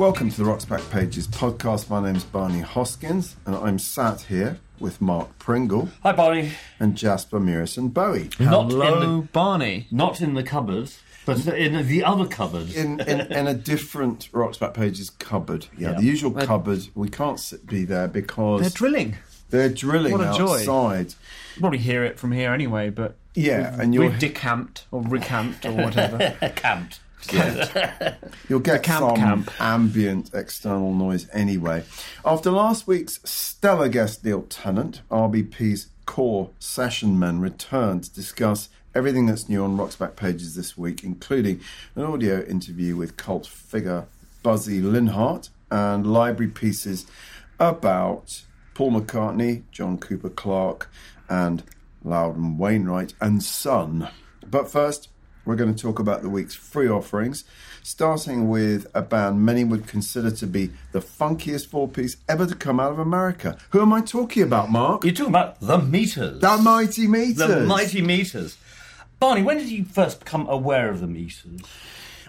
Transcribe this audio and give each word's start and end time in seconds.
Welcome 0.00 0.30
to 0.30 0.36
the 0.38 0.44
Rocks 0.46 0.64
Back 0.64 0.80
Pages 0.90 1.28
podcast. 1.28 1.90
My 1.90 2.00
name's 2.02 2.24
Barney 2.24 2.62
Hoskyns, 2.62 3.34
and 3.44 3.54
I'm 3.54 3.78
sat 3.78 4.22
here 4.22 4.58
with 4.78 4.98
Mark 4.98 5.38
Pringle 5.38 5.90
Hi, 6.02 6.12
Barney. 6.12 6.52
and 6.78 6.96
Jasper 6.96 7.38
Murison 7.38 7.88
Bowie. 7.88 8.30
Not 8.40 8.70
Hello, 8.70 9.02
in 9.02 9.20
the 9.20 9.26
Barney. 9.26 9.88
not 9.90 10.22
in 10.22 10.32
the 10.32 10.42
cupboards, 10.42 11.00
but 11.26 11.46
in 11.46 11.86
the 11.86 12.02
other 12.02 12.24
cupboard. 12.26 12.70
In, 12.74 12.98
in, 13.00 13.20
in 13.30 13.46
a 13.46 13.52
different 13.52 14.30
Rocks 14.32 14.56
Back 14.56 14.72
Pages 14.72 15.10
cupboard. 15.10 15.66
Yeah, 15.76 15.90
Yeah. 15.90 15.96
the 15.98 16.04
usual 16.04 16.30
cupboard. 16.30 16.88
We 16.94 17.10
can't 17.10 17.38
sit, 17.38 17.66
be 17.66 17.84
there 17.84 18.08
because 18.08 18.62
They're 18.62 18.70
drilling. 18.70 19.16
they're 19.50 19.68
drilling 19.68 20.12
What 20.12 20.22
a 20.22 20.36
joy. 20.38 20.60
outside. 20.60 21.14
Probably 21.58 21.78
hear 21.78 22.04
it 22.04 22.18
from 22.18 22.32
here 22.32 22.54
anyway, 22.54 22.88
but 22.88 23.16
Yeah, 23.34 23.78
and 23.78 23.92
you'll, 23.92 24.08
we've 24.08 24.18
decamped 24.18 24.86
or 24.90 25.02
recamped 25.02 25.66
or 25.66 25.72
whatever. 25.72 26.18
camped. 26.56 27.00
you'll 28.48 28.60
get 28.60 28.82
camp 28.82 29.00
some 29.00 29.16
camp. 29.16 29.60
ambient 29.60 30.30
external 30.34 30.94
noise 30.94 31.28
anyway. 31.32 31.84
After 32.24 32.50
last 32.50 32.86
week's 32.86 33.20
stellar 33.24 33.88
guest 33.88 34.24
Neil 34.24 34.42
Tennant, 34.42 35.02
RBP's 35.10 35.88
core 36.06 36.50
session 36.58 37.18
men 37.18 37.40
returned 37.40 38.04
to 38.04 38.14
discuss 38.14 38.68
everything 38.94 39.26
that's 39.26 39.48
new 39.48 39.62
on 39.62 39.76
Rock's 39.76 39.96
back 39.96 40.16
pages 40.16 40.54
this 40.54 40.76
week, 40.76 41.04
including 41.04 41.60
an 41.94 42.02
audio 42.02 42.44
interview 42.44 42.96
with 42.96 43.16
cult 43.16 43.46
figure 43.46 44.06
Buzzy 44.42 44.80
Linhart 44.80 45.50
and 45.70 46.06
library 46.06 46.50
pieces 46.50 47.06
about 47.58 48.42
Paul 48.74 48.92
McCartney, 48.92 49.62
John 49.70 49.98
Cooper 49.98 50.30
Clarke, 50.30 50.90
and 51.28 51.62
Loudon 52.02 52.58
Wainwright 52.58 53.14
and 53.20 53.42
Son. 53.42 54.08
But 54.44 54.70
first, 54.70 55.08
we're 55.50 55.56
going 55.56 55.74
to 55.74 55.82
talk 55.82 55.98
about 55.98 56.22
the 56.22 56.30
week's 56.30 56.54
free 56.54 56.88
offerings, 56.88 57.44
starting 57.82 58.48
with 58.48 58.86
a 58.94 59.02
band 59.02 59.44
many 59.44 59.64
would 59.64 59.88
consider 59.88 60.30
to 60.30 60.46
be 60.46 60.70
the 60.92 61.00
funkiest 61.00 61.66
four 61.66 61.88
piece 61.88 62.16
ever 62.28 62.46
to 62.46 62.54
come 62.54 62.78
out 62.78 62.92
of 62.92 63.00
America. 63.00 63.58
Who 63.70 63.82
am 63.82 63.92
I 63.92 64.00
talking 64.00 64.44
about, 64.44 64.70
Mark? 64.70 65.04
You're 65.04 65.12
talking 65.12 65.32
about 65.32 65.60
the 65.60 65.78
meters. 65.78 66.40
The 66.40 66.56
Mighty 66.56 67.08
Meters. 67.08 67.36
The 67.36 67.66
mighty 67.66 68.00
meters. 68.00 68.56
Barney, 69.18 69.42
when 69.42 69.58
did 69.58 69.68
you 69.68 69.84
first 69.84 70.20
become 70.20 70.48
aware 70.48 70.88
of 70.88 71.00
the 71.00 71.08
meters? 71.08 71.62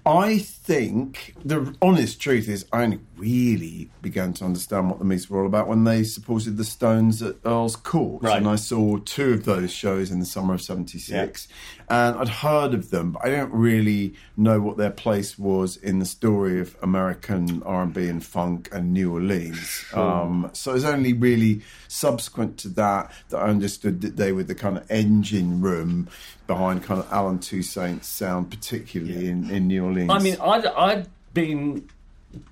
I 0.06 0.40
think 0.40 1.36
the 1.46 1.76
honest 1.82 2.20
truth 2.20 2.50
is, 2.50 2.66
I 2.74 2.84
only 2.84 3.00
really 3.18 3.92
began 4.02 4.34
to 4.34 4.46
understand 4.46 4.90
what 4.90 4.98
the 4.98 5.06
Meters 5.06 5.30
were 5.30 5.42
all 5.42 5.46
about 5.46 5.68
when 5.68 5.84
they 5.84 6.04
supported 6.04 6.58
the 6.58 6.64
Stones 6.64 7.22
at 7.22 7.36
Earl's 7.46 7.76
Court. 7.76 8.24
Right. 8.24 8.38
And 8.38 8.48
I 8.48 8.56
saw 8.56 8.98
two 8.98 9.34
of 9.34 9.46
those 9.46 9.72
shows 9.72 10.10
in 10.10 10.20
the 10.20 10.26
summer 10.26 10.56
of 10.56 10.62
76. 10.62 11.48
And 11.92 12.16
I'd 12.16 12.30
heard 12.30 12.74
of 12.74 12.90
them, 12.90 13.12
but 13.12 13.26
I 13.26 13.32
don't 13.32 13.52
really 13.52 14.14
know 14.38 14.62
what 14.62 14.78
their 14.78 14.92
place 14.92 15.38
was 15.38 15.76
in 15.76 16.00
the 16.00 16.06
story 16.06 16.62
of 16.62 16.74
American 16.82 17.62
R&B 17.64 18.08
and 18.08 18.24
funk 18.24 18.70
and 18.72 18.94
New 18.94 19.12
Orleans. 19.12 19.84
Um, 19.94 20.50
so 20.54 20.72
it 20.72 20.76
was 20.76 20.86
only 20.86 21.12
really 21.12 21.64
subsequent 21.90 22.58
to 22.60 22.70
that 22.70 23.12
that 23.28 23.40
I 23.40 23.50
understood 23.50 24.00
that 24.02 24.16
they 24.16 24.32
were 24.32 24.44
the 24.44 24.56
kind 24.56 24.78
of 24.78 24.90
engine 24.90 25.60
room 25.60 26.08
behind 26.48 26.82
kind 26.84 27.02
of 27.02 27.12
Allen 27.12 27.40
Toussaint's 27.40 28.08
sound, 28.08 28.50
particularly 28.50 29.28
in, 29.28 29.52
in 29.52 29.68
New 29.68 29.84
Orleans. 29.84 30.12
I 30.12 30.20
mean, 30.20 30.38
I'd, 30.42 30.66
I'd 30.68 31.10
been 31.34 31.90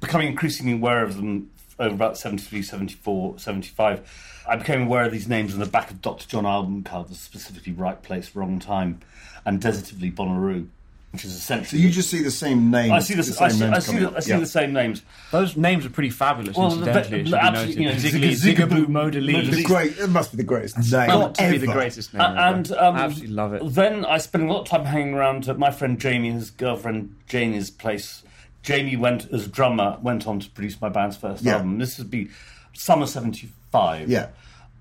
becoming 0.01 0.27
increasingly 0.27 0.73
aware 0.73 1.01
of 1.01 1.15
them 1.15 1.49
over 1.79 1.95
about 1.95 2.17
73, 2.17 2.61
74, 2.61 3.39
75. 3.39 4.43
I 4.47 4.55
became 4.55 4.83
aware 4.83 5.05
of 5.05 5.11
these 5.11 5.27
names 5.27 5.53
on 5.53 5.59
the 5.59 5.65
back 5.65 5.91
of 5.91 6.01
Dr. 6.01 6.27
John 6.27 6.45
album 6.45 6.83
covers, 6.83 7.19
specifically 7.19 7.71
Right 7.73 8.01
Place, 8.01 8.35
Wrong 8.35 8.59
Time, 8.59 8.99
and 9.45 9.61
Desitively 9.61 10.11
Bonnaroo, 10.11 10.67
which 11.11 11.23
is 11.23 11.31
So 11.33 11.37
essentially. 11.55 11.81
you 11.81 11.89
just 11.91 12.09
see 12.09 12.21
the 12.23 12.31
same 12.31 12.69
names. 12.71 12.91
I 12.91 12.99
see 12.99 13.13
the, 13.13 13.21
the 13.21 13.43
I 13.43 13.47
same 13.47 13.57
see, 13.59 13.63
names 13.65 13.75
I 13.75 13.79
see, 13.79 13.99
the. 13.99 14.15
I 14.15 14.19
see 14.19 14.29
Yeah. 14.31 14.39
the 14.39 14.45
same 14.47 14.73
names. 14.73 15.01
Those 15.31 15.55
names 15.55 15.85
are 15.85 15.89
pretty 15.91 16.09
fabulous, 16.09 16.57
Well, 16.57 16.73
incidentally. 16.73 17.21
it 17.21 17.29
the- 17.29 17.43
absolutely, 17.43 17.83
you 17.83 17.89
know, 17.91 17.97
Zig- 17.97 18.35
Zig- 18.35 18.57
Zigaboo 18.57 18.85
Zigaboo 18.85 18.85
Modeliste. 18.87 19.51
The 19.51 19.63
great, 19.63 19.97
it 19.99 20.07
must 20.09 20.31
be 20.31 20.37
the 20.37 20.43
greatest 20.43 20.77
name 20.77 21.07
Got 21.09 21.35
to 21.35 21.51
be 21.51 21.57
the 21.59 21.67
greatest 21.67 22.13
name. 22.13 22.21
Uh, 22.21 22.33
and 22.35 22.71
um, 22.73 22.95
I 22.95 22.99
absolutely 23.01 23.35
love 23.35 23.53
it. 23.53 23.61
Then 23.73 24.03
I 24.05 24.17
spent 24.17 24.43
a 24.43 24.51
lot 24.51 24.61
of 24.61 24.67
time 24.67 24.85
hanging 24.85 25.13
around 25.13 25.47
at 25.47 25.57
my 25.59 25.69
friend 25.71 25.99
Jamie, 25.99 26.31
his 26.31 26.49
girlfriend 26.51 27.15
Janie's 27.27 27.69
place. 27.69 28.23
Jamie 28.63 28.95
went 28.97 29.31
as 29.31 29.47
drummer, 29.47 29.97
went 30.01 30.27
on 30.27 30.39
to 30.39 30.49
produce 30.49 30.79
my 30.81 30.89
band's 30.89 31.17
first 31.17 31.43
Yeah. 31.43 31.55
album. 31.55 31.77
This 31.79 31.97
would 31.97 32.11
be 32.11 32.29
summer 32.73 33.05
'75. 33.07 34.09
Yeah. 34.09 34.27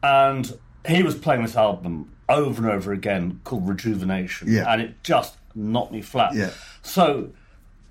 and 0.03 0.57
he 0.87 1.03
was 1.03 1.15
playing 1.17 1.43
this 1.43 1.57
album 1.57 2.11
over 2.29 2.63
and 2.63 2.71
over 2.73 2.93
again 2.93 3.41
called 3.45 3.69
Rejuvenation, 3.69 4.49
Yeah. 4.53 4.73
and 4.73 4.81
it 4.81 5.03
just 5.03 5.37
knocked 5.55 5.93
me 5.93 6.03
flat. 6.03 6.35
Yeah. 6.35 6.51
So. 6.83 7.31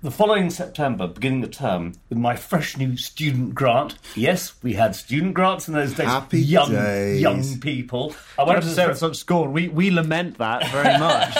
The 0.00 0.12
following 0.12 0.48
September, 0.50 1.08
beginning 1.08 1.40
the 1.40 1.48
term, 1.48 1.92
with 2.08 2.18
my 2.18 2.36
fresh 2.36 2.76
new 2.76 2.96
student 2.96 3.52
grant. 3.56 3.98
Yes, 4.14 4.54
we 4.62 4.74
had 4.74 4.94
student 4.94 5.34
grants 5.34 5.66
in 5.66 5.74
those 5.74 5.92
days. 5.92 6.06
Happy 6.06 6.40
young, 6.40 6.70
days. 6.70 7.20
young 7.20 7.58
people. 7.58 8.14
I 8.38 8.42
I 8.42 8.46
went 8.46 8.58
to 8.58 8.60
to 8.60 8.66
this 8.68 8.76
say 8.76 8.84
re- 8.84 8.88
with 8.90 8.98
such 8.98 9.16
scorn, 9.16 9.52
we, 9.52 9.66
we 9.66 9.90
lament 9.90 10.38
that 10.38 10.70
very 10.70 10.96
much. 11.00 11.34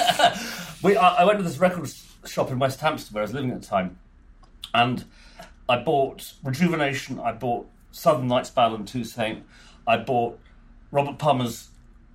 we, 0.82 0.96
I, 0.96 1.18
I 1.22 1.24
went 1.24 1.38
to 1.38 1.44
this 1.44 1.58
record 1.58 1.88
shop 2.26 2.50
in 2.50 2.58
West 2.58 2.80
Hampstead 2.80 3.14
where 3.14 3.22
I 3.22 3.26
was 3.26 3.32
living 3.32 3.52
at 3.52 3.62
the 3.62 3.66
time, 3.68 3.96
and 4.74 5.04
I 5.68 5.78
bought 5.78 6.32
Rejuvenation. 6.42 7.18
I 7.20 7.32
bought 7.32 7.68
Southern 7.90 8.28
Nights 8.28 8.50
Ballad 8.50 8.80
and 8.80 8.88
Toussaint. 8.88 9.42
I 9.86 9.96
bought 9.98 10.38
Robert 10.90 11.18
Palmer's 11.18 11.68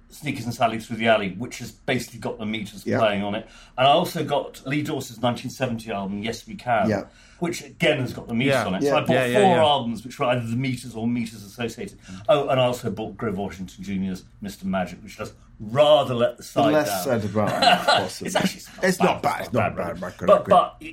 Sneakers 0.10 0.46
and 0.46 0.54
Sally 0.54 0.80
Through 0.80 0.98
the 0.98 1.08
Alley, 1.08 1.32
which 1.34 1.58
has 1.58 1.72
basically 1.72 2.20
got 2.20 2.38
the 2.38 2.46
meters 2.46 2.86
Yeah. 2.86 3.00
playing 3.00 3.24
on 3.24 3.34
it. 3.34 3.48
And 3.78 3.88
I 3.88 3.92
also 3.92 4.24
got 4.24 4.62
Lee 4.68 4.84
Dorsey's 4.84 5.18
1970 5.20 5.92
album, 5.92 6.22
Yes 6.22 6.46
We 6.46 6.54
Can, 6.54 6.88
Yeah. 6.88 7.04
which 7.40 7.64
again 7.64 8.00
has 8.00 8.14
got 8.14 8.28
the 8.28 8.36
meters 8.36 8.54
Yeah. 8.54 8.66
on 8.68 8.76
it. 8.76 8.84
Yeah. 8.84 8.90
So 8.92 8.98
I 8.98 9.00
bought 9.02 9.10
Yeah, 9.14 9.26
yeah, 9.26 9.40
four 9.42 9.56
yeah. 9.56 9.64
albums 9.64 10.06
which 10.06 10.20
were 10.20 10.28
either 10.28 10.46
the 10.46 10.56
meters 10.56 10.94
or 10.96 11.08
meters 11.08 11.44
associated. 11.44 11.98
Oh, 12.30 12.48
and 12.50 12.60
I 12.60 12.66
also 12.66 12.92
bought 12.92 13.18
Grover 13.18 13.42
Washington 13.42 13.84
Jr.'s 13.84 14.24
Mr. 14.44 14.66
Magic, 14.66 15.02
which 15.04 15.18
does 15.18 15.34
rather 15.60 16.14
let 16.14 16.38
the 16.38 16.44
side 16.44 16.74
Less 16.74 16.90
down. 16.90 17.04
said 17.22 17.26
about 17.32 17.50
it, 17.50 17.86
possibly. 17.88 18.28
It's 18.28 18.36
actually 18.36 18.88
It's 18.88 19.00
not 19.00 19.24
bad. 19.24 19.42
It's 19.46 19.54
not 19.54 19.76
bad. 19.76 20.00
record, 20.00 20.28
But 20.28 20.48
record. 20.48 20.50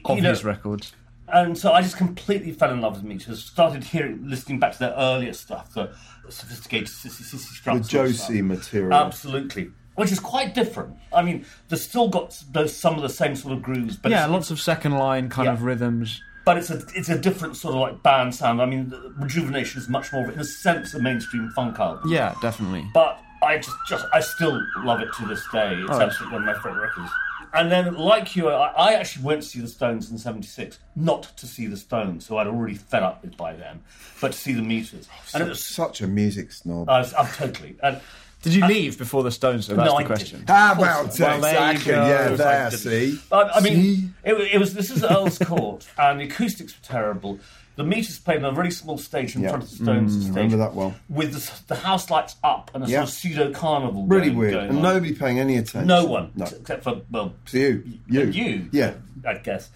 but 0.07 0.17
you 0.17 0.23
know, 0.23 0.35
records. 0.45 0.93
And 1.33 1.57
so 1.59 1.73
I 1.73 1.83
just 1.83 1.97
completely 1.97 2.53
fell 2.53 2.71
in 2.73 2.81
love 2.81 2.95
with 2.97 3.05
Meters. 3.05 3.43
Started 3.45 3.85
hearing, 3.85 4.29
listening 4.29 4.59
back 4.59 4.73
to 4.73 4.79
their 4.79 4.95
earlier 4.97 5.33
stuff, 5.33 5.73
the 5.75 5.91
sophisticated 6.29 6.89
Sissy 6.89 7.23
Sissy 7.23 7.33
the 7.33 7.39
Struts. 7.55 7.89
Josie 7.89 8.43
material. 8.43 8.93
absolutely, 8.95 9.71
which 9.97 10.13
is 10.13 10.21
quite 10.21 10.55
different. 10.55 10.95
I 11.13 11.23
mean, 11.23 11.45
they've 11.69 11.79
still 11.79 12.09
got 12.09 12.43
those 12.53 12.75
some 12.77 12.95
of 12.97 13.03
the 13.03 13.09
same 13.09 13.35
sort 13.37 13.55
of 13.55 13.63
grooves, 13.63 13.97
but 13.97 14.11
Yeah, 14.13 14.27
lots 14.27 14.51
of 14.51 14.61
second 14.61 14.93
line 14.93 15.29
kind 15.29 15.47
Yeah. 15.47 15.53
of 15.55 15.63
rhythms. 15.63 16.21
but 16.45 16.57
it's 16.57 16.71
a 16.71 16.83
it's 16.95 17.09
a 17.11 17.19
different 17.19 17.57
sort 17.57 17.75
of 17.75 17.81
like 17.81 18.03
band 18.03 18.35
sound. 18.35 18.63
I 18.63 18.67
mean, 18.67 18.93
Rejuvenation 19.19 19.81
is 19.81 19.89
much 19.89 20.13
more, 20.13 20.25
of, 20.29 20.35
in 20.35 20.41
a 20.41 20.45
sense, 20.45 20.95
a 20.95 21.01
mainstream 21.01 21.51
funk 21.55 21.79
album. 21.79 22.11
Yeah, 22.11 22.35
definitely. 22.41 22.87
but 22.95 23.19
I 23.43 23.57
just, 23.59 23.77
just 23.89 24.05
I 24.13 24.21
still 24.21 24.61
love 24.79 25.01
it 25.01 25.09
to 25.19 25.27
this 25.27 25.43
day. 25.53 25.75
It's 25.75 25.91
Oh, 25.91 26.01
absolutely 26.01 26.39
one 26.39 26.49
of 26.49 26.55
my 26.57 26.63
favourite 26.63 26.81
records. 26.89 27.11
And 27.53 27.71
then, 27.71 27.95
like 27.97 28.37
you, 28.37 28.49
I, 28.49 28.69
I 28.69 28.93
actually 28.95 29.25
went 29.25 29.43
to 29.43 29.49
see 29.49 29.61
the 29.61 29.69
Stones 29.69 30.11
in 30.11 30.19
'76, 30.19 30.79
not 30.95 31.25
to 31.37 31.47
see 31.47 31.67
the 31.67 31.77
Stones, 31.77 32.27
who 32.29 32.37
I'd 32.37 32.47
already 32.47 32.75
fed 32.75 33.03
up 33.03 33.23
with 33.23 33.37
by 33.37 33.55
then, 33.55 33.81
but 34.21 34.33
to 34.33 34.39
see 34.39 34.53
the 34.53 34.63
Meters. 34.63 35.09
And 35.35 35.43
it 35.43 35.49
was, 35.49 35.65
Such 35.65 36.01
a 36.01 36.07
music 36.07 36.53
snob. 36.53 36.89
I 36.89 36.99
was, 37.01 37.13
I'm 37.15 37.27
totally. 37.27 37.77
And 37.83 38.01
Did 38.43 38.55
you 38.55 38.67
leave 38.67 38.99
before 38.99 39.23
the 39.23 39.31
Stones? 39.33 39.67
So 39.67 39.75
that's 39.75 39.87
No, 39.91 39.99
the 39.99 40.05
I 40.05 40.07
question. 40.07 40.39
didn't. 40.41 40.51
ah, 40.51 40.71
Of 40.73 40.77
course 40.79 40.89
well, 40.89 41.05
not. 41.05 41.19
Well, 41.19 41.41
there 41.41 41.65
you 41.65 41.71
exactly. 41.73 41.93
Yeah, 41.93 42.29
there. 42.37 42.67
I 42.67 42.71
didn't. 42.71 42.81
See. 42.81 43.21
I, 43.33 43.43
I 43.43 43.61
mean, 43.61 43.75
See? 43.97 44.09
it, 44.25 44.35
it 44.55 44.59
was. 44.59 44.75
This 44.75 44.91
is 44.91 45.03
Earl's 45.05 45.39
Court, 45.39 45.87
and 45.99 46.21
the 46.21 46.25
acoustics 46.25 46.75
were 46.79 46.85
terrible. 46.87 47.39
The 47.77 47.85
Meters 47.85 48.19
played 48.19 48.45
on 48.45 48.53
a 48.55 48.57
really 48.59 48.71
small 48.71 48.99
stage 48.99 49.35
in 49.37 49.43
Yeah. 49.43 49.51
front 49.51 49.65
of 49.65 49.71
the 49.71 49.77
Stones 49.77 50.13
stage, 50.15 50.29
remember 50.29 50.57
that 50.59 50.75
well. 50.75 50.95
with 51.09 51.33
the, 51.33 51.75
the 51.75 51.81
house 51.81 52.11
lights 52.11 52.37
up 52.45 52.71
and 52.75 52.85
a 52.85 52.87
Yeah. 52.87 52.99
sort 52.99 53.09
of 53.09 53.11
pseudo 53.15 53.53
carnival. 53.53 54.07
Really 54.07 54.27
going, 54.27 54.39
weird. 54.39 54.53
going 54.55 54.69
And 54.69 54.77
on. 54.79 54.83
nobody 54.83 55.15
paying 55.15 55.39
any 55.39 55.57
attention. 55.57 55.87
No 55.87 56.05
one, 56.05 56.33
No. 56.37 56.45
except 56.45 56.85
for 56.85 57.01
well, 57.11 57.33
To 57.47 57.59
you. 57.59 57.85
You. 58.09 58.25
you, 58.27 58.69
Yeah. 58.73 58.95
I 59.27 59.35
guess. 59.35 59.71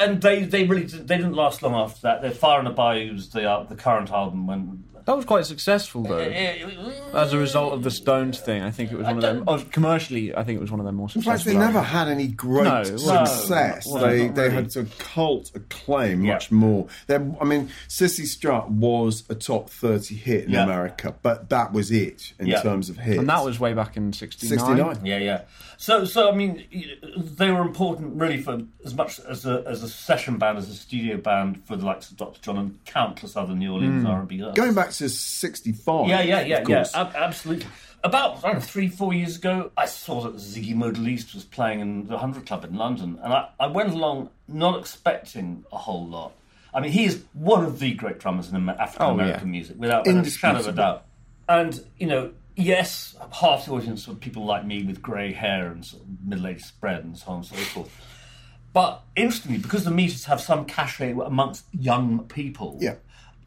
And 0.00 0.20
they, 0.20 0.42
they 0.44 0.64
really 0.64 0.82
they 0.84 1.16
didn't 1.16 1.34
last 1.34 1.62
long 1.62 1.74
after 1.74 2.00
that. 2.02 2.20
They're 2.20 2.30
Fire 2.32 2.58
in 2.58 2.64
the 2.64 2.72
Bayous, 2.72 3.28
the 3.28 3.48
uh, 3.48 3.62
the 3.64 3.76
current 3.76 4.10
album 4.10 4.46
when 4.46 4.82
That 5.06 5.16
was 5.16 5.24
quite 5.24 5.46
successful, 5.46 6.02
though. 6.02 6.18
As 6.18 7.32
a 7.32 7.38
result 7.38 7.72
of 7.72 7.82
the 7.84 7.90
Stones 7.92 8.40
thing, 8.40 8.62
I 8.62 8.72
think 8.72 8.90
it 8.90 8.96
was 8.96 9.06
one 9.06 9.16
of 9.16 9.22
them. 9.22 9.44
Oh, 9.46 9.64
commercially, 9.70 10.34
I 10.34 10.42
think 10.42 10.56
it 10.58 10.60
was 10.60 10.70
one 10.72 10.80
of 10.80 10.84
their 10.84 10.92
more 10.92 11.04
In 11.06 11.22
successful. 11.22 11.32
fact, 11.32 11.44
they 11.44 11.54
never 11.54 11.78
albums. 11.78 11.92
had 11.92 12.08
any 12.08 12.26
great 12.26 12.64
No, 12.64 12.80
it 12.80 12.90
wasn't. 12.92 13.28
success. 13.28 13.86
No, 13.86 14.00
they 14.00 14.26
not 14.26 14.34
they 14.34 14.42
really. 14.42 14.54
had 14.54 14.72
sort 14.72 14.86
of 14.86 14.98
cult 14.98 15.52
acclaim 15.54 16.24
Yeah. 16.24 16.32
much 16.34 16.50
more. 16.50 16.86
They're, 17.06 17.24
I 17.40 17.44
mean, 17.44 17.70
Cissy 17.86 18.26
Strut 18.26 18.68
was 18.70 19.22
a 19.28 19.36
top 19.36 19.70
thirty 19.70 20.16
hit 20.16 20.44
in 20.46 20.50
Yeah. 20.50 20.64
America, 20.64 21.14
but 21.22 21.50
that 21.50 21.72
was 21.72 21.92
it 21.92 22.32
in 22.40 22.48
Yeah. 22.48 22.60
terms 22.62 22.88
of 22.90 22.96
hits. 22.98 23.18
And 23.20 23.28
that 23.28 23.44
was 23.44 23.60
way 23.60 23.74
back 23.74 23.96
in 23.96 24.12
69. 24.12 24.58
69. 24.58 25.06
Yeah, 25.06 25.18
yeah. 25.18 25.40
So, 25.78 26.04
so 26.04 26.30
I 26.30 26.34
mean, 26.34 26.64
they 27.16 27.50
were 27.50 27.60
important 27.60 28.20
really 28.20 28.40
for 28.40 28.62
as 28.84 28.94
much 28.94 29.20
as 29.20 29.44
a 29.44 29.62
as 29.66 29.82
a 29.82 29.88
session 29.88 30.38
band, 30.38 30.58
as 30.58 30.68
a 30.68 30.74
studio 30.74 31.16
band 31.16 31.64
for 31.64 31.76
the 31.76 31.84
likes 31.84 32.10
of 32.10 32.16
Dr. 32.16 32.40
John 32.40 32.56
and 32.56 32.84
countless 32.84 33.36
other 33.36 33.54
New 33.54 33.72
Orleans 33.72 34.02
hmm. 34.02 34.08
R&B. 34.08 34.42
artists. 34.42 34.60
Going 34.60 34.74
back 34.74 34.90
to 34.90 35.08
65. 35.08 36.08
Yeah, 36.08 36.22
yeah, 36.22 36.40
yeah, 36.40 36.58
of 36.58 36.68
yeah. 36.68 36.86
Ab- 36.94 37.14
absolutely. 37.14 37.66
About 38.04 38.42
know, 38.44 38.60
three, 38.60 38.88
four 38.88 39.12
years 39.12 39.36
ago, 39.36 39.72
I 39.76 39.86
saw 39.86 40.22
that 40.22 40.36
Ziggy 40.36 40.74
Modeliste 40.74 41.34
was 41.34 41.44
playing 41.44 41.80
in 41.80 42.06
the 42.06 42.18
Hundred 42.18 42.46
Club 42.46 42.64
in 42.64 42.76
London, 42.76 43.18
and 43.22 43.32
I, 43.32 43.48
I 43.58 43.66
went 43.66 43.92
along 43.92 44.30
not 44.46 44.78
expecting 44.78 45.64
a 45.72 45.76
whole 45.76 46.06
lot. 46.06 46.32
I 46.72 46.80
mean, 46.80 46.92
he 46.92 47.04
is 47.04 47.24
one 47.32 47.64
of 47.64 47.78
the 47.78 47.94
great 47.94 48.18
drummers 48.18 48.50
in 48.50 48.68
African 48.68 49.10
American 49.10 49.40
Oh, 49.40 49.44
yeah. 49.44 49.50
music, 49.50 49.76
without 49.78 50.06
a 50.06 50.24
shadow 50.24 50.60
of 50.60 50.68
a 50.68 50.72
doubt. 50.72 51.04
And 51.48 51.84
you 51.98 52.06
know, 52.06 52.32
yes, 52.56 53.14
half 53.32 53.66
the 53.66 53.72
audience 53.72 54.08
were 54.08 54.14
people 54.14 54.44
like 54.44 54.64
me 54.66 54.82
with 54.82 55.00
grey 55.02 55.32
hair 55.32 55.68
and 55.70 55.84
sort 55.84 56.02
of 56.02 56.08
middle-aged 56.24 56.64
spread 56.64 57.04
and 57.04 57.16
so 57.16 57.28
on 57.30 57.36
and 57.38 57.46
so 57.46 57.56
forth. 57.56 57.90
But 58.72 59.02
interestingly, 59.14 59.58
because 59.58 59.84
the 59.84 59.90
meters 59.90 60.24
have 60.26 60.40
some 60.40 60.64
cachet 60.64 61.12
amongst 61.12 61.64
young 61.72 62.20
people, 62.28 62.78
Yeah. 62.80 62.96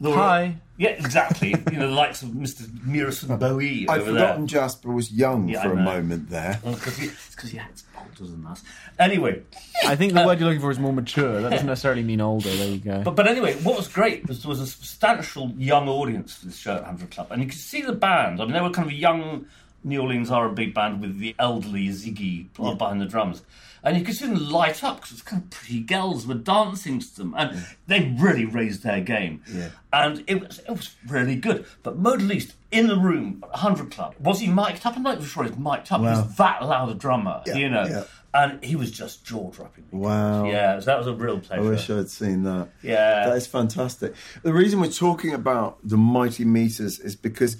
there 0.00 0.10
were- 0.10 0.16
Hi. 0.16 0.56
Yeah, 0.80 0.90
exactly. 0.90 1.50
you 1.70 1.78
know, 1.78 1.88
the 1.88 1.94
likes 1.94 2.22
of 2.22 2.30
Mr. 2.30 2.66
Murison 2.84 3.36
Bowie 3.36 3.86
I'd 3.86 4.00
over 4.00 4.12
forgotten 4.12 4.40
there. 4.40 4.46
Jasper 4.46 4.90
was 4.90 5.12
young 5.12 5.46
Yeah, 5.50 5.62
for 5.62 5.72
a 5.72 5.76
moment 5.76 6.30
there. 6.30 6.58
Because 6.64 6.96
he, 6.96 7.08
it's 7.08 7.34
'cause 7.34 7.50
he 7.50 7.58
had 7.58 7.68
older 7.98 8.32
than 8.32 8.46
us. 8.46 8.62
Anyway, 8.98 9.42
I 9.86 9.94
think 9.94 10.14
the 10.14 10.24
word 10.24 10.40
you're 10.40 10.48
looking 10.48 10.62
for 10.62 10.70
is 10.70 10.78
more 10.78 10.94
mature. 10.94 11.42
That 11.42 11.50
doesn't 11.50 11.66
necessarily 11.66 12.02
mean 12.02 12.22
older. 12.22 12.48
There 12.48 12.68
you 12.68 12.78
go. 12.78 13.02
But, 13.02 13.14
but 13.14 13.26
anyway, 13.28 13.54
what 13.62 13.76
was 13.76 13.88
great 13.88 14.26
was 14.26 14.42
there 14.42 14.48
was 14.48 14.60
a 14.60 14.66
substantial 14.66 15.50
young 15.58 15.86
audience 15.86 16.36
for 16.36 16.46
this 16.46 16.56
show 16.56 16.72
at 16.76 16.80
100 16.82 17.10
Club. 17.10 17.28
And 17.30 17.42
you 17.42 17.48
could 17.50 17.58
see 17.58 17.82
the 17.82 17.92
band. 17.92 18.40
I 18.40 18.44
mean, 18.44 18.54
they 18.54 18.60
were 18.62 18.70
kind 18.70 18.88
of 18.88 18.94
young 18.94 19.44
New 19.82 20.00
Orleans 20.00 20.30
R&B 20.30 20.66
band 20.66 21.00
with 21.00 21.18
the 21.18 21.34
elderly 21.38 21.88
Ziggy 21.88 22.46
behind 22.54 23.00
the 23.00 23.06
drums. 23.06 23.42
And 23.82 23.96
you 23.96 24.04
could 24.04 24.14
see 24.14 24.26
them 24.26 24.50
light 24.50 24.84
up 24.84 24.96
because 24.96 25.12
it's 25.12 25.22
kind 25.22 25.42
of 25.42 25.48
pretty 25.48 25.80
girls 25.80 26.26
were 26.26 26.34
dancing 26.34 26.98
to 26.98 27.16
them. 27.16 27.34
And 27.36 27.64
they 27.86 28.14
really 28.18 28.44
raised 28.44 28.82
their 28.82 29.00
game. 29.00 29.42
Yeah. 29.50 29.70
And 29.90 30.22
it 30.26 30.40
was, 30.46 30.58
it 30.58 30.68
was 30.70 30.96
really 31.08 31.34
good. 31.34 31.64
But 31.82 31.98
Modeliste, 32.00 32.52
in 32.70 32.88
the 32.88 32.98
room 32.98 33.42
100 33.48 33.90
Club, 33.90 34.14
was 34.20 34.40
he 34.40 34.48
mic'd 34.48 34.84
up? 34.84 34.96
I'm 34.96 35.02
not 35.02 35.14
even 35.16 35.26
sure 35.26 35.44
he's 35.44 35.56
mic'd 35.56 35.90
up. 35.90 36.02
Wow. 36.02 36.22
He's 36.24 36.36
that 36.36 36.62
loud 36.62 36.90
a 36.90 36.94
drummer, 36.94 37.42
Yeah, 37.46 37.54
you 37.54 37.70
know. 37.70 37.86
yeah. 37.86 38.04
And 38.32 38.62
he 38.62 38.76
was 38.76 38.92
just 38.92 39.24
jaw-dropping. 39.24 39.86
Wow. 39.90 40.44
Yeah, 40.44 40.78
so 40.78 40.84
that 40.84 40.98
was 40.98 41.06
a 41.08 41.14
real 41.14 41.40
pleasure. 41.40 41.62
I 41.62 41.68
wish 41.68 41.90
I'd 41.90 42.10
seen 42.10 42.44
that. 42.44 42.68
Yeah. 42.82 43.26
That 43.28 43.36
is 43.36 43.46
fantastic. 43.46 44.12
The 44.42 44.52
reason 44.52 44.78
we're 44.80 44.92
talking 44.92 45.32
about 45.32 45.78
the 45.82 45.96
Mighty 45.96 46.44
Meters 46.44 47.00
is 47.00 47.16
because 47.16 47.56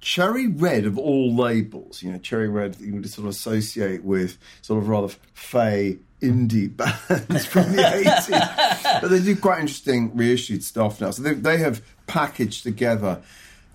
Cherry 0.00 0.46
Red, 0.46 0.84
of 0.84 0.98
all 0.98 1.34
labels, 1.34 2.02
you 2.02 2.10
know, 2.10 2.18
Cherry 2.18 2.48
Red, 2.48 2.76
you 2.80 2.94
would 2.94 3.08
sort 3.10 3.26
of 3.26 3.30
associate 3.30 4.02
with 4.04 4.38
sort 4.62 4.82
of 4.82 4.88
rather 4.88 5.08
fey 5.34 5.98
indie 6.22 6.74
bands 6.76 7.46
from 7.46 7.72
the 7.74 7.82
80s. 8.30 9.00
But 9.00 9.08
they 9.10 9.20
do 9.20 9.36
quite 9.36 9.60
interesting 9.60 10.16
reissued 10.16 10.62
stuff 10.64 11.00
now. 11.00 11.10
So 11.10 11.22
they, 11.22 11.34
they 11.34 11.58
have 11.58 11.82
packaged 12.06 12.62
together 12.62 13.22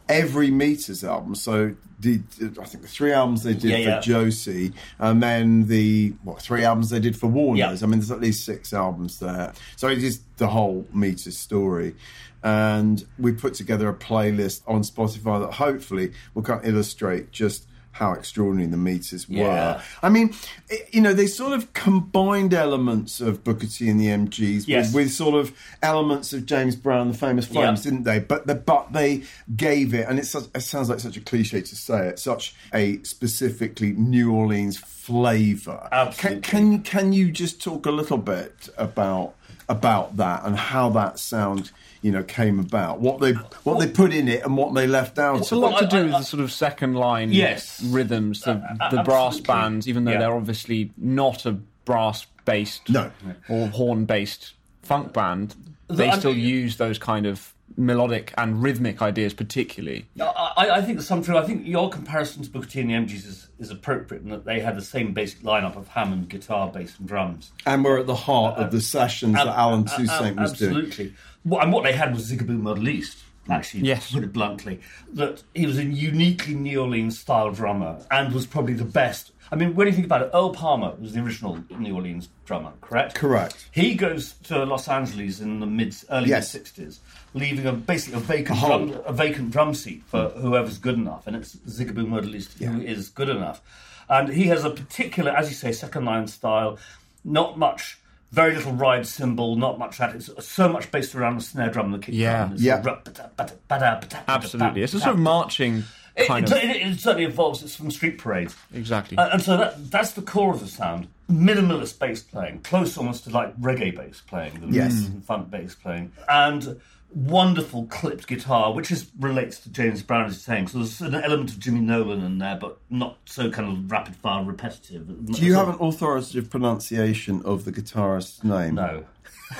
every 0.09 0.51
Meters 0.51 1.03
album. 1.03 1.35
So 1.35 1.75
the, 1.99 2.21
I 2.61 2.65
think 2.65 2.83
the 2.83 2.89
three 2.89 3.11
albums 3.13 3.43
they 3.43 3.53
did 3.53 3.71
Yeah, 3.71 3.77
for 3.77 3.81
yeah. 3.83 3.99
Josie, 4.01 4.73
and 4.99 5.23
then 5.23 5.67
the 5.67 6.13
what 6.23 6.41
three 6.41 6.63
albums 6.63 6.89
they 6.89 6.99
did 6.99 7.17
for 7.17 7.27
Warner's. 7.27 7.81
Yeah. 7.81 7.87
I 7.87 7.89
mean, 7.89 7.99
there's 7.99 8.11
at 8.11 8.19
least 8.19 8.45
six 8.45 8.73
albums 8.73 9.19
there. 9.19 9.53
So 9.75 9.87
it 9.87 10.03
is 10.03 10.21
the 10.37 10.47
whole 10.47 10.85
Meters 10.93 11.37
story. 11.37 11.95
And 12.43 13.05
we 13.17 13.31
put 13.31 13.53
together 13.55 13.89
a 13.89 13.93
playlist 13.93 14.61
on 14.67 14.81
Spotify 14.81 15.39
that 15.45 15.53
hopefully 15.55 16.13
will 16.33 16.43
kind 16.43 16.59
of 16.63 16.67
illustrate 16.67 17.31
just 17.31 17.65
how 17.91 18.11
extraordinary 18.11 18.69
the 18.69 18.75
meters 18.75 19.29
were. 19.29 19.37
Yeah. 19.37 19.81
I 20.03 20.09
mean, 20.09 20.33
i 20.69 20.79
you 20.91 20.99
know, 20.99 21.13
they 21.13 21.27
sort 21.27 21.53
of 21.53 21.71
combined 21.71 22.53
elements 22.53 23.21
of 23.21 23.41
Booker 23.41 23.67
T 23.67 23.89
and 23.89 23.97
the 24.01 24.07
MGs 24.07 24.65
Yes. 24.67 24.87
with, 24.87 24.95
with 25.05 25.11
sort 25.13 25.35
of 25.35 25.57
elements 25.81 26.33
of 26.33 26.45
James 26.45 26.75
Brown, 26.75 27.07
the 27.13 27.17
famous 27.17 27.47
Flames, 27.47 27.85
Yeah. 27.85 27.91
didn't 27.91 28.03
they? 28.03 28.19
But 28.19 28.47
the, 28.47 28.55
but 28.55 28.91
they 28.91 29.23
gave 29.55 29.93
it, 29.93 30.09
and 30.09 30.19
it's 30.19 30.29
such, 30.29 30.43
it 30.53 30.59
sounds 30.59 30.89
like 30.89 30.99
such 30.99 31.15
a 31.15 31.21
cliche 31.21 31.61
to 31.61 31.75
say 31.75 32.09
it, 32.09 32.19
such 32.19 32.53
a 32.73 33.01
specifically 33.03 33.93
New 33.93 34.33
Orleans 34.33 34.77
flavour. 34.77 35.87
Absolutely. 35.89 36.41
Can, 36.41 36.81
can 36.81 36.83
can 36.83 37.13
you 37.13 37.31
just 37.31 37.63
talk 37.63 37.85
a 37.85 37.91
little 37.91 38.17
bit 38.17 38.67
about 38.77 39.35
about 39.69 40.17
that 40.17 40.43
and 40.43 40.57
how 40.57 40.89
that 40.89 41.17
sound? 41.17 41.71
You 42.01 42.11
know, 42.11 42.23
came 42.23 42.59
about 42.59 42.99
what 42.99 43.19
they 43.19 43.33
what 43.63 43.79
they 43.79 43.87
put 43.87 44.13
in 44.13 44.27
it 44.27 44.43
and 44.43 44.55
what 44.57 44.73
they 44.75 44.85
left 44.87 45.17
out. 45.17 45.37
It's 45.39 45.51
a 45.51 45.55
lot 45.55 45.79
to 45.79 45.87
do 45.87 45.97
I- 45.97 46.03
with 46.03 46.11
the 46.11 46.21
sort 46.23 46.43
of 46.43 46.51
second 46.51 46.93
line 46.95 47.31
Yes. 47.31 47.81
rhythms, 47.83 48.41
the, 48.41 48.61
Uh, 48.79 48.89
the 48.91 49.03
brass 49.03 49.39
bands, 49.39 49.87
even 49.87 50.05
though 50.05 50.11
Yeah. 50.11 50.19
they're 50.19 50.35
obviously 50.35 50.91
not 50.97 51.45
a 51.45 51.53
brass 51.85 52.27
based 52.45 52.89
No. 52.89 53.11
or 53.49 53.67
horn 53.69 54.05
based 54.05 54.53
funk 54.83 55.13
band, 55.13 55.55
they 55.87 56.09
I 56.09 56.19
still 56.19 56.33
mean- 56.33 56.45
use 56.45 56.77
those 56.77 56.99
kind 56.99 57.25
of 57.25 57.53
melodic 57.77 58.33
and 58.37 58.61
rhythmic 58.63 59.01
ideas, 59.01 59.33
particularly. 59.33 60.05
I, 60.19 60.23
I- 60.57 60.69
I 60.77 60.81
think 60.81 60.97
there's 60.97 61.07
some 61.07 61.23
true. 61.23 61.37
I 61.37 61.43
think 61.45 61.65
your 61.65 61.89
comparison 61.89 62.43
to 62.43 62.49
Booker 62.49 62.67
T 62.67 62.81
and 62.81 62.89
the 62.89 62.93
MGs 62.93 63.25
is, 63.25 63.47
is 63.59 63.69
appropriate 63.71 64.23
in 64.23 64.29
that 64.29 64.45
they 64.45 64.59
had 64.61 64.77
the 64.77 64.81
same 64.81 65.13
basic 65.13 65.41
lineup 65.41 65.75
of 65.75 65.87
Hammond 65.89 66.29
guitar, 66.29 66.69
bass, 66.71 66.93
and 66.99 67.07
drums. 67.07 67.51
and 67.65 67.83
we're 67.83 67.99
at 67.99 68.05
the 68.07 68.15
heart 68.15 68.57
of 68.59 68.71
the 68.71 68.79
sessions 68.81 69.33
that 69.33 69.47
Allen 69.47 69.81
Ab- 69.87 69.97
Toussaint 69.97 70.37
ab- 70.37 70.39
was 70.39 70.53
doing. 70.53 70.75
Absolutely. 70.77 71.13
What, 71.45 71.63
and 71.63 71.71
what 71.71 71.83
they 71.83 71.93
had 71.93 72.11
was 72.13 72.29
Zigaboo 72.31 72.59
Modeliste, 72.59 73.21
actually, 73.49 73.81
Yes. 73.81 74.07
to 74.09 74.15
put 74.15 74.23
it 74.23 74.33
bluntly. 74.33 74.81
That 75.13 75.43
he 75.53 75.65
was 75.67 75.77
a 75.77 75.83
uniquely 75.85 76.55
New 76.55 76.81
Orleans 76.81 77.17
style 77.19 77.51
drummer 77.51 77.99
and 78.11 78.33
was 78.33 78.45
probably 78.47 78.73
the 78.73 78.83
best. 78.83 79.31
I 79.51 79.55
mean, 79.55 79.75
when 79.75 79.85
you 79.85 79.93
think 79.93 80.07
about 80.07 80.23
it, 80.23 80.31
Earl 80.33 80.49
Palmer 80.53 80.95
was 80.99 81.13
the 81.13 81.21
original 81.21 81.63
New 81.77 81.93
Orleans 81.93 82.29
drummer, 82.45 82.71
correct? 82.81 83.13
Correct. 83.13 83.69
He 83.71 83.93
goes 83.93 84.33
to 84.45 84.65
Los 84.65 84.87
Angeles 84.87 85.39
in 85.39 85.59
the 85.59 85.67
mid 85.67 85.95
early 86.09 86.29
Yes. 86.29 86.51
mid 86.55 86.63
sixties, 86.65 86.99
leaving 87.35 87.67
a 87.67 87.71
basically 87.73 88.17
a 88.17 88.21
vacant 88.21 88.57
A 88.57 88.65
drum, 88.65 89.01
a 89.05 89.13
vacant 89.13 89.51
drum 89.51 89.75
seat 89.75 90.01
for 90.07 90.29
whoever's 90.29 90.79
good 90.79 90.95
enough, 90.95 91.27
and 91.27 91.35
it's 91.35 91.55
Zigaboo 91.57 92.07
Modeliste 92.07 92.57
who 92.65 92.81
is 92.81 93.09
good 93.09 93.29
enough. 93.29 93.61
And 94.09 94.29
he 94.29 94.45
has 94.45 94.63
a 94.65 94.71
particular, 94.71 95.31
as 95.31 95.49
you 95.49 95.55
say, 95.55 95.71
second 95.71 96.05
line 96.05 96.25
style. 96.27 96.79
Not 97.23 97.57
much, 97.59 97.99
very 98.35 98.53
little 98.53 98.73
ride 98.73 99.07
cymbal, 99.07 99.55
not 99.55 99.79
much 99.79 99.97
that. 99.97 100.13
It's 100.13 100.29
so 100.45 100.67
much 100.67 100.91
based 100.91 101.15
around 101.15 101.37
the 101.37 101.43
snare 101.43 101.69
drum 101.69 101.85
and 101.93 101.95
the 101.95 102.05
kick 102.05 102.13
Yeah. 102.15 102.39
drum. 102.39 102.53
It's 102.53 102.61
Yeah. 102.61 102.73
sort 102.73 102.79
of 102.79 102.85
rup-ba-da-ba-da-ba-da-ba-da. 102.85 104.17
Absolutely. 104.27 104.83
It's 104.83 104.93
a 104.93 104.99
sort 104.99 105.13
of 105.15 105.19
marching 105.19 105.83
It, 106.15 106.27
kind 106.27 106.45
it, 106.45 106.51
of. 106.51 106.57
it, 106.57 106.75
it 106.75 106.99
certainly 106.99 107.25
involves 107.25 107.63
it's 107.63 107.75
from 107.75 107.91
street 107.91 108.17
parades. 108.17 108.55
Exactly. 108.73 109.17
And, 109.17 109.33
and 109.33 109.41
so 109.41 109.57
that 109.57 109.89
that's 109.91 110.11
the 110.11 110.21
core 110.21 110.53
of 110.53 110.59
the 110.59 110.67
sound. 110.67 111.07
Minimalist 111.31 111.97
bass 111.97 112.21
playing, 112.21 112.59
close 112.59 112.97
almost 112.97 113.23
to 113.23 113.29
like 113.31 113.55
reggae 113.59 113.95
bass 113.95 114.21
playing, 114.27 114.59
than 114.59 114.73
Yes. 114.73 114.93
than 114.93 115.21
funk 115.21 115.49
bass 115.49 115.73
playing, 115.75 116.11
and 116.29 116.79
wonderful 117.15 117.85
clipped 117.87 118.27
guitar, 118.27 118.73
which 118.73 118.91
is 118.91 119.09
relates 119.19 119.59
to 119.61 119.69
James 119.71 120.03
Brown 120.03 120.25
as 120.25 120.33
you're 120.33 120.39
saying. 120.39 120.67
So 120.67 120.79
there's 120.79 121.01
an 121.01 121.15
element 121.15 121.51
of 121.51 121.59
Jimmy 121.59 121.79
Nolen 121.79 122.21
in 122.23 122.37
there, 122.37 122.57
but 122.59 122.77
not 122.89 123.17
so 123.25 123.49
kind 123.49 123.69
of 123.71 123.89
rapid 123.89 124.15
fire 124.17 124.43
repetitive. 124.43 125.25
Do 125.31 125.45
you 125.45 125.53
have 125.55 125.69
an 125.69 125.77
authoritative 125.79 126.49
pronunciation 126.49 127.41
of 127.45 127.65
the 127.65 127.71
guitarist's 127.71 128.43
name? 128.43 128.75
no? 128.75 129.05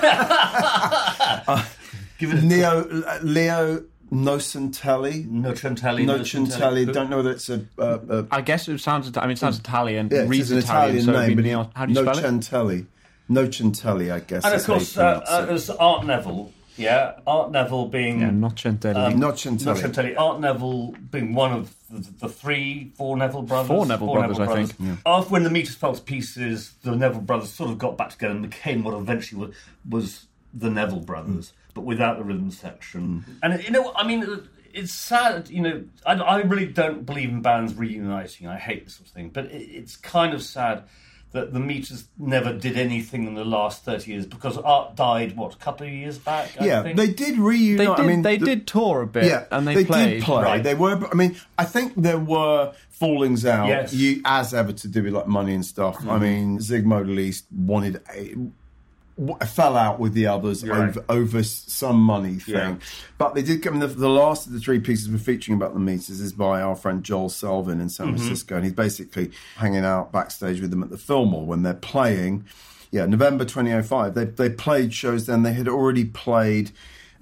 Give 2.18 2.32
it 2.32 2.38
a 2.42 2.46
Neo 2.46 2.84
Leo 3.22 3.84
Nocentelli. 4.12 5.26
Nocentelli. 5.28 6.04
Nocentelli. 6.06 6.92
Don't 6.92 7.10
know 7.10 7.18
whether 7.18 7.32
it's 7.32 7.48
a. 7.50 7.64
Uh, 7.78 7.98
a 8.08 8.26
I 8.30 8.40
guess 8.40 8.68
it 8.68 8.78
sounds. 8.78 9.10
I 9.16 9.22
mean, 9.22 9.32
it 9.32 9.38
sounds 9.38 9.58
Italian. 9.58 10.08
yeah, 10.10 10.20
reads 10.26 10.50
it's 10.50 10.50
an 10.50 10.58
Italian, 10.58 10.96
Italian 10.98 11.04
so 11.04 11.10
it'd 11.12 11.28
name. 11.28 11.36
be 11.36 11.42
but 11.42 11.48
Neo- 11.48 11.70
How 11.74 11.86
do 11.86 11.92
you 11.92 12.00
spell 12.00 12.18
it? 12.18 12.24
Nocentelli. 12.24 12.86
Nocentelli, 13.30 14.12
I 14.12 14.20
guess. 14.20 14.44
And 14.44 14.54
of 14.54 14.60
is 14.60 14.66
how 14.66 14.72
you 14.74 14.78
course, 14.78 14.98
uh, 14.98 15.24
uh, 15.26 15.42
it. 15.42 15.46
there's 15.46 15.70
Art 15.70 16.06
Neville. 16.06 16.52
Yeah, 16.76 17.20
Art 17.26 17.50
Neville 17.50 17.88
being 17.88 18.20
Yeah, 18.20 18.30
Nocentelli. 18.30 18.96
Um, 18.96 19.20
Nocentelli. 19.20 19.64
Not 19.64 19.76
Chantelli. 19.76 20.14
Art 20.18 20.40
Neville 20.40 20.94
being 21.10 21.34
one 21.34 21.52
of 21.52 21.74
the, 21.90 22.10
the 22.20 22.28
three, 22.28 22.92
four 22.96 23.16
Neville 23.16 23.42
brothers. 23.42 23.68
Four 23.68 23.86
Neville 23.86 24.12
brothers, 24.12 24.40
I 24.40 24.64
think. 24.64 24.98
After 25.06 25.30
when 25.30 25.42
the 25.42 25.50
Meters 25.50 25.74
fell 25.74 25.94
to 25.94 26.02
pieces, 26.02 26.74
the 26.82 26.94
Neville 26.94 27.20
brothers 27.20 27.50
sort 27.50 27.70
of 27.70 27.78
got 27.78 27.96
back 27.96 28.10
together 28.10 28.32
and 28.34 28.42
became 28.42 28.84
what 28.84 28.94
eventually 28.94 29.46
was, 29.46 29.54
was 29.88 30.26
the 30.52 30.70
Neville 30.70 31.00
brothers, 31.00 31.52
but 31.74 31.82
without 31.82 32.18
the 32.18 32.24
rhythm 32.24 32.50
section. 32.50 33.24
And 33.42 33.62
you 33.62 33.70
know, 33.70 33.92
I 33.94 34.06
mean, 34.06 34.48
it's 34.72 34.92
sad. 34.92 35.48
You 35.48 35.62
know, 35.62 35.84
I, 36.04 36.14
I 36.14 36.40
really 36.42 36.66
don't 36.66 37.04
believe 37.06 37.30
in 37.30 37.42
bands 37.42 37.74
reuniting. 37.74 38.46
I 38.46 38.56
hate 38.58 38.84
this 38.84 38.94
sort 38.96 39.08
of 39.08 39.12
thing, 39.14 39.30
but 39.30 39.46
it, 39.46 39.62
it's 39.62 39.96
kind 39.96 40.34
of 40.34 40.42
sad. 40.42 40.84
That 41.32 41.52
the 41.52 41.60
Meters 41.60 42.06
never 42.16 42.52
did 42.52 42.78
anything 42.78 43.26
in 43.26 43.34
the 43.34 43.44
last 43.44 43.84
thirty 43.84 44.12
years 44.12 44.24
because 44.26 44.56
Art 44.56 44.96
died 44.96 45.36
what 45.36 45.54
a 45.54 45.56
couple 45.58 45.86
of 45.86 45.92
years 45.92 46.18
back. 46.18 46.52
I 46.58 46.66
yeah, 46.66 46.82
think? 46.82 46.96
they 46.96 47.08
did 47.08 47.36
reunite. 47.36 47.78
they 47.78 47.94
did. 47.94 48.04
I 48.04 48.06
mean, 48.06 48.22
they 48.22 48.36
the- 48.38 48.46
did 48.46 48.66
tour 48.66 49.02
a 49.02 49.06
bit, 49.06 49.24
Yeah, 49.24 49.44
and 49.50 49.66
they, 49.66 49.84
played. 49.84 50.10
did 50.14 50.22
play. 50.22 50.42
Right. 50.42 50.62
They 50.62 50.74
were. 50.74 51.06
I 51.10 51.14
mean, 51.14 51.36
I 51.58 51.64
think 51.64 51.92
there 51.96 52.18
were 52.18 52.72
fallings 52.88 53.44
out. 53.44 53.68
Yes. 53.68 53.92
You, 53.92 54.22
as 54.24 54.54
ever, 54.54 54.72
to 54.72 54.88
do 54.88 55.02
with 55.02 55.12
like 55.12 55.26
money 55.26 55.54
and 55.54 55.64
stuff. 55.64 55.96
Mm-hmm. 55.98 56.10
I 56.10 56.18
mean, 56.18 56.60
Zig 56.60 56.84
Modeliste 56.86 57.44
wanted 57.52 58.00
a. 58.14 58.34
Fell 59.46 59.78
out 59.78 59.98
with 59.98 60.12
the 60.12 60.26
others 60.26 60.62
Right. 60.62 60.90
over 60.90 61.04
over 61.08 61.42
some 61.42 61.96
money 61.96 62.34
thing, 62.34 62.54
Yeah. 62.54 62.76
but 63.16 63.34
they 63.34 63.40
did 63.40 63.62
come. 63.62 63.78
The, 63.78 63.86
the 63.86 64.10
last 64.10 64.46
of 64.46 64.52
the 64.52 64.60
three 64.60 64.78
pieces 64.78 65.08
we're 65.08 65.16
featuring 65.16 65.56
about 65.56 65.72
the 65.72 65.80
meters 65.80 66.20
is 66.20 66.34
by 66.34 66.60
our 66.60 66.76
friend 66.76 67.02
Joel 67.02 67.30
Selvin 67.30 67.80
in 67.80 67.88
San 67.88 68.08
mm-hmm. 68.08 68.16
Francisco, 68.16 68.56
and 68.56 68.64
he's 68.64 68.74
basically 68.74 69.30
hanging 69.56 69.86
out 69.86 70.12
backstage 70.12 70.60
with 70.60 70.70
them 70.70 70.82
at 70.82 70.90
the 70.90 70.98
Fillmore 70.98 71.46
when 71.46 71.62
they're 71.62 71.72
playing. 71.72 72.44
Yeah, 72.90 73.06
November 73.06 73.46
2005. 73.46 74.14
They 74.14 74.24
they 74.26 74.50
played 74.50 74.92
shows 74.92 75.24
then. 75.24 75.44
They 75.44 75.54
had 75.54 75.66
already 75.66 76.04
played 76.04 76.72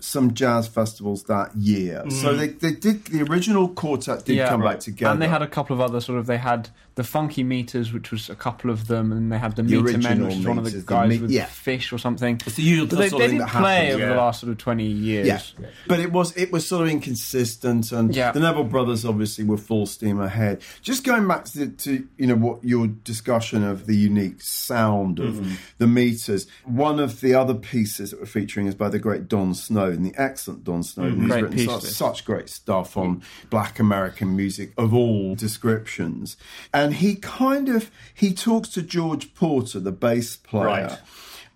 some 0.01 0.35
jazz 0.35 0.67
festivals 0.67 1.25
that 1.25 1.55
year, 1.57 2.03
so 2.11 2.35
mm. 2.35 2.39
they 2.39 2.49
they 2.49 2.73
did 2.73 3.05
the 3.07 3.23
original 3.23 3.69
quartet 3.69 4.25
did 4.25 4.47
come 4.49 4.63
back 4.63 4.81
together. 4.81 5.13
And 5.13 5.23
they 5.23 5.29
had 5.29 5.43
a 5.43 5.47
couple 5.47 5.75
of 5.75 5.81
other 5.81 6.01
sort 6.01 6.19
of. 6.19 6.27
They 6.27 6.39
had 6.39 6.71
the 6.97 7.03
Funky 7.05 7.43
Meters, 7.43 7.93
which 7.93 8.13
was 8.13 8.31
a 8.31 8.37
couple 8.37 8.71
of 8.71 8.87
them, 8.87 9.11
and 9.11 9.33
they 9.33 9.39
had 9.39 9.57
the, 9.57 9.63
The 9.65 9.81
Meter 9.83 9.99
Men, 9.99 10.23
original 10.23 10.27
which 10.27 10.37
is 10.37 10.47
one 10.47 10.59
of 10.59 10.65
the 10.65 10.71
Meters, 10.71 10.85
the 10.85 10.93
guys 10.93 11.09
Me- 11.09 11.19
with 11.19 11.31
yeah. 11.33 11.47
fish 11.47 11.93
or 11.93 11.99
something. 11.99 12.41
It's 12.47 12.55
the 12.57 12.63
usual 12.63 12.87
But 12.87 12.99
they, 12.99 13.09
sort 13.09 13.21
they 13.23 13.29
did 13.33 13.41
that 13.41 13.49
play 13.49 13.75
happens. 13.87 13.95
over 13.95 14.03
Yeah. 14.05 14.09
the 14.11 14.15
last 14.15 14.41
sort 14.41 14.53
of 14.53 14.59
twenty 14.59 14.87
years. 14.87 15.27
Yeah, 15.59 15.67
but 15.89 15.99
it 16.01 16.13
was 16.13 16.37
it 16.37 16.53
was 16.53 16.67
sort 16.67 16.83
of 16.87 16.89
inconsistent, 16.93 17.91
and 17.93 18.15
Yeah. 18.15 18.31
the 18.33 18.41
Neville 18.41 18.65
brothers 18.65 19.05
obviously 19.05 19.45
were 19.45 19.57
full 19.59 19.87
steam 19.87 20.21
ahead. 20.21 20.63
Just 20.83 21.05
going 21.05 21.27
back 21.27 21.47
to, 21.47 21.69
to 21.69 22.07
you 22.17 22.27
know 22.27 22.37
what 22.37 22.63
your 22.63 22.87
discussion 22.87 23.65
of 23.65 23.87
the 23.87 23.97
unique 23.97 24.41
sound 24.43 25.19
of 25.19 25.35
Mm-hmm. 25.35 25.55
the 25.79 25.87
meters. 25.87 26.47
One 26.65 27.01
of 27.01 27.21
the 27.21 27.35
other 27.35 27.55
pieces 27.55 28.11
that 28.13 28.21
we're 28.21 28.27
featuring 28.27 28.67
is 28.67 28.75
by 28.75 28.89
the 28.89 28.99
great 28.99 29.29
Don 29.29 29.55
Snowden, 29.55 30.03
the 30.05 30.15
excellent 30.17 30.63
Don 30.65 30.83
Snowden, 30.83 31.13
who's 31.15 31.21
Mm-hmm. 31.25 31.31
Great 31.31 31.43
written 31.43 31.57
piece, 31.59 31.67
such, 31.67 31.83
such 32.17 32.25
great 32.25 32.49
stuff 32.49 32.97
on 32.97 33.23
Black 33.51 33.81
American 33.81 34.37
music 34.37 34.73
of 34.79 34.95
all 34.95 35.35
descriptions, 35.35 36.37
and 36.73 36.84
he 36.93 37.15
kind 37.17 37.69
of 37.69 37.91
he 38.13 38.35
talks 38.35 38.69
to 38.71 38.83
George 38.83 39.35
Porter, 39.35 39.81
the 39.81 39.93
bass 39.93 40.37
player 40.37 40.65
Right. 40.89 40.99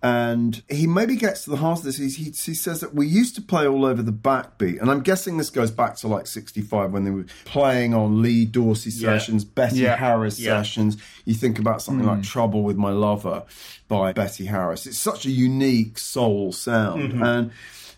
and 0.01 0.63
he 0.69 0.87
maybe 0.87 1.15
gets 1.17 1.43
to 1.43 1.49
the 1.49 1.57
heart 1.57 1.79
of 1.79 1.85
this. 1.85 1.97
He, 1.97 2.07
he, 2.09 2.23
he 2.31 2.53
says 2.53 2.79
that 2.79 2.95
we 2.95 3.05
used 3.05 3.35
to 3.35 3.41
play 3.41 3.67
all 3.67 3.85
over 3.85 4.01
the 4.01 4.13
backbeat, 4.13 4.79
and 4.79 4.89
I'm 4.89 5.01
guessing 5.01 5.37
this 5.37 5.49
goes 5.49 5.71
back 5.71 5.97
to 5.97 6.07
like 6.07 6.25
'65 6.27 6.91
when 6.91 7.03
they 7.03 7.11
were 7.11 7.25
playing 7.45 7.93
on 7.93 8.21
Lee 8.21 8.45
Dorsey 8.45 8.91
Yeah. 8.91 9.17
sessions, 9.17 9.43
Betty 9.43 9.79
Yeah. 9.79 9.97
Harris 9.97 10.39
Yeah. 10.39 10.61
sessions. 10.61 10.97
You 11.25 11.33
think 11.33 11.59
about 11.59 11.81
something 11.81 12.05
like 12.07 12.17
hmm. 12.17 12.23
"Trouble 12.23 12.63
with 12.63 12.77
My 12.77 12.91
Lover" 12.91 13.43
by 13.87 14.13
Betty 14.13 14.45
Harris. 14.45 14.85
It's 14.85 14.97
such 14.97 15.25
a 15.25 15.31
unique 15.31 15.99
soul 15.99 16.51
sound, 16.51 17.11
mm-hmm. 17.13 17.23
and. 17.23 17.51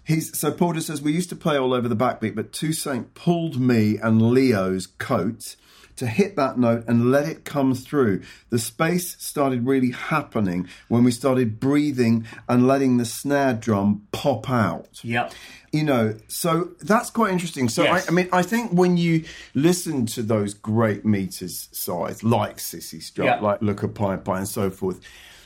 He's, 0.03 0.35
so 0.37 0.51
Porter 0.51 0.81
says 0.81 0.99
we 0.99 1.11
used 1.13 1.29
to 1.29 1.35
play 1.35 1.57
all 1.57 1.73
over 1.75 1.87
the 1.87 1.95
backbeat, 1.95 2.33
but 2.35 2.51
Toussaint 2.51 3.13
pulled 3.13 3.61
me 3.61 3.97
and 4.01 4.19
Leo's 4.33 4.87
coat 4.87 5.55
to 6.01 6.07
hit 6.07 6.35
that 6.35 6.57
note 6.59 6.83
and 6.87 7.09
let 7.11 7.27
it 7.27 7.45
come 7.45 7.73
through. 7.73 8.21
The 8.49 8.59
space 8.59 9.15
started 9.23 9.65
really 9.65 9.91
happening 9.91 10.67
when 10.89 11.03
we 11.03 11.11
started 11.11 11.59
breathing 11.59 12.25
and 12.49 12.67
letting 12.67 12.97
the 12.97 13.05
snare 13.05 13.53
drum 13.53 14.07
pop 14.11 14.49
out. 14.49 14.99
Yep. 15.03 15.31
You 15.71 15.83
know, 15.83 16.15
so 16.27 16.71
that's 16.81 17.09
quite 17.09 17.31
interesting. 17.31 17.69
So, 17.69 17.83
Yes. 17.83 18.07
I, 18.07 18.11
I 18.11 18.13
mean, 18.13 18.29
I 18.33 18.41
think 18.41 18.71
when 18.71 18.97
you 18.97 19.23
listen 19.53 20.05
to 20.07 20.21
those 20.21 20.53
great 20.53 21.05
meters 21.05 21.69
size, 21.71 22.23
like 22.23 22.59
Cissy 22.59 22.99
Strut, 22.99 23.25
Yeah. 23.25 23.39
like 23.39 23.61
Look-Ka 23.61 23.87
Py 23.87 24.21
Py, 24.23 24.31
and 24.37 24.47
so 24.47 24.69
forth, 24.69 24.99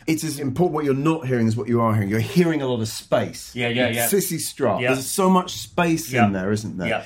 it's 0.08 0.24
as 0.24 0.40
important 0.40 0.74
what 0.76 0.86
you're 0.86 0.94
not 0.94 1.28
hearing 1.28 1.48
as 1.48 1.56
what 1.58 1.68
you 1.68 1.82
are 1.82 1.94
hearing. 1.94 2.10
You're 2.10 2.20
hearing 2.20 2.62
a 2.62 2.68
lot 2.68 2.80
of 2.82 2.88
space. 2.88 3.56
Yeah, 3.56 3.68
yeah, 3.70 3.90
yeah. 3.90 4.08
Cissy 4.08 4.40
Strut. 4.40 4.82
Yeah. 4.82 4.94
There's 4.94 5.06
so 5.10 5.30
much 5.30 5.52
space 5.58 6.12
Yeah. 6.12 6.26
in 6.28 6.32
there, 6.34 6.52
isn't 6.52 6.78
there? 6.78 6.88
Yeah. 6.90 7.04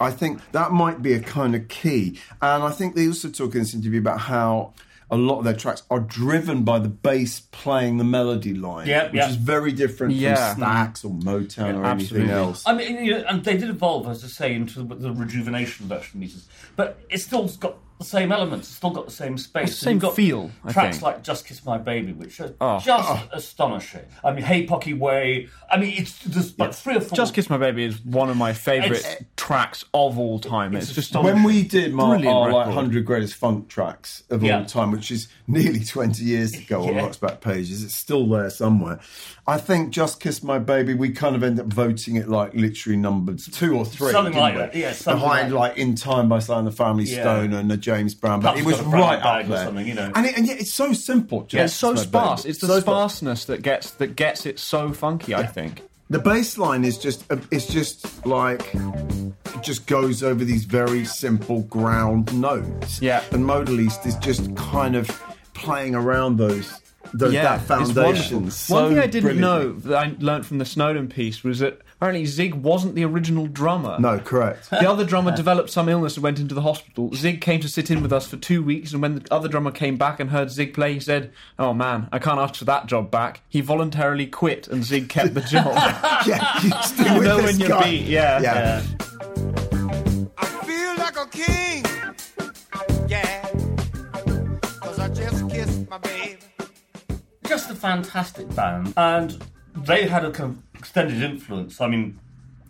I 0.00 0.10
think 0.10 0.40
that 0.52 0.72
might 0.72 1.02
be 1.02 1.12
a 1.14 1.20
kind 1.20 1.54
of 1.54 1.68
key. 1.68 2.18
And 2.40 2.62
I 2.62 2.70
think 2.70 2.94
they 2.94 3.06
also 3.06 3.28
talk 3.28 3.54
in 3.54 3.60
this 3.60 3.74
interview 3.74 4.00
about 4.00 4.20
how 4.20 4.74
a 5.10 5.16
lot 5.16 5.38
of 5.38 5.44
their 5.44 5.54
tracks 5.56 5.82
are 5.90 6.00
driven 6.00 6.64
by 6.64 6.78
the 6.78 6.88
bass 6.88 7.40
playing 7.40 7.96
the 7.96 8.04
melody 8.04 8.52
line, 8.52 8.86
Yeah, 8.86 9.04
which 9.06 9.14
yeah. 9.14 9.30
is 9.30 9.36
very 9.36 9.72
different 9.72 10.14
Yeah. 10.14 10.54
from 10.54 10.62
Stax 10.62 11.04
or 11.04 11.10
Motown 11.10 11.76
or 11.78 11.86
anything 11.86 12.28
else. 12.28 12.62
I 12.66 12.74
mean, 12.74 13.02
you 13.04 13.14
know, 13.14 13.24
and 13.26 13.42
they 13.42 13.56
did 13.56 13.70
evolve, 13.70 14.06
as 14.06 14.22
I 14.22 14.26
say, 14.28 14.54
into 14.54 14.82
the, 14.82 14.94
the 14.94 15.10
rejuvenation 15.12 15.88
version 15.88 16.10
of 16.12 16.14
meters, 16.16 16.46
but 16.76 16.98
it's 17.08 17.24
still 17.24 17.48
got 17.58 17.76
the 17.98 18.04
same 18.04 18.30
elements. 18.32 18.68
It's 18.68 18.76
still 18.76 18.90
got 18.90 19.06
the 19.06 19.12
same 19.12 19.36
space. 19.38 19.70
It's 19.70 19.80
the 19.80 19.90
And 19.90 19.94
you've 19.96 20.02
same 20.02 20.08
got 20.10 20.16
feel, 20.16 20.50
I 20.64 20.72
tracks 20.72 20.96
think. 20.96 21.02
like 21.02 21.22
"Just 21.22 21.46
Kiss 21.46 21.64
My 21.64 21.78
Baby," 21.78 22.12
which 22.12 22.40
are 22.40 22.54
Oh. 22.60 22.78
just 22.78 23.08
oh. 23.10 23.28
astonishing. 23.32 24.04
I 24.24 24.32
mean, 24.32 24.44
"Hey 24.44 24.64
Pocky 24.64 24.94
Way." 24.94 25.48
I 25.70 25.76
mean, 25.78 25.94
it's 25.96 26.18
there's 26.20 26.58
like 26.58 26.72
three 26.74 26.96
or 26.96 27.00
four. 27.00 27.16
Just 27.16 27.34
Kiss 27.34 27.50
My 27.50 27.58
Baby 27.58 27.84
is 27.84 28.00
one 28.04 28.30
of 28.30 28.36
my 28.36 28.52
favourite 28.52 29.26
tracks 29.36 29.84
of 29.92 30.18
all 30.18 30.38
time. 30.38 30.74
It's, 30.76 30.86
It's 30.86 30.94
just 30.94 31.14
when 31.22 31.42
we 31.42 31.62
did 31.62 31.92
my, 31.92 32.10
Brilliant 32.16 32.34
our 32.36 32.52
like 32.52 32.66
100 32.66 33.04
greatest 33.04 33.34
funk 33.34 33.68
tracks 33.68 34.22
of 34.30 34.42
Yeah. 34.42 34.58
all 34.60 34.64
time, 34.64 34.90
which 34.92 35.10
is 35.10 35.28
nearly 35.46 35.84
20 35.84 36.22
years 36.24 36.54
ago 36.54 36.86
on 36.88 36.96
Rock's 36.96 37.16
Back 37.16 37.40
Pages, 37.40 37.82
it's 37.82 37.94
still 37.94 38.26
there 38.28 38.50
somewhere. 38.50 39.00
I 39.46 39.56
think 39.58 39.90
Just 39.90 40.20
Kiss 40.20 40.42
My 40.42 40.58
Baby, 40.58 40.92
we 40.94 41.10
kind 41.10 41.34
of 41.34 41.42
end 41.42 41.58
up 41.58 41.66
voting 41.66 42.16
it 42.16 42.28
like 42.28 42.54
literally 42.54 42.96
numbered 42.98 43.38
two 43.38 43.76
or 43.76 43.84
three. 43.84 44.12
Something 44.12 44.34
like 44.36 44.54
we? 44.54 44.60
that, 44.60 44.74
yeah, 44.74 44.92
something 44.92 45.22
Behind 45.22 45.52
like- 45.52 45.70
like 45.70 45.78
In 45.78 45.94
Time 45.94 46.28
by 46.28 46.38
Sly 46.38 46.58
and 46.58 46.66
the 46.66 46.72
Family 46.72 47.04
Yeah. 47.04 47.22
Stone 47.22 47.52
and 47.54 47.70
the 47.70 47.76
James 47.88 48.14
Brown. 48.14 48.40
But 48.40 48.52
Perhaps 48.54 48.60
it 48.60 48.66
was 48.66 48.76
got 48.76 48.86
a 48.86 48.90
brown 48.90 49.00
right 49.02 49.22
bag 49.22 49.44
up 49.44 49.50
or 49.50 49.54
there. 49.54 49.64
something, 49.66 49.86
you 49.86 49.94
know. 49.94 50.12
And, 50.14 50.26
it, 50.26 50.36
and 50.36 50.46
yet 50.46 50.60
it's 50.60 50.74
so 50.74 50.92
simple. 50.92 51.42
Just 51.44 51.64
it's 51.64 51.74
so 51.74 51.94
sparse. 51.94 52.44
It's 52.44 52.58
the 52.58 52.66
So 52.66 52.80
sparseness 52.80 53.46
that 53.46 53.62
gets 53.62 53.90
that 53.92 54.14
gets 54.16 54.44
it 54.46 54.58
so 54.58 54.92
funky. 54.92 55.34
I 55.34 55.46
think. 55.46 55.82
The 56.10 56.18
bass 56.18 56.56
line 56.58 56.84
is 56.84 56.96
just 56.98 57.24
uh, 57.30 57.36
it's 57.50 57.66
just 57.66 58.24
like 58.26 58.74
it 58.74 59.62
just 59.62 59.86
goes 59.86 60.22
over 60.22 60.44
these 60.44 60.64
very 60.64 61.04
simple 61.04 61.62
ground 61.62 62.32
notes. 62.38 63.00
Yeah. 63.02 63.22
And 63.32 63.44
Modeliste 63.44 64.06
is 64.06 64.16
just 64.16 64.54
kind 64.56 64.96
of 64.96 65.08
playing 65.54 65.94
around 65.94 66.36
those, 66.38 66.80
those 67.12 67.32
Yeah, 67.34 67.42
that 67.42 67.58
it's 67.60 67.68
foundation. 67.68 68.36
wonderful. 68.36 68.50
So 68.50 68.74
One 68.74 68.88
thing 68.90 68.98
I 69.00 69.06
didn't 69.06 69.38
know 69.40 69.72
that 69.72 69.98
I 69.98 70.14
learned 70.18 70.46
from 70.46 70.58
the 70.58 70.64
Snowden 70.64 71.08
piece 71.08 71.42
was 71.44 71.58
that 71.58 71.80
apparently 71.98 72.24
Zig 72.26 72.54
wasn't 72.54 72.94
the 72.94 73.04
original 73.04 73.46
drummer. 73.48 73.96
No, 73.98 74.18
correct. 74.20 74.70
The 74.70 74.88
other 74.88 75.04
drummer 75.04 75.34
developed 75.34 75.70
some 75.70 75.88
illness 75.88 76.14
and 76.16 76.22
went 76.22 76.38
into 76.38 76.54
the 76.54 76.62
hospital. 76.62 77.12
Zig 77.14 77.40
came 77.40 77.58
to 77.60 77.68
sit 77.68 77.90
in 77.90 78.02
with 78.02 78.12
us 78.12 78.26
for 78.26 78.36
two 78.36 78.62
weeks, 78.62 78.92
and 78.92 79.02
when 79.02 79.16
the 79.16 79.26
other 79.32 79.48
drummer 79.48 79.72
came 79.72 79.96
back 79.96 80.20
and 80.20 80.30
heard 80.30 80.50
Zig 80.50 80.74
play, 80.74 80.94
he 80.94 81.00
said, 81.00 81.32
"Oh 81.58 81.74
man, 81.74 82.08
I 82.12 82.20
can't 82.20 82.38
ask 82.38 82.54
for 82.54 82.64
that 82.66 82.86
job 82.86 83.10
back." 83.10 83.40
He 83.48 83.60
voluntarily 83.60 84.26
quit, 84.26 84.68
and 84.68 84.84
Zig 84.84 85.08
kept 85.08 85.34
the 85.34 85.40
job. 85.40 85.74
yeah, 86.26 86.62
you 86.62 86.70
still 86.82 87.14
You 87.16 87.22
know 87.22 87.38
when 87.38 87.58
you 87.58 87.68
guy. 87.68 87.82
beat, 87.84 88.02
yeah. 88.06 88.40
yeah. 88.40 88.82
I 90.38 90.44
feel 90.64 90.96
like 90.98 91.16
a 91.18 91.26
king. 91.26 91.84
Yeah. 93.08 93.48
Cause 94.80 94.98
I 95.00 95.08
just 95.08 95.50
kissed 95.50 95.88
my 95.90 95.98
baby. 95.98 96.38
just 97.46 97.70
a 97.70 97.74
fantastic 97.74 98.54
band, 98.54 98.92
and 98.96 99.36
they 99.76 100.06
had 100.06 100.24
a 100.24 100.30
kind 100.30 100.50
of 100.50 100.67
extended 100.78 101.22
influence. 101.22 101.80
I 101.80 101.88
mean, 101.88 102.18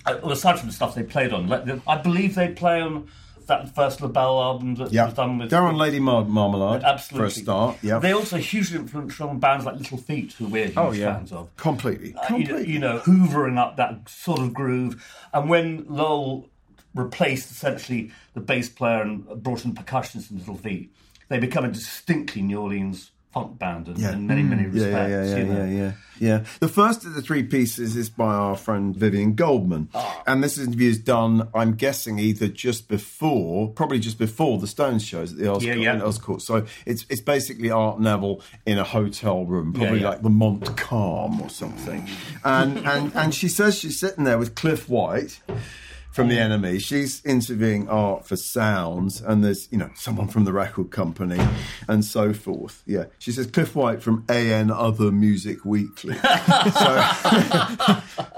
uh, 0.06 0.18
aside 0.24 0.58
from 0.58 0.68
the 0.68 0.74
stuff 0.74 0.94
they 0.94 1.02
played 1.02 1.32
on, 1.32 1.52
I 1.86 1.96
believe 1.98 2.34
they 2.34 2.48
play 2.48 2.80
on 2.80 3.08
that 3.46 3.74
first 3.74 4.02
LaBelle 4.02 4.42
album 4.42 4.74
that 4.74 4.92
Yeah, 4.92 5.06
was 5.06 5.14
done 5.14 5.38
with. 5.38 5.48
they're 5.50 5.62
on 5.62 5.76
Lady 5.78 6.00
Mar- 6.00 6.24
Marmalade 6.24 6.82
Absolutely. 6.84 7.30
for 7.30 7.32
a 7.32 7.42
start. 7.42 7.76
Yeah, 7.82 7.98
They 7.98 8.12
also 8.12 8.36
hugely 8.36 8.76
influential 8.78 9.30
on 9.30 9.38
bands 9.38 9.64
like 9.64 9.76
Little 9.76 9.96
Feat, 9.96 10.34
who 10.34 10.46
we're 10.46 10.66
huge 10.66 10.76
Oh, 10.76 10.92
yeah. 10.92 11.14
fans 11.16 11.32
of. 11.32 11.54
completely, 11.56 12.14
Uh, 12.14 12.20
you, 12.36 12.44
know, 12.44 12.44
completely. 12.46 12.72
you 12.72 12.78
know, 12.78 12.98
hoovering 12.98 13.56
up 13.58 13.76
that 13.78 14.06
sort 14.08 14.40
of 14.40 14.52
groove. 14.52 15.02
And 15.32 15.48
when 15.48 15.86
Lowell 15.88 16.46
replaced 16.94 17.50
essentially 17.50 18.10
the 18.34 18.40
bass 18.40 18.68
player 18.68 19.00
and 19.02 19.24
brought 19.42 19.64
in 19.64 19.72
percussionists 19.74 20.30
in 20.30 20.38
Little 20.38 20.56
Feat, 20.56 20.92
they 21.28 21.38
become 21.38 21.64
a 21.64 21.68
distinctly 21.70 22.42
New 22.42 22.60
Orleans 22.60 23.12
funk 23.32 23.58
band 23.58 23.88
in, 23.88 23.96
Yeah. 23.96 24.12
in 24.12 24.26
many, 24.26 24.42
many 24.42 24.64
respects. 24.66 24.84
yeah, 24.92 25.06
yeah, 25.06 25.24
yeah, 25.24 25.36
you 25.36 25.44
know. 25.44 25.64
yeah, 25.64 25.70
yeah, 25.70 25.92
yeah. 26.18 26.44
The 26.60 26.68
first 26.68 27.04
of 27.04 27.14
the 27.14 27.20
three 27.22 27.42
pieces 27.42 27.94
is 27.94 28.08
by 28.08 28.32
our 28.34 28.56
friend 28.56 28.96
Vivien 28.96 29.34
Goldman, 29.34 29.88
Ah. 29.94 30.22
and 30.26 30.42
this 30.42 30.56
interview 30.58 30.88
is 30.90 30.98
done. 30.98 31.46
I'm 31.54 31.74
guessing 31.74 32.18
either 32.18 32.48
just 32.48 32.88
before, 32.88 33.68
probably 33.68 33.98
just 33.98 34.18
before 34.18 34.58
the 34.58 34.66
Stones 34.66 35.04
shows 35.04 35.32
at 35.32 35.38
the 35.38 35.48
Earls, 35.48 35.62
Yeah, 35.64 35.74
Court, 35.74 35.84
yeah. 35.84 36.00
Earls 36.02 36.18
Court. 36.18 36.42
So 36.42 36.64
it's 36.86 37.04
it's 37.10 37.20
basically 37.20 37.70
Art 37.70 38.00
Neville 38.00 38.40
in 38.66 38.78
a 38.78 38.84
hotel 38.84 39.44
room, 39.44 39.72
probably 39.74 40.00
like 40.00 40.22
the 40.22 40.30
Montcalm 40.30 41.40
or 41.42 41.50
something, 41.50 42.08
and 42.44 42.78
and 42.86 43.12
and 43.14 43.34
she 43.34 43.48
says 43.48 43.78
she's 43.78 43.98
sitting 44.00 44.24
there 44.24 44.38
with 44.38 44.54
Cliff 44.54 44.88
White. 44.88 45.40
From 46.18 46.28
the 46.28 46.38
enemy, 46.38 46.78
she's 46.78 47.24
interviewing 47.24 47.88
art 47.88 48.26
for 48.26 48.36
sounds, 48.36 49.20
and 49.20 49.44
there's 49.44 49.68
you 49.70 49.78
know 49.78 49.90
someone 49.94 50.28
from 50.28 50.44
the 50.44 50.52
record 50.52 50.90
company, 50.90 51.38
and 51.88 52.04
so 52.04 52.32
forth. 52.32 52.82
Yeah, 52.86 53.04
she 53.18 53.32
says 53.32 53.46
Cliff 53.46 53.74
White 53.74 54.02
from 54.02 54.24
AN 54.28 54.70
Other 54.70 55.10
Music 55.12 55.64
Weekly. 55.64 56.14
so, 56.18 56.22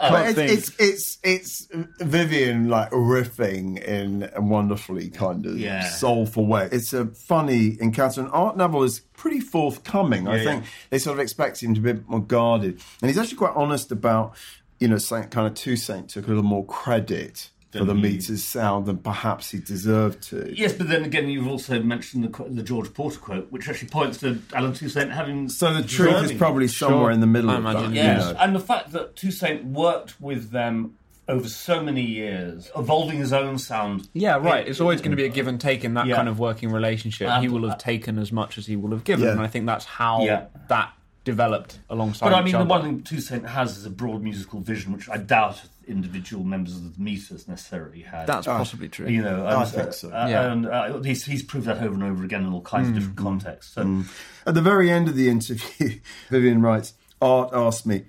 but 0.00 0.26
it's, 0.26 0.34
think. 0.34 0.50
it's 0.50 0.76
it's 0.78 1.18
it's 1.22 1.68
Vivien 2.00 2.68
like 2.68 2.90
riffing 2.90 3.82
in 3.82 4.30
a 4.34 4.40
wonderfully 4.40 5.08
kind 5.10 5.46
of 5.46 5.58
Yeah. 5.58 5.88
soulful 5.88 6.46
way. 6.46 6.68
It's 6.70 6.92
a 6.92 7.06
funny 7.06 7.76
encounter, 7.80 8.20
and 8.20 8.30
Art 8.32 8.56
Neville 8.56 8.82
is 8.84 9.00
pretty 9.14 9.40
forthcoming. 9.40 10.28
I 10.28 10.42
think 10.44 10.64
yeah. 10.64 10.70
they 10.90 10.98
sort 10.98 11.18
of 11.18 11.20
expect 11.20 11.62
him 11.62 11.74
to 11.74 11.80
be 11.80 11.90
a 11.90 11.94
bit 11.94 12.08
more 12.08 12.22
guarded, 12.22 12.80
and 13.00 13.10
he's 13.10 13.18
actually 13.18 13.38
quite 13.38 13.54
honest 13.54 13.90
about 13.92 14.34
you 14.78 14.88
know 14.88 14.98
saying 14.98 15.28
kind 15.28 15.46
of 15.46 15.54
Toussaint 15.54 16.10
took 16.10 16.26
a 16.26 16.28
little 16.28 16.42
more 16.42 16.64
credit. 16.66 17.50
For 17.72 17.78
the 17.78 17.84
Than 17.84 17.96
he- 17.98 18.02
meters 18.02 18.42
sound 18.42 18.86
than 18.86 18.98
perhaps 18.98 19.50
he 19.50 19.58
deserved 19.58 20.22
to. 20.30 20.52
Yes, 20.56 20.72
but 20.72 20.88
then 20.88 21.04
again, 21.04 21.28
you've 21.28 21.46
also 21.46 21.80
mentioned 21.80 22.24
the, 22.24 22.44
the 22.48 22.64
George 22.64 22.92
Porter 22.92 23.20
quote, 23.20 23.52
which 23.52 23.68
actually 23.68 23.88
points 23.90 24.18
to 24.20 24.40
Allen 24.52 24.72
Toussaint 24.72 25.12
having. 25.12 25.48
So 25.48 25.72
the 25.72 25.82
truth 25.86 26.24
is 26.24 26.32
probably 26.32 26.66
somewhere 26.66 27.12
in 27.12 27.20
the 27.20 27.28
middle 27.28 27.48
I 27.50 27.56
of 27.58 27.62
that. 27.62 27.70
imagine, 27.70 27.90
you 27.94 28.00
Yes, 28.02 28.32
know. 28.32 28.36
and 28.40 28.56
the 28.56 28.60
fact 28.60 28.90
that 28.90 29.14
Toussaint 29.14 29.64
worked 29.66 30.20
with 30.20 30.50
them 30.50 30.96
over 31.28 31.48
so 31.48 31.80
many 31.80 32.02
years, 32.02 32.72
evolving 32.76 33.18
his 33.20 33.32
own 33.32 33.56
sound. 33.56 34.08
Yeah, 34.14 34.34
right. 34.38 34.66
It- 34.66 34.70
It's 34.70 34.80
always 34.80 35.00
going 35.00 35.12
to 35.12 35.16
be 35.16 35.26
a 35.26 35.28
give 35.28 35.46
and 35.46 35.60
take 35.60 35.84
in 35.84 35.94
that 35.94 36.06
Yeah. 36.06 36.16
kind 36.16 36.28
of 36.28 36.40
working 36.40 36.72
relationship. 36.72 37.28
And- 37.28 37.40
he 37.40 37.48
will 37.48 37.68
have 37.68 37.78
taken 37.78 38.18
as 38.18 38.32
much 38.32 38.58
as 38.58 38.66
he 38.66 38.74
will 38.74 38.90
have 38.90 39.04
given, 39.04 39.26
Yeah. 39.26 39.30
and 39.32 39.40
I 39.40 39.46
think 39.46 39.66
that's 39.66 39.84
how 39.84 40.24
Yeah. 40.24 40.46
that 40.68 40.90
developed 41.22 41.78
alongside 41.88 42.30
But 42.30 42.34
I 42.34 42.40
each 42.40 42.46
mean, 42.46 42.58
the 42.58 42.64
one 42.64 42.82
thing 42.82 43.02
Toussaint 43.02 43.46
has 43.46 43.76
is 43.78 43.86
a 43.86 43.90
broad 43.90 44.22
musical 44.22 44.58
vision, 44.58 44.92
which 44.92 45.08
I 45.08 45.18
doubt 45.18 45.62
individual 45.90 46.44
members 46.44 46.76
of 46.76 46.96
the 46.96 47.02
Meters 47.02 47.46
necessarily 47.48 48.00
had. 48.00 48.26
That's 48.26 48.46
possibly 48.46 48.88
true. 48.88 49.08
you 49.08 49.20
know, 49.22 49.44
I 49.44 49.62
and, 49.62 49.70
think 49.70 49.92
so. 49.92 50.08
uh, 50.08 50.26
Yeah. 50.28 50.52
and 50.52 50.66
uh, 50.66 51.00
he's, 51.02 51.24
he's 51.24 51.42
proved 51.42 51.66
that 51.66 51.78
over 51.82 51.94
and 51.94 52.02
over 52.04 52.24
again 52.24 52.44
in 52.44 52.52
all 52.52 52.62
kinds 52.62 52.88
of 52.88 52.94
different 52.94 53.16
contexts. 53.16 53.74
So, 53.74 54.04
At 54.46 54.54
the 54.54 54.62
very 54.62 54.90
end 54.90 55.08
of 55.08 55.16
the 55.16 55.28
interview, 55.28 55.98
Vivien 56.30 56.62
writes, 56.62 56.94
Art 57.20 57.50
asked 57.52 57.86
me, 57.86 58.04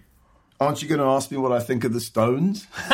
Aren't 0.60 0.82
you 0.84 0.88
going 0.88 1.00
to 1.02 1.08
ask 1.08 1.32
me 1.32 1.38
what 1.38 1.52
I 1.52 1.60
think 1.60 1.84
of 1.84 1.92
the 1.92 2.00
Stones? 2.00 2.68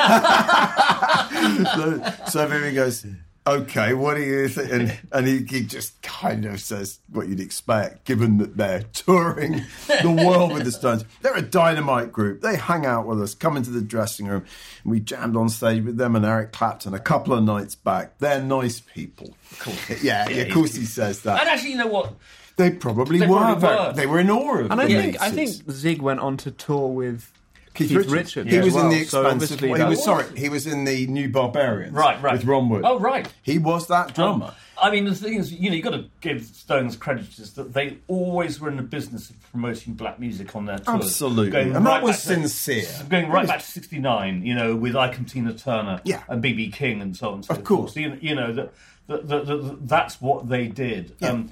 so, 1.76 2.02
so 2.30 2.48
Vivien 2.48 2.74
goes, 2.76 3.06
Okay, 3.48 3.94
what 3.94 4.16
do 4.16 4.22
you 4.24 4.50
think? 4.50 4.72
And, 4.72 5.00
and 5.14 5.26
he, 5.28 5.46
he 5.46 5.64
just 5.66 6.02
kind 6.02 6.46
of 6.46 6.60
says 6.60 7.00
what 7.10 7.30
you'd 7.30 7.40
expect, 7.40 8.04
given 8.04 8.40
that 8.40 8.58
they're 8.58 8.84
touring 8.92 9.62
the 9.88 10.12
world 10.12 10.52
with 10.54 10.66
the 10.66 10.72
Stones. 10.72 11.06
They're 11.22 11.36
a 11.38 11.42
dynamite 11.42 12.12
group. 12.12 12.42
They 12.42 12.58
hang 12.58 12.86
out 12.86 13.08
with 13.08 13.22
us, 13.22 13.34
come 13.34 13.56
into 13.56 13.70
the 13.70 13.82
dressing 13.82 14.28
room. 14.28 14.44
And 14.84 14.92
we 14.92 15.00
jammed 15.00 15.38
on 15.38 15.48
stage 15.48 15.84
with 15.86 15.96
them 15.98 16.16
and 16.18 16.26
Eric 16.26 16.52
Clapton 16.52 16.94
a 16.94 17.00
couple 17.00 17.34
of 17.34 17.44
nights 17.44 17.74
back. 17.76 18.18
They're 18.20 18.42
nice 18.42 18.82
people. 18.82 19.34
Cool. 19.60 19.74
Yeah, 20.02 20.28
yeah, 20.30 20.44
of 20.44 20.54
course 20.54 20.76
he 20.76 20.84
says 20.86 21.22
that. 21.22 21.40
and 21.40 21.50
actually, 21.50 21.72
you 21.72 21.78
know 21.78 21.88
what? 21.88 22.14
They 22.58 22.72
probably 22.72 23.20
They 23.20 23.28
were. 23.28 23.38
probably 23.38 23.70
were. 23.70 23.94
They 23.94 24.06
were 24.06 24.20
in 24.20 24.30
awe 24.30 24.58
of 24.60 24.72
And 24.72 24.82
I 24.82 24.88
think 24.88 25.22
I 25.22 25.32
think 25.32 25.50
Zig 25.72 26.02
went 26.02 26.20
on 26.20 26.38
to 26.38 26.52
tour 26.52 26.90
with 26.90 27.32
Keith, 27.78 27.90
Keith 27.90 28.08
Richards. 28.10 28.50
He 28.50 28.58
as 28.58 28.66
was 28.66 28.76
in 28.76 28.82
well, 28.82 28.90
the 28.90 29.04
so 29.06 29.22
expensive. 29.28 29.60
he 29.60 29.68
was 29.84 30.04
sorry. 30.04 30.26
He 30.38 30.50
was 30.50 30.68
in 30.68 30.84
the 30.84 31.08
New 31.08 31.30
Barbarians. 31.30 31.94
Right, 31.94 32.22
right. 32.22 32.34
With 32.34 32.46
Ron 32.46 32.70
Wood. 32.70 32.82
Oh, 32.86 33.00
right. 33.00 33.28
He 33.44 33.58
was 33.58 33.88
that 33.88 34.14
drummer. 34.14 34.54
I 34.80 34.92
mean, 34.92 35.06
the 35.06 35.16
thing 35.16 35.36
is, 35.36 35.52
you 35.52 35.70
know, 35.72 35.76
you've 35.76 35.84
got 35.84 35.92
to 35.94 36.06
give 36.22 36.44
Stones 36.46 36.96
credit 36.96 37.40
is 37.40 37.54
that 37.54 37.74
they 37.74 37.98
always 38.08 38.60
were 38.60 38.70
in 38.70 38.78
the 38.78 38.84
business 38.84 39.32
of 39.32 39.42
promoting 39.52 39.94
black 39.94 40.20
music 40.20 40.56
on 40.56 40.66
their 40.66 40.78
tours. 40.78 41.04
Absolutely. 41.06 41.50
Going 41.52 41.76
And 41.76 41.86
that 41.88 42.04
was 42.04 42.18
back 42.18 42.36
to- 42.38 42.48
sincere. 42.50 42.88
going 43.10 43.30
right 43.30 43.48
back 43.48 43.60
to 43.62 43.66
69, 43.66 44.46
you 44.46 44.54
know, 44.54 44.76
with 44.76 44.96
Ike 44.96 45.18
and 45.18 45.28
Tina 45.28 45.54
Turner 45.54 46.00
Yeah. 46.04 46.22
and 46.28 46.42
B.B. 46.44 46.70
King 46.70 47.02
and 47.02 47.18
so 47.18 47.30
on 47.30 47.34
and 47.36 47.46
so 47.46 47.54
Of 47.56 47.64
course. 47.64 47.96
forth. 47.96 48.22
You, 48.22 48.36
know, 48.36 48.54
that 48.54 48.72
that- 49.08 49.28
that- 49.30 49.46
that- 49.48 49.88
that's 49.88 50.22
what 50.22 50.48
they 50.50 50.68
did. 50.68 51.16
Um, 51.24 51.50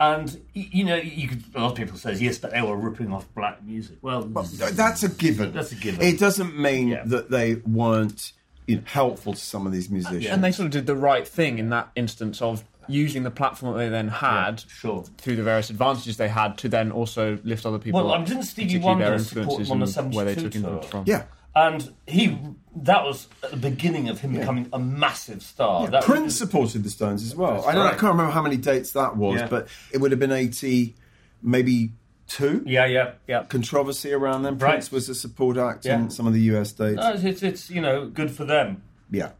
and, 0.00 0.40
you 0.54 0.84
know, 0.84 0.96
you 0.96 1.28
could, 1.28 1.42
a 1.54 1.60
lot 1.60 1.72
of 1.72 1.76
people 1.76 1.96
say, 1.98 2.14
yes, 2.14 2.38
but 2.38 2.52
they 2.52 2.62
were 2.62 2.76
ripping 2.76 3.12
off 3.12 3.26
black 3.34 3.62
music. 3.64 3.98
Well, 4.02 4.22
That's 4.22 5.02
a 5.02 5.08
given. 5.08 5.52
That's 5.52 5.72
a 5.72 5.76
given. 5.76 6.00
It 6.02 6.18
doesn't 6.18 6.58
mean 6.58 6.88
Yeah. 6.88 7.02
that 7.06 7.30
they 7.30 7.56
weren't 7.56 8.32
you 8.66 8.76
know, 8.76 8.82
helpful 8.86 9.32
to 9.34 9.40
some 9.40 9.66
of 9.66 9.72
these 9.72 9.88
musicians. 9.90 10.26
and 10.26 10.44
they 10.44 10.52
sort 10.52 10.66
of 10.66 10.72
did 10.72 10.86
the 10.86 10.94
right 10.96 11.26
thing 11.26 11.58
in 11.58 11.70
that 11.70 11.88
instance 11.96 12.40
of 12.42 12.62
using 12.86 13.22
the 13.22 13.30
platform 13.30 13.72
that 13.72 13.78
they 13.78 13.88
then 13.88 14.08
had 14.08 14.62
sure. 14.68 15.04
through 15.18 15.36
the 15.36 15.42
various 15.42 15.68
advantages 15.70 16.16
they 16.16 16.28
had 16.28 16.56
to 16.58 16.68
then 16.68 16.90
also 16.92 17.38
lift 17.44 17.66
other 17.66 17.78
people 17.78 18.00
Well, 18.02 18.12
up, 18.12 18.20
um, 18.20 18.24
didn't 18.24 18.44
Stevie 18.44 18.74
their 18.74 18.80
Wonder 18.82 19.18
support 19.18 19.60
influences 19.60 19.68
them 19.68 19.82
on 19.82 19.88
the 19.88 20.00
and 20.00 20.14
where 20.14 20.24
they 20.26 20.34
72 20.34 20.42
took 20.42 20.52
tour? 20.52 20.70
influence 20.72 20.90
from. 20.90 21.04
yeah. 21.06 21.24
And 21.54 21.92
he, 22.06 22.38
that 22.84 23.04
was 23.04 23.28
at 23.42 23.50
the 23.50 23.56
beginning 23.56 24.08
of 24.08 24.20
him 24.20 24.32
becoming 24.32 24.68
a 24.72 24.78
massive 24.78 25.42
star. 25.42 25.86
That 25.88 26.04
Prince 26.04 26.24
was, 26.24 26.38
supported 26.38 26.84
the 26.84 26.90
Stones 26.90 27.22
as 27.24 27.34
well. 27.34 27.64
I, 27.66 27.74
don't, 27.74 27.86
I 27.86 27.90
can't 27.90 28.02
remember 28.12 28.30
how 28.32 28.42
many 28.42 28.56
dates 28.56 28.92
that 28.92 29.16
was, 29.16 29.40
Yeah. 29.40 29.48
but 29.48 29.68
it 29.92 29.98
would 29.98 30.10
have 30.10 30.20
been 30.20 30.32
80, 30.32 30.94
maybe 31.42 31.92
two. 32.26 32.62
yeah, 32.66 32.86
yeah, 32.86 33.12
yeah. 33.26 33.44
Controversy 33.44 34.12
around 34.12 34.42
them. 34.42 34.58
Right. 34.58 34.72
Prince 34.72 34.92
was 34.92 35.08
a 35.08 35.14
support 35.14 35.56
act 35.56 35.86
Yeah. 35.86 35.96
in 36.00 36.10
some 36.10 36.26
of 36.26 36.32
the 36.34 36.40
US 36.54 36.72
dates. 36.72 36.96
No, 36.96 37.12
it's, 37.12 37.24
it's, 37.24 37.42
it's, 37.42 37.70
you 37.70 37.80
know, 37.80 38.06
good 38.06 38.30
for 38.30 38.44
them. 38.44 38.82
yeah. 39.10 39.30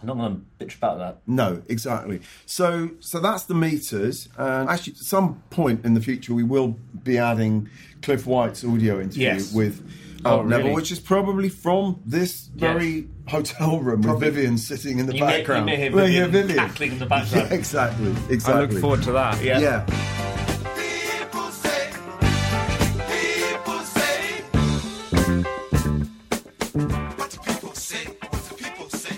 I'm 0.00 0.06
not 0.06 0.16
going 0.16 0.46
to 0.58 0.64
bitch 0.64 0.76
about 0.76 0.98
that. 0.98 1.18
No, 1.26 1.60
exactly. 1.68 2.20
So, 2.46 2.90
so 3.00 3.18
that's 3.18 3.42
the 3.46 3.54
meters. 3.56 4.28
And 4.38 4.68
actually, 4.70 4.92
at 4.92 4.98
some 4.98 5.42
point 5.50 5.84
in 5.84 5.94
the 5.94 6.00
future, 6.00 6.34
we 6.34 6.44
will 6.44 6.76
be 7.02 7.18
adding 7.18 7.68
Cliff 8.02 8.24
White's 8.24 8.62
audio 8.64 9.00
interview 9.00 9.24
Yes. 9.24 9.52
with 9.52 9.82
Oh, 10.30 10.42
Neville, 10.42 10.64
really? 10.66 10.74
which 10.74 10.90
is 10.92 11.00
probably 11.00 11.48
from 11.48 12.00
this 12.06 12.46
very 12.54 13.08
hotel 13.28 13.80
room 13.80 14.02
with 14.02 14.20
Vivien 14.20 14.58
sitting 14.58 14.98
in 14.98 15.06
the 15.06 15.14
You 15.16 15.24
may, 15.24 15.32
you 15.32 15.38
background. 15.38 15.66
may 15.66 15.76
hear 15.76 15.90
Vivien, 15.90 16.12
yeah, 16.12 16.26
Vivien. 16.26 16.56
cackling 16.58 16.92
in 16.92 16.98
the 16.98 17.06
background. 17.06 17.48
Yeah, 17.50 17.56
exactly. 17.58 18.10
I 18.12 18.32
Exactly. 18.32 18.66
look 18.74 18.80
forward 18.80 19.02
to 19.04 19.12
that. 19.12 19.42
Yeah. 19.42 19.58
Yeah. 19.60 19.84
People 20.78 21.50
say, 21.50 21.90
people 23.10 23.80
say. 23.84 24.42
What 27.16 27.30
do 27.30 27.38
people 27.44 27.74
say? 27.74 28.04
What 28.06 28.48
do 28.48 28.54
people 28.64 28.88
say? 28.90 29.16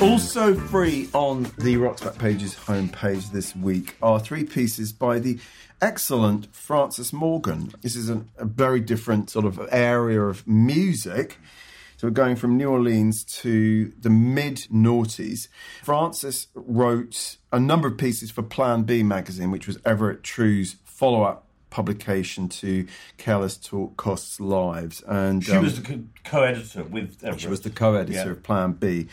Also 0.00 0.54
free 0.54 1.08
on 1.12 1.44
the 1.58 1.76
Rocksback 1.76 2.18
Pages 2.18 2.54
homepage 2.54 3.30
this 3.32 3.54
week 3.56 3.96
are 4.02 4.20
three 4.20 4.44
pieces 4.44 4.92
by 4.92 5.18
the 5.18 5.38
excellent 5.80 6.54
Frances 6.54 7.12
Morgan. 7.12 7.72
This 7.80 7.96
is 7.96 8.10
a, 8.10 8.24
very 8.38 8.80
different 8.80 9.30
sort 9.30 9.44
of 9.44 9.60
area 9.70 10.22
of 10.22 10.46
music. 10.46 11.38
So 11.96 12.06
we're 12.06 12.12
going 12.12 12.36
from 12.36 12.56
New 12.56 12.70
Orleans 12.70 13.24
to 13.42 13.92
the 14.00 14.10
mid 14.10 14.68
noughties. 14.72 15.48
Frances 15.82 16.46
wrote 16.54 17.38
a 17.52 17.58
number 17.58 17.88
of 17.88 17.96
pieces 17.96 18.30
for 18.30 18.42
Plan 18.42 18.84
B 18.84 19.02
magazine, 19.02 19.50
which 19.50 19.66
was 19.66 19.78
Everett 19.84 20.22
True's 20.22 20.76
follow 20.84 21.22
up 21.22 21.47
publication 21.70 22.48
to 22.48 22.86
Careless 23.16 23.56
Talk 23.56 23.96
Costs 23.96 24.40
Lives. 24.40 25.02
And 25.06 25.44
She 25.44 25.52
um, 25.52 25.62
was 25.64 25.80
the 25.80 25.86
co- 25.86 26.04
co-editor 26.24 26.84
with 26.84 27.18
Everett. 27.22 27.40
she 27.40 27.48
was 27.48 27.60
the 27.62 27.70
co-editor 27.70 28.12
Yeah. 28.18 28.30
of 28.30 28.42
Plan 28.42 28.72
B. 28.72 29.06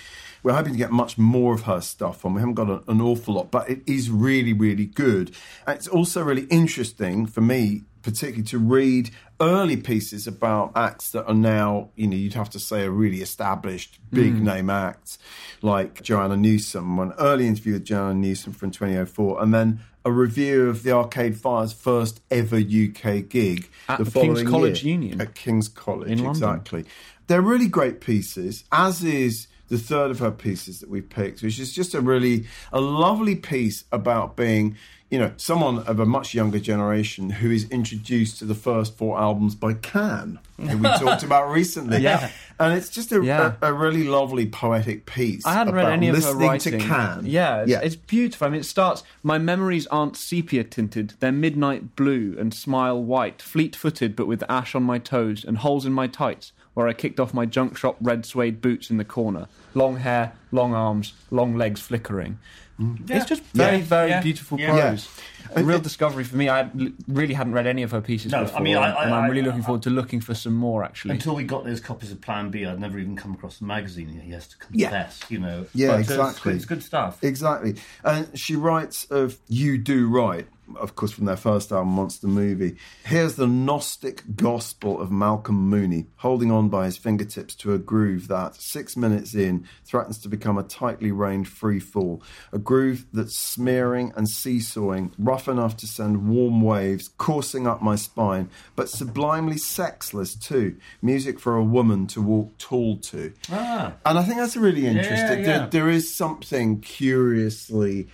We're 0.44 0.54
hoping 0.54 0.74
to 0.74 0.78
get 0.78 0.92
much 0.92 1.18
more 1.18 1.54
of 1.54 1.64
her 1.64 1.82
stuff 1.82 2.26
on. 2.26 2.34
We 2.34 2.40
haven't 2.42 2.56
got 2.56 2.70
a, 2.70 2.82
an 2.90 3.02
awful 3.02 3.34
lot, 3.36 3.52
but 3.52 3.70
it 3.70 3.82
is 3.88 4.10
really, 4.10 4.54
really 4.54 4.86
good. 4.86 5.32
And 5.68 5.76
it's 5.78 5.88
also 5.88 6.22
really 6.24 6.44
interesting 6.44 7.26
for 7.26 7.42
me, 7.42 7.82
particularly 8.04 8.44
to 8.44 8.60
read 8.60 9.10
early 9.42 9.76
pieces 9.76 10.28
about 10.28 10.72
acts 10.76 11.12
that 11.12 11.26
are 11.26 11.34
now, 11.34 11.90
you 11.96 12.08
know, 12.08 12.16
you'd 12.16 12.36
have 12.36 12.50
to 12.52 12.60
say 12.60 12.84
are 12.84 12.92
really 12.92 13.22
established, 13.22 14.00
big 14.12 14.42
name 14.42 14.70
acts, 14.70 15.18
like 15.62 16.02
Joanna 16.04 16.38
Newsom. 16.38 17.00
An 17.00 17.12
early 17.18 17.48
interview 17.48 17.74
with 17.74 17.84
Joanna 17.86 18.14
Newsom 18.14 18.54
from 18.54 18.72
2004, 18.72 19.42
and 19.42 19.54
then 19.54 19.82
a 20.06 20.12
review 20.12 20.70
of 20.70 20.84
the 20.84 20.92
Arcade 20.92 21.36
Fire's 21.36 21.74
first 21.74 22.22
ever 22.30 22.58
UK 22.58 23.28
gig 23.28 23.68
At 23.90 23.98
the 24.04 24.10
King's 24.12 24.44
College. 24.44 24.84
Union. 24.84 25.20
At 25.20 25.34
King's 25.36 25.68
College, 25.68 26.12
In 26.12 26.20
London. 26.24 26.30
exactly. 26.50 26.86
They're 27.28 27.42
really 27.42 27.68
great 27.68 28.02
pieces, 28.02 28.64
as 28.72 29.04
is 29.04 29.48
the 29.68 29.80
third 29.80 30.12
of 30.12 30.20
her 30.20 30.30
pieces 30.30 30.80
that 30.80 30.90
we've 30.90 31.10
picked, 31.10 31.42
which 31.42 31.60
is 31.60 31.74
just 31.74 31.96
a 31.96 32.02
really 32.02 32.46
a 32.72 32.80
lovely 32.80 33.36
piece 33.36 33.84
about 33.92 34.36
being, 34.38 34.78
you 35.12 35.20
know, 35.20 35.32
someone 35.38 35.80
of 35.80 36.00
a 36.00 36.06
much 36.06 36.34
younger 36.34 36.60
generation 36.60 37.30
who 37.30 37.52
is 37.52 37.70
introduced 37.70 38.40
to 38.40 38.46
the 38.46 38.56
first 38.56 38.98
four 38.98 39.20
albums 39.20 39.54
by 39.54 39.74
Can, 39.74 40.40
who 40.58 40.78
we 40.80 40.90
talked 40.98 41.22
about 41.30 41.50
recently. 41.52 42.00
Yeah. 42.00 42.32
And 42.60 42.74
it's 42.74 42.90
just 42.90 43.12
a, 43.12 43.24
Yeah. 43.24 43.54
a, 43.62 43.68
a 43.68 43.74
really 43.74 44.04
lovely 44.06 44.48
poetic 44.48 45.06
piece. 45.06 45.46
I 45.46 45.54
hadn't 45.54 45.76
read 45.76 45.92
any 45.92 46.08
of 46.10 46.16
her 46.16 46.22
listening 46.22 46.48
writing. 46.48 46.80
to 46.80 46.86
Can. 46.86 47.26
Yeah, 47.26 47.62
it's, 47.62 47.70
yeah. 47.72 47.80
it's 47.84 47.96
beautiful. 47.96 48.48
I 48.48 48.50
mean, 48.50 48.62
it 48.62 48.66
starts. 48.66 49.04
My 49.22 49.38
memories 49.38 49.86
aren't 49.88 50.18
sepia 50.18 50.64
tinted; 50.64 51.14
they're 51.20 51.32
midnight 51.32 51.96
blue 51.96 52.36
and 52.40 52.54
smile 52.54 53.02
white, 53.02 53.42
fleet-footed 53.42 54.16
but 54.16 54.26
with 54.28 54.44
ash 54.50 54.74
on 54.74 54.84
my 54.84 54.98
toes 54.98 55.46
and 55.46 55.60
holes 55.60 55.86
in 55.86 55.94
my 55.94 56.08
tights 56.08 56.52
where 56.76 56.88
I 56.88 56.94
kicked 56.94 57.20
off 57.20 57.34
my 57.34 57.46
junk 57.46 57.78
shop 57.78 57.98
red 58.00 58.26
suede 58.26 58.62
boots 58.62 58.92
in 58.92 58.98
the 58.98 59.06
corner. 59.06 59.48
Long 59.74 59.98
hair, 59.98 60.34
long 60.52 60.74
arms, 60.76 61.14
long 61.32 61.58
legs 61.58 61.82
flickering. 61.82 62.38
Mm. 62.80 63.10
It's 63.10 63.26
just 63.26 63.42
very, 63.54 63.78
Yeah. 63.78 63.84
very 63.84 64.10
Yeah. 64.10 64.22
beautiful 64.22 64.60
Yeah. 64.60 64.72
prose. 64.72 65.08
A 65.56 65.64
real 65.64 65.80
discovery 65.80 66.26
for 66.26 66.36
me. 66.36 66.50
I 66.50 66.70
really 67.08 67.34
hadn't 67.36 67.54
read 67.54 67.68
any 67.68 67.84
of 67.84 67.92
her 67.92 68.02
pieces 68.02 68.32
No, 68.34 68.50
I 68.54 68.60
mean, 68.60 68.76
I- 68.76 68.92
I- 68.92 69.04
and 69.06 69.14
I'm 69.14 69.30
really 69.30 69.44
I- 69.44 69.46
looking 69.46 69.62
forward 69.62 69.84
to 69.84 69.90
looking 69.90 70.20
for 70.20 70.34
some 70.34 70.56
more. 70.56 70.84
Actually, 70.84 71.14
Until 71.14 71.36
we 71.36 71.46
got 71.46 71.64
those 71.64 71.80
copies 71.80 72.12
of 72.12 72.20
Plan 72.20 72.50
B, 72.50 72.66
I'd 72.66 72.80
never 72.80 73.00
even 73.00 73.16
come 73.16 73.34
across 73.34 73.60
the 73.60 73.66
magazine. 73.66 74.20
He 74.26 74.32
has 74.34 74.48
to 74.48 74.56
Yeah. 74.74 74.90
confess, 74.90 75.22
you 75.30 75.40
know. 75.40 75.66
Yeah, 75.74 75.92
But, 75.92 76.00
it's 76.02 76.10
exactly. 76.10 76.52
good- 76.52 76.56
It's 76.58 76.66
good 76.66 76.84
stuff. 76.84 77.24
Exactly. 77.24 77.76
And 78.04 78.28
she 78.38 78.58
writes 78.58 79.06
of 79.10 79.38
You 79.48 79.78
Do 79.78 80.10
Right, 80.10 80.46
of 80.80 80.96
course, 80.96 81.12
from 81.12 81.26
their 81.26 81.38
first 81.38 81.72
album, 81.72 81.90
Monster 81.90 82.28
Movie. 82.28 82.76
Here's 83.06 83.36
the 83.36 83.48
Gnostic 83.48 84.24
gospel 84.36 85.00
of 85.00 85.12
Malcolm 85.12 85.70
Mooney, 85.70 86.08
holding 86.18 86.52
on 86.52 86.70
by 86.70 86.86
his 86.86 86.98
fingertips 86.98 87.56
to 87.56 87.74
a 87.74 87.78
groove 87.78 88.28
that, 88.28 88.56
six 88.56 88.98
minutes 88.98 89.34
in, 89.36 89.68
threatens 89.84 90.18
to 90.20 90.30
become 90.30 90.58
a 90.58 90.64
tightly 90.64 91.12
reined 91.12 91.48
free 91.48 91.80
fall. 91.80 92.22
A 92.52 92.58
groove 92.58 93.06
that's 93.14 93.38
smearing 93.38 94.12
and 94.16 94.28
seesawing, 94.28 95.14
rough 95.18 95.48
enough 95.48 95.78
to 95.78 95.88
send 95.88 96.28
warm 96.28 96.62
waves 96.62 97.10
coursing 97.18 97.68
up 97.68 97.82
my 97.82 97.96
spine, 97.96 98.50
but 98.76 98.90
sublimely 98.90 99.58
sexless 99.58 100.36
too. 100.36 100.78
Music 101.02 101.40
for 101.40 101.56
a 101.56 101.64
woman 101.64 102.08
to 102.08 102.22
walk 102.22 102.58
tall 102.58 102.98
to. 102.98 103.34
Ah. 103.52 103.94
And 104.06 104.18
I 104.18 104.24
think 104.24 104.38
that's 104.38 104.58
really 104.58 104.88
interesting. 104.88 105.40
yeah. 105.40 105.46
There, 105.46 105.68
there 105.68 105.90
is 105.90 106.14
something 106.14 106.82
curiously 106.82 108.08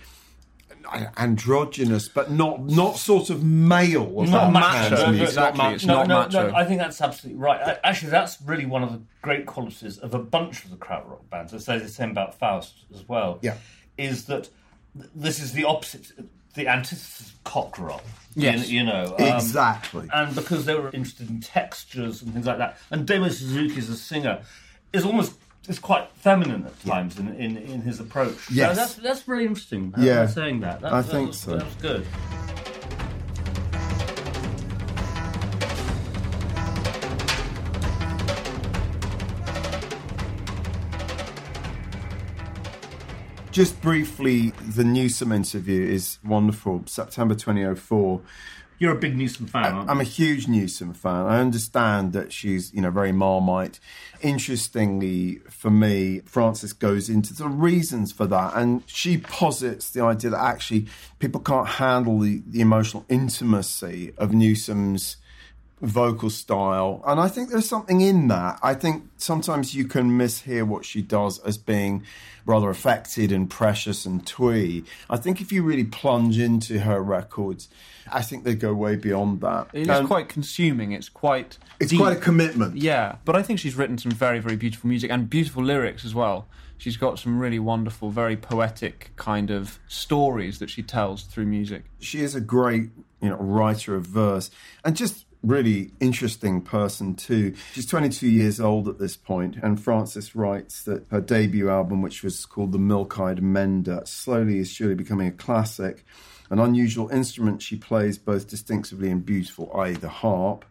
androgynous, 1.16 2.08
but 2.08 2.30
not 2.30 2.64
not 2.64 2.96
sort 2.96 3.30
of 3.30 3.42
male. 3.44 4.24
Not 4.24 4.52
macho. 4.52 4.96
No, 4.96 5.10
no, 5.12 5.22
exactly, 5.22 5.62
no, 5.64 5.70
it's 5.70 5.84
no, 5.84 5.94
not 5.94 6.08
no, 6.08 6.18
macho. 6.20 6.50
No, 6.50 6.54
I 6.56 6.64
think 6.64 6.80
that's 6.80 7.00
absolutely 7.00 7.40
right. 7.40 7.78
Actually, 7.84 8.10
that's 8.10 8.40
really 8.42 8.66
one 8.66 8.82
of 8.82 8.92
the 8.92 9.00
great 9.22 9.46
qualities 9.46 9.98
of 9.98 10.14
a 10.14 10.18
bunch 10.18 10.64
of 10.64 10.70
the 10.70 10.76
krautrock 10.76 11.28
bands. 11.30 11.54
I 11.54 11.58
say 11.58 11.78
the 11.78 11.88
same 11.88 12.10
about 12.10 12.38
Faust 12.38 12.84
as 12.94 13.08
well. 13.08 13.38
Yeah. 13.42 13.56
is 13.98 14.24
that 14.26 14.48
this 15.14 15.40
is 15.40 15.52
the 15.52 15.64
opposite, 15.64 16.12
the 16.54 16.68
antithesis 16.68 17.30
of 17.30 17.44
cock 17.44 17.78
rock. 17.78 18.04
Yes. 18.34 18.68
you, 18.68 18.78
you 18.78 18.84
know 18.86 19.14
um, 19.18 19.36
Exactly. 19.36 20.08
and 20.12 20.34
because 20.34 20.64
they 20.64 20.74
were 20.74 20.90
interested 20.90 21.28
in 21.28 21.40
textures 21.40 22.22
and 22.22 22.32
things 22.32 22.46
like 22.46 22.58
that. 22.58 22.78
And 22.90 23.06
Damo 23.06 23.28
Suzuki 23.28 23.78
as 23.78 23.88
a 23.88 23.96
singer 23.96 24.42
is 24.92 25.04
almost 25.04 25.34
is 25.68 25.78
quite 25.78 26.08
feminine 26.16 26.66
at 26.66 26.84
times 26.84 27.18
in, 27.18 27.28
in, 27.36 27.56
in 27.56 27.82
his 27.82 28.00
approach. 28.00 28.36
So 28.36 28.54
Yes. 28.54 28.76
that's 28.76 28.94
that's 28.94 29.28
really 29.28 29.46
interesting. 29.46 29.94
uh, 29.96 30.00
Yeah. 30.02 30.26
saying 30.26 30.60
that. 30.60 30.80
that 30.80 30.92
I 30.92 31.02
that 31.02 31.10
think 31.10 31.28
was- 31.28 31.38
so. 31.38 31.56
That 31.56 31.64
was 31.64 31.74
good. 31.76 32.06
Just 43.50 43.82
briefly, 43.82 44.50
the 44.66 44.84
Newsom 44.84 45.30
interview 45.30 45.86
is 45.86 46.18
wonderful. 46.24 46.84
September 46.86 47.34
2004. 47.34 48.20
You're 48.82 48.96
a 48.96 48.98
big 48.98 49.16
Newsom 49.16 49.46
fan, 49.46 49.64
aren't 49.64 49.86
you? 49.86 49.92
I'm 49.92 50.00
a 50.00 50.02
huge 50.02 50.48
Newsom 50.48 50.92
fan. 50.92 51.26
I 51.26 51.38
understand 51.38 52.12
that 52.14 52.32
she's, 52.32 52.74
you 52.74 52.80
know, 52.82 52.90
very 52.90 53.12
marmite. 53.12 53.78
Interestingly, 54.22 55.36
for 55.48 55.70
me, 55.70 56.18
Frances 56.24 56.72
goes 56.72 57.08
into 57.08 57.32
the 57.32 57.46
reasons 57.46 58.10
for 58.10 58.26
that, 58.26 58.56
and 58.56 58.82
she 58.86 59.18
posits 59.18 59.90
the 59.90 60.02
idea 60.02 60.32
that 60.32 60.42
actually 60.42 60.88
people 61.20 61.40
can't 61.40 61.68
handle 61.68 62.18
the, 62.18 62.42
the 62.44 62.60
emotional 62.60 63.04
intimacy 63.08 64.14
of 64.18 64.32
Newsom's 64.32 65.16
vocal 65.82 66.30
style. 66.30 67.02
And 67.06 67.20
I 67.20 67.28
think 67.28 67.50
there's 67.50 67.68
something 67.68 68.00
in 68.00 68.28
that. 68.28 68.58
I 68.62 68.74
think 68.74 69.04
sometimes 69.16 69.74
you 69.74 69.84
can 69.84 70.10
mishear 70.16 70.66
what 70.66 70.84
she 70.84 71.02
does 71.02 71.40
as 71.40 71.58
being 71.58 72.04
rather 72.46 72.70
affected 72.70 73.32
and 73.32 73.50
precious 73.50 74.06
and 74.06 74.24
twee. 74.26 74.84
I 75.10 75.16
think 75.16 75.40
if 75.40 75.52
you 75.52 75.62
really 75.62 75.84
plunge 75.84 76.38
into 76.38 76.80
her 76.80 77.02
records, 77.02 77.68
I 78.10 78.22
think 78.22 78.44
they 78.44 78.54
go 78.54 78.72
way 78.74 78.96
beyond 78.96 79.40
that. 79.40 79.68
It 79.72 79.88
is 79.88 80.06
quite 80.06 80.28
consuming. 80.28 80.92
It's 80.92 81.08
quite. 81.08 81.58
it's 81.80 81.90
deep. 81.90 82.00
quite 82.00 82.16
a 82.16 82.20
commitment. 82.20 82.76
Yeah, 82.76 83.16
but 83.24 83.36
I 83.36 83.42
think 83.42 83.58
she's 83.58 83.74
written 83.74 83.98
some 83.98 84.12
very, 84.12 84.38
very 84.38 84.56
beautiful 84.56 84.88
music 84.88 85.10
and 85.10 85.28
beautiful 85.28 85.64
lyrics 85.64 86.04
as 86.04 86.14
well. 86.14 86.46
She's 86.78 86.96
got 86.96 87.20
some 87.20 87.38
really 87.38 87.60
wonderful, 87.60 88.10
very 88.10 88.36
poetic 88.36 89.12
kind 89.14 89.50
of 89.50 89.78
stories 89.86 90.58
that 90.58 90.68
she 90.68 90.82
tells 90.82 91.22
through 91.22 91.46
music. 91.46 91.84
She 92.00 92.22
is 92.22 92.34
a 92.34 92.40
great, 92.40 92.90
you 93.20 93.28
know, 93.28 93.36
writer 93.36 93.94
of 93.94 94.04
verse 94.04 94.50
and 94.84 94.96
just 94.96 95.24
really 95.42 95.90
interesting 96.00 96.60
person 96.60 97.14
too. 97.14 97.54
She's 97.72 97.86
22 97.86 98.28
years 98.28 98.60
old 98.60 98.88
at 98.88 98.98
this 98.98 99.16
point, 99.16 99.56
and 99.56 99.82
Frances 99.82 100.34
writes 100.34 100.84
that 100.84 101.04
her 101.10 101.20
debut 101.20 101.68
album, 101.68 102.02
which 102.02 102.22
was 102.22 102.46
called 102.46 102.72
The 102.72 102.78
Milk-Eyed 102.78 103.42
Mender, 103.42 104.02
slowly 104.04 104.58
is 104.58 104.70
surely 104.70 104.94
becoming 104.94 105.28
a 105.28 105.32
classic. 105.32 106.04
An 106.50 106.58
unusual 106.58 107.08
instrument 107.08 107.62
she 107.62 107.76
plays 107.76 108.18
both 108.18 108.48
distinctively 108.48 109.10
and 109.10 109.24
beautiful, 109.24 109.72
i.e. 109.74 109.94
the 109.94 110.08
harp, 110.08 110.64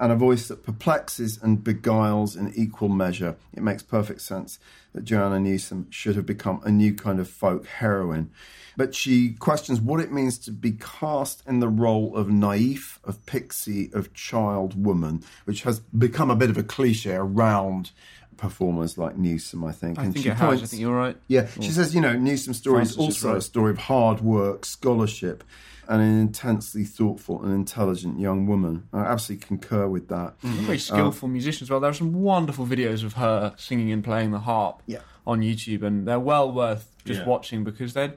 and 0.00 0.12
a 0.12 0.16
voice 0.16 0.48
that 0.48 0.62
perplexes 0.64 1.38
and 1.42 1.62
beguiles 1.64 2.36
in 2.36 2.52
equal 2.54 2.88
measure. 2.88 3.36
It 3.52 3.62
makes 3.62 3.82
perfect 3.82 4.20
sense 4.20 4.58
that 4.92 5.04
Joanna 5.04 5.40
Newsom 5.40 5.86
should 5.90 6.16
have 6.16 6.26
become 6.26 6.60
a 6.64 6.70
new 6.70 6.94
kind 6.94 7.20
of 7.20 7.28
folk 7.28 7.66
heroine. 7.66 8.30
But 8.76 8.94
she 8.94 9.30
questions 9.30 9.80
what 9.80 9.98
it 10.00 10.12
means 10.12 10.38
to 10.38 10.52
be 10.52 10.72
cast 10.72 11.42
in 11.48 11.58
the 11.58 11.68
role 11.68 12.14
of 12.16 12.28
naif, 12.28 12.98
of 13.04 13.24
pixie, 13.26 13.90
of 13.92 14.14
child 14.14 14.82
woman, 14.82 15.24
which 15.46 15.62
has 15.62 15.80
become 15.80 16.30
a 16.30 16.36
bit 16.36 16.48
of 16.48 16.56
a 16.56 16.62
cliche 16.62 17.14
around 17.14 17.90
performers 18.36 18.96
like 18.96 19.16
Newsom, 19.18 19.64
I 19.64 19.72
think. 19.72 19.98
I 19.98 20.04
And 20.04 20.12
think 20.14 20.26
she 20.26 20.30
it 20.30 20.36
has. 20.36 20.62
I 20.62 20.66
think 20.66 20.80
you're 20.80 20.94
right. 20.96 21.16
yeah, 21.26 21.48
she 21.60 21.70
says, 21.70 21.92
you 21.92 22.00
know, 22.00 22.12
Newsom's 22.16 22.58
story 22.58 22.82
is 22.82 22.96
also 22.96 23.34
a 23.34 23.40
story 23.42 23.72
of 23.72 23.78
hard 23.78 24.20
work, 24.20 24.64
scholarship, 24.64 25.42
and 25.88 26.02
an 26.02 26.20
intensely 26.20 26.84
thoughtful 26.84 27.42
and 27.42 27.52
intelligent 27.54 28.20
young 28.20 28.46
woman. 28.46 28.86
I 28.92 29.00
absolutely 29.00 29.46
concur 29.46 29.88
with 29.88 30.08
that. 30.08 30.34
A 30.44 30.46
very 30.46 30.78
skillful 30.78 31.28
musician 31.28 31.64
as 31.64 31.70
well. 31.70 31.80
There 31.80 31.90
are 31.90 31.94
some 31.94 32.12
wonderful 32.12 32.66
videos 32.66 33.02
of 33.04 33.14
her 33.14 33.54
singing 33.56 33.90
and 33.90 34.04
playing 34.04 34.30
the 34.32 34.40
harp 34.40 34.82
Yeah. 34.86 34.98
on 35.26 35.40
YouTube, 35.40 35.82
and 35.82 36.06
they're 36.06 36.20
well 36.20 36.52
worth 36.52 36.94
just 37.04 37.20
Yeah. 37.20 37.26
watching 37.26 37.64
because 37.64 37.94
they're 37.94 38.14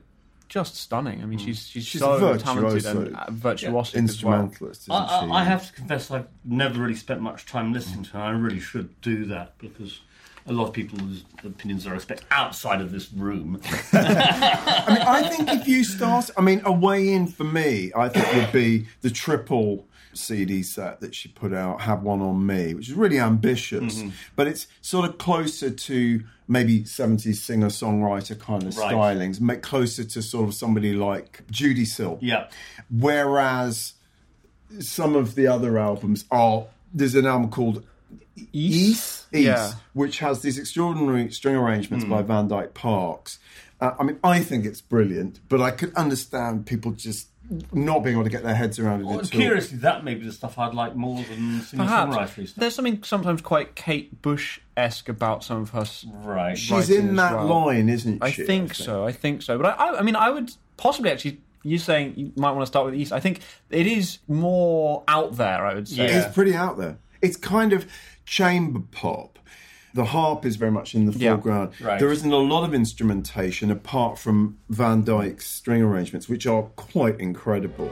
just 0.50 0.76
stunning. 0.76 1.24
I 1.24 1.26
mean, 1.26 1.40
she's 1.40 1.66
she's, 1.66 1.86
She's 1.86 2.02
so 2.02 2.34
a 2.34 2.38
talented 2.38 2.86
and 2.86 3.16
uh, 3.16 3.26
virtuosic 3.28 3.64
as 3.64 3.72
well. 3.72 3.86
Instrumentalist, 3.96 4.82
isn't 4.82 4.92
I, 4.94 5.08
she? 5.08 5.26
I, 5.32 5.36
I 5.40 5.44
have 5.46 5.66
to 5.68 5.74
confess, 5.74 6.12
I've 6.12 6.28
never 6.44 6.82
really 6.82 6.96
spent 6.96 7.22
much 7.22 7.46
time 7.46 7.72
listening 7.72 8.04
to 8.04 8.12
her. 8.18 8.20
I 8.20 8.32
really 8.32 8.60
should 8.60 9.00
do 9.00 9.24
that 9.28 9.58
because 9.60 10.02
a 10.48 10.54
lot 10.54 10.68
of 10.68 10.74
people's 10.74 11.24
opinions 11.44 11.86
I 11.88 11.92
respect 11.92 12.24
outside 12.32 12.82
of 12.82 12.92
this 12.92 13.12
room. 13.14 13.62
I 13.94 14.86
mean, 14.90 15.02
I 15.02 15.30
think 15.30 15.50
if 15.50 15.68
you 15.68 15.84
start, 15.84 16.30
I 16.38 16.42
mean, 16.42 16.62
a 16.66 16.72
way 16.72 17.10
in 17.14 17.28
for 17.28 17.44
me, 17.44 17.92
I 17.96 18.10
think 18.10 18.34
would 18.34 18.52
be 18.52 18.88
the 19.02 19.10
triple 19.10 19.88
CD 20.14 20.62
set 20.64 21.00
that 21.00 21.16
she 21.16 21.30
put 21.30 21.54
out, 21.54 21.82
Have 21.82 22.04
One 22.04 22.22
on 22.22 22.46
Me, 22.46 22.74
which 22.74 22.90
is 22.90 22.94
really 22.96 23.20
ambitious, 23.20 24.00
Mm-hmm. 24.00 24.10
but 24.36 24.48
it's 24.48 24.68
sort 24.82 25.08
of 25.08 25.18
closer 25.18 25.70
to 25.70 26.24
maybe 26.50 26.82
70s 26.84 27.36
singer 27.36 27.68
songwriter 27.68 28.38
kind 28.38 28.64
of 28.64 28.78
Right. 28.78 28.94
stylings, 28.94 29.40
make 29.40 29.62
closer 29.62 30.04
to 30.04 30.22
sort 30.22 30.50
of 30.50 30.54
somebody 30.54 30.94
like 30.94 31.44
Judee 31.50 31.88
Sill. 31.88 32.18
yeah. 32.22 32.48
Whereas 32.90 33.94
some 34.80 35.16
of 35.16 35.36
the 35.36 35.48
other 35.48 35.78
albums 35.78 36.26
are, 36.30 36.66
there's 36.94 37.16
an 37.16 37.26
album 37.26 37.50
called 37.50 37.86
East, 38.52 39.21
East 39.34 39.44
Yeah. 39.46 39.72
which 39.94 40.20
has 40.20 40.42
these 40.42 40.58
extraordinary 40.58 41.32
string 41.32 41.56
arrangements 41.56 42.06
Hmm. 42.06 42.12
by 42.12 42.22
Van 42.22 42.48
Dyke 42.48 42.74
Parks. 42.74 43.40
Uh, 43.80 43.92
I 44.00 44.04
mean, 44.04 44.18
I 44.24 44.40
think 44.42 44.66
it's 44.66 44.82
brilliant, 44.82 45.40
but 45.50 45.60
I 45.62 45.72
could 45.72 45.94
understand 45.96 46.66
people 46.66 46.92
just 46.92 47.28
not 47.74 48.02
being 48.04 48.16
able 48.16 48.24
to 48.24 48.30
get 48.30 48.44
their 48.44 48.56
heads 48.56 48.80
around 48.80 49.02
it 49.02 49.06
Well, 49.08 49.20
at 49.20 49.24
all. 49.26 49.30
curiously, 49.30 49.78
that 49.80 50.06
may 50.06 50.14
be 50.16 50.26
the 50.26 50.32
stuff 50.32 50.58
I'd 50.58 50.74
like 50.74 50.96
more 50.96 51.22
than 51.24 51.60
Perhaps 51.60 51.70
singer-songwriter 51.72 52.48
stuff. 52.48 52.56
there's 52.56 52.76
something 52.76 53.04
sometimes 53.04 53.42
quite 53.42 53.76
Kate 53.76 54.22
Bush 54.22 54.60
esque 54.78 55.10
about 55.10 55.44
some 55.44 55.62
of 55.64 55.72
her. 55.72 55.86
Right. 56.24 56.58
She's 56.58 56.90
in 56.90 57.16
that 57.18 57.34
well. 57.36 57.48
line, 57.66 57.90
isn't 57.90 58.18
she? 58.18 58.22
I 58.22 58.32
she? 58.32 58.44
think 58.46 58.74
so. 58.74 59.06
I 59.06 59.12
think 59.12 59.42
so. 59.42 59.58
But 59.58 59.78
I, 59.80 59.88
I, 59.88 60.00
I 60.00 60.02
mean, 60.02 60.16
I 60.16 60.30
would 60.30 60.52
possibly 60.78 61.12
actually. 61.12 61.42
you're 61.64 61.78
saying 61.80 62.14
you 62.16 62.32
might 62.38 62.52
want 62.52 62.62
to 62.62 62.68
start 62.68 62.86
with 62.86 62.96
East? 62.96 63.12
I 63.12 63.20
think 63.20 63.42
it 63.70 63.86
is 63.88 64.20
more 64.30 65.04
out 65.08 65.36
there. 65.36 65.66
I 65.66 65.74
would 65.74 65.88
say. 65.90 66.08
Yeah. 66.08 66.26
It's 66.26 66.34
pretty 66.34 66.56
out 66.56 66.78
there. 66.78 66.98
It's 67.22 67.38
kind 67.38 67.74
of 67.74 67.86
chamber 68.36 68.80
pop. 68.92 69.38
The 69.94 70.06
harp 70.06 70.46
is 70.46 70.56
very 70.56 70.72
much 70.72 70.96
in 70.96 71.06
the 71.06 71.12
Yeah. 71.12 71.32
foreground. 71.32 71.74
Right. 71.82 72.00
There 72.00 72.14
isn't 72.14 72.32
a 72.32 72.38
lot 72.38 72.64
of 72.64 72.74
instrumentation 72.74 73.70
apart 73.70 74.18
from 74.18 74.58
Van 74.70 75.04
Dyke's 75.04 75.46
string 75.48 75.82
arrangements, 75.82 76.30
which 76.30 76.48
are 76.48 76.64
quite 76.78 77.20
incredible. 77.20 77.92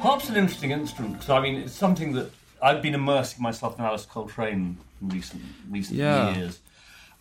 Harp's 0.00 0.28
an 0.28 0.36
interesting 0.36 0.70
instrument 0.70 1.14
because 1.14 1.30
I 1.30 1.40
mean 1.40 1.56
it's 1.56 1.72
something 1.72 2.12
that 2.12 2.30
I've 2.62 2.82
been 2.82 2.94
immersing 2.94 3.42
myself 3.42 3.78
in 3.78 3.84
Alice 3.84 4.06
Coltrane 4.06 4.76
in 5.02 5.08
recent 5.08 5.42
recent 5.68 5.98
Yeah. 5.98 6.34
years, 6.36 6.60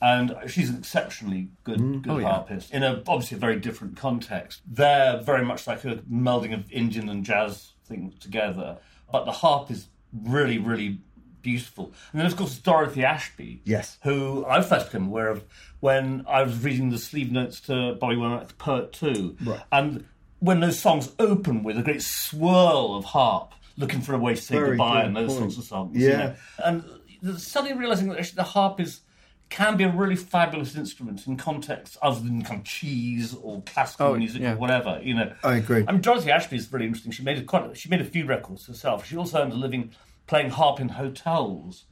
and 0.02 0.36
she's 0.48 0.70
an 0.70 0.78
exceptionally 0.78 1.50
good 1.64 1.80
mm. 1.80 2.02
good 2.02 2.12
Oh, 2.12 2.18
yeah. 2.20 2.30
harpist 2.32 2.72
in 2.74 2.84
a 2.84 3.02
obviously 3.08 3.38
a 3.38 3.40
very 3.40 3.60
different 3.60 3.98
context. 3.98 4.62
They're 4.68 5.20
very 5.22 5.44
much 5.46 5.66
like 5.68 5.84
a 5.86 5.96
melding 6.12 6.54
of 6.54 6.72
Indian 6.72 7.10
and 7.10 7.24
jazz 7.26 7.74
things 7.86 8.14
together, 8.20 8.78
but 9.12 9.26
the 9.26 9.32
harp 9.32 9.72
is 9.72 9.88
really 10.14 10.58
really 10.58 11.00
beautiful. 11.42 11.94
And 12.12 12.20
then 12.20 12.26
of 12.28 12.36
course 12.36 12.58
Dorothy 12.58 13.04
Ashby, 13.06 13.62
Yes. 13.64 13.98
who 14.04 14.46
I 14.48 14.62
first 14.62 14.88
became 14.92 15.08
aware 15.08 15.30
of 15.30 15.44
when 15.80 16.26
I 16.28 16.44
was 16.44 16.58
reading 16.64 16.90
the 16.90 16.98
sleeve 16.98 17.32
notes 17.32 17.62
to 17.62 17.96
Bobby 17.96 18.16
Womack's 18.16 18.54
Poet 18.54 18.92
2. 18.94 19.38
Right. 19.46 19.62
And 19.72 20.06
when 20.40 20.60
those 20.60 20.78
songs 20.80 21.12
open 21.20 21.64
with 21.64 21.78
a 21.78 21.84
great 21.84 22.02
swirl 22.02 22.96
of 22.96 23.06
harp, 23.06 23.54
looking 23.78 24.02
for 24.02 24.14
a 24.14 24.18
way 24.18 24.36
to 24.36 24.42
say 24.42 24.56
Very 24.56 24.70
goodbye 24.72 25.02
good 25.02 25.06
and 25.08 25.16
those 25.16 25.30
point. 25.38 25.40
sorts 25.54 25.58
of 25.58 25.64
songs. 25.64 25.98
you 25.98 26.10
Yeah. 26.10 26.18
know. 26.18 26.36
And 26.66 27.40
suddenly 27.40 27.78
realizing 27.78 28.10
that 28.10 28.20
actually 28.20 28.36
the 28.38 28.44
harp 28.44 28.80
is 28.80 29.02
can 29.50 29.78
be 29.78 29.84
a 29.86 29.90
really 29.92 30.16
fabulous 30.16 30.76
instrument 30.76 31.26
in 31.26 31.38
contexts 31.38 31.98
other 32.02 32.20
than 32.20 32.42
kind 32.42 32.60
of 32.60 32.66
cheese 32.66 33.34
or 33.34 33.62
classical 33.64 34.08
Oh, 34.08 34.16
music 34.18 34.42
yeah. 34.42 34.54
or 34.54 34.58
whatever. 34.58 35.00
You 35.02 35.14
know, 35.14 35.34
I 35.44 35.56
agree. 35.56 35.86
I 35.88 35.92
mean, 35.94 36.02
Dorothy 36.02 36.32
Ashby 36.32 36.58
is 36.58 36.72
really 36.72 36.86
interesting. 36.86 37.12
She 37.14 37.24
made 37.24 37.38
a 37.38 37.44
quite, 37.44 37.78
she 37.78 37.88
made 37.90 38.02
a 38.02 38.06
few 38.06 38.26
records 38.26 38.68
herself. 38.68 39.06
She 39.08 39.16
also 39.16 39.42
earned 39.42 39.54
a 39.54 39.56
living 39.56 39.92
playing 40.28 40.50
harp 40.50 40.80
in 40.82 40.90
hotels. 40.90 41.86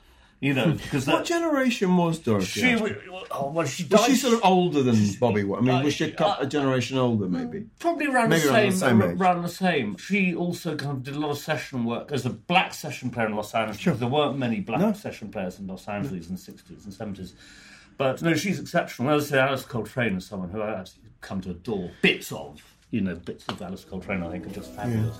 You 0.45 0.53
know, 0.53 0.71
because 0.73 1.07
What 1.07 1.19
that, 1.19 1.25
generation 1.25 1.97
was 1.97 2.19
Dorothy? 2.19 2.45
she, 2.61 2.69
Ashby? 2.73 2.95
oh, 3.31 3.49
well, 3.49 3.65
she 3.65 3.83
was 3.85 4.05
she 4.05 4.15
sort 4.15 4.35
of 4.35 4.41
older 4.43 4.83
than 4.83 4.95
Bobby? 5.19 5.41
I 5.41 5.59
mean, 5.61 5.83
was 5.83 5.95
she 5.95 6.03
a, 6.05 6.13
Uh, 6.13 6.17
couple, 6.17 6.45
a 6.45 6.47
generation 6.47 6.97
older, 6.99 7.27
maybe? 7.27 7.65
Probably 7.79 8.05
around 8.05 8.29
Maybe 8.29 8.43
the 8.43 8.49
around 8.53 8.71
same, 8.73 8.99
the 8.99 9.05
same 9.05 9.11
age. 9.13 9.19
around 9.19 9.41
the 9.41 9.49
same. 9.49 9.97
She 9.97 10.35
also 10.35 10.75
kind 10.75 10.91
of 10.97 11.03
did 11.03 11.15
a 11.15 11.19
lot 11.19 11.31
of 11.31 11.39
session 11.39 11.83
work 11.83 12.11
as 12.11 12.27
a 12.27 12.29
black 12.29 12.75
session 12.75 13.09
player 13.09 13.25
in 13.25 13.35
Los 13.35 13.55
Angeles. 13.55 13.77
because 13.83 13.99
There 13.99 14.07
weren't 14.07 14.37
many 14.37 14.59
black 14.59 14.95
session 14.95 15.29
players 15.31 15.57
in 15.59 15.65
Los 15.65 15.87
Angeles 15.87 16.27
in 16.27 16.35
the 16.35 16.39
sixties 16.41 16.85
and 16.85 16.93
seventies. 16.93 17.33
But 17.97 18.21
no, 18.21 18.35
she's 18.35 18.59
exceptional. 18.59 19.09
As 19.15 19.25
I 19.25 19.29
say, 19.35 19.39
Alice 19.39 19.65
Coltrane 19.65 20.17
is 20.17 20.25
someone 20.27 20.49
who 20.49 20.61
I 20.61 20.75
absolutely 20.75 21.11
come 21.21 21.41
to 21.41 21.51
adore. 21.51 21.89
Bits 22.03 22.31
of, 22.31 22.61
you 22.91 23.01
know, 23.01 23.15
bits 23.15 23.45
of 23.47 23.59
Alice 23.61 23.83
Coltrane 23.83 24.21
I 24.21 24.29
think 24.29 24.45
are 24.45 24.51
just 24.51 24.71
fabulous. 24.75 25.17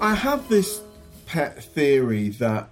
I 0.00 0.14
have 0.14 0.48
this 0.48 0.82
pet 1.26 1.64
theory 1.64 2.28
that 2.28 2.70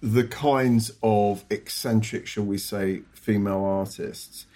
the 0.00 0.24
kinds 0.24 0.92
of 1.02 1.44
eccentric, 1.50 2.26
shall 2.26 2.44
we 2.44 2.58
say, 2.58 3.02
female 3.14 3.64
artists 3.64 4.46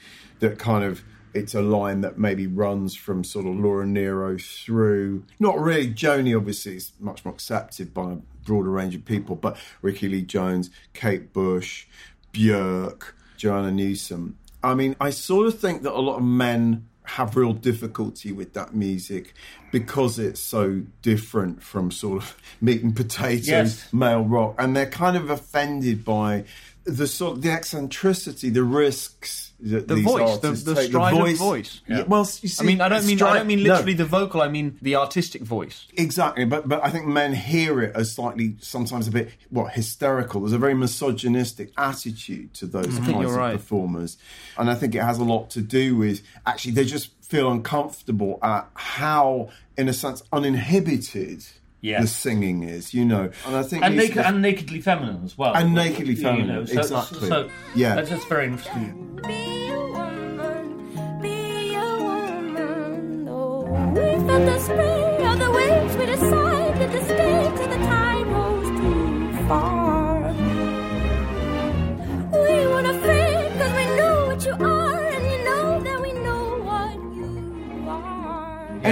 that 0.41 0.59
kind 0.59 0.85
of 0.85 1.03
it's 1.35 1.55
a 1.55 1.63
line 1.63 2.03
that 2.03 2.19
maybe 2.19 2.47
runs 2.47 2.95
from 2.95 3.25
sort 3.25 3.47
of 3.47 3.57
Laura 3.57 3.87
Nyro 3.87 4.39
through 4.39 5.25
not 5.41 5.59
really 5.59 5.93
Joni 5.93 6.37
obviously 6.37 6.77
is 6.77 6.93
much 7.01 7.25
more 7.25 7.33
accepted 7.33 7.95
by 7.95 8.13
a 8.13 8.17
broader 8.45 8.71
range 8.71 8.95
of 8.95 9.05
people, 9.05 9.37
but 9.37 9.57
Rickie 9.81 10.09
Lee 10.09 10.23
Jones, 10.23 10.71
Kate 10.93 11.33
Bush, 11.33 11.87
Björk, 12.33 13.13
Joanna 13.43 13.73
Newsom. 13.73 14.37
I 14.63 14.75
mean, 14.75 14.95
I 15.01 15.11
sort 15.11 15.49
of 15.49 15.59
think 15.59 15.83
that 15.83 15.93
a 15.93 15.99
lot 16.01 16.19
of 16.19 16.23
men 16.23 16.87
have 17.05 17.35
real 17.37 17.53
difficulty 17.53 18.31
with 18.31 18.53
that 18.53 18.73
music 18.77 19.35
because 19.73 20.21
it's 20.21 20.39
so 20.39 20.83
different 21.03 21.61
from 21.61 21.91
sort 21.91 22.23
of 22.23 22.37
meat 22.61 22.85
and 22.85 22.95
potatoes 22.95 23.49
Yes. 23.49 23.93
male 23.93 24.23
rock, 24.25 24.55
and 24.59 24.77
they're 24.77 24.87
kind 24.89 25.17
of 25.17 25.29
offended 25.29 26.05
by 26.05 26.45
the 26.85 27.07
sort 27.07 27.43
the 27.43 27.51
eccentricity, 27.51 28.51
the 28.51 28.63
risks 28.63 29.53
that 29.61 29.87
The 29.87 29.95
these 29.95 30.05
voice, 30.05 30.39
the, 30.41 30.49
artists 30.49 30.65
the 30.65 30.75
take. 30.75 30.89
strident 30.89 31.39
voice. 31.39 31.81
Yeah. 31.87 32.03
Well, 32.03 32.29
you 32.41 32.49
see, 32.49 32.63
I 32.63 32.67
mean, 32.67 32.81
I 32.81 32.89
don't 32.89 33.07
mean 33.07 33.23
I 33.23 33.35
don't 33.35 33.47
mean 33.47 33.63
no. 33.63 33.71
literally 33.73 33.95
the 33.95 34.05
vocal. 34.05 34.43
I 34.43 34.49
mean 34.49 34.79
the 34.83 34.97
artistic 34.97 35.43
voice. 35.43 35.87
Exactly, 35.97 36.45
but 36.45 36.69
but 36.69 36.85
I 36.85 36.91
think 36.91 37.07
men 37.07 37.33
hear 37.33 37.81
it 37.83 37.95
as 37.95 38.13
slightly, 38.13 38.57
sometimes 38.61 39.07
a 39.07 39.13
bit 39.13 39.31
what 39.51 39.73
hysterical. 39.73 40.41
There's 40.41 40.53
a 40.53 40.59
very 40.59 40.75
misogynistic 40.75 41.73
attitude 41.77 42.55
to 42.55 42.67
those 42.67 42.87
mm. 42.87 42.99
kinds 42.99 43.21
you're 43.21 43.31
of 43.31 43.37
right. 43.37 43.53
performers, 43.53 44.19
and 44.59 44.69
I 44.69 44.75
think 44.75 44.95
it 44.95 45.03
has 45.03 45.19
a 45.19 45.25
lot 45.25 45.51
to 45.51 45.61
do 45.61 45.97
with 45.97 46.23
actually 46.47 46.73
they 46.73 46.85
just 46.85 47.11
feel 47.23 47.51
uncomfortable 47.51 48.39
at 48.43 48.69
how, 48.75 49.51
in 49.79 49.89
a 49.89 49.93
sense, 49.93 50.23
uninhibited 50.33 51.45
Yes. 51.83 52.01
the 52.03 52.07
singing 52.09 52.63
is. 52.63 52.95
You 52.95 53.05
know, 53.05 53.31
and 53.47 53.57
I 53.57 53.63
think 53.65 53.85
and, 53.85 53.95
these- 53.99 54.09
naked, 54.11 54.25
and 54.25 54.41
nakedly 54.41 54.81
feminine 54.81 55.23
as 55.25 55.37
well. 55.37 55.55
And 55.55 55.75
nakedly 55.75 56.15
You 56.15 56.23
know, 56.23 56.31
feminine, 56.31 56.67
so- 56.69 56.79
exactly. 56.81 57.29
So, 57.29 57.49
Yeah. 57.75 57.97
that's 57.97 58.09
just 58.09 58.29
very 58.29 58.47
interesting. 58.47 59.21
Be 59.27 59.69
a 59.69 59.79
woman, 59.81 61.21
be 61.21 61.75
a 61.75 61.97
woman. 61.99 63.27
Oh, 63.29 63.67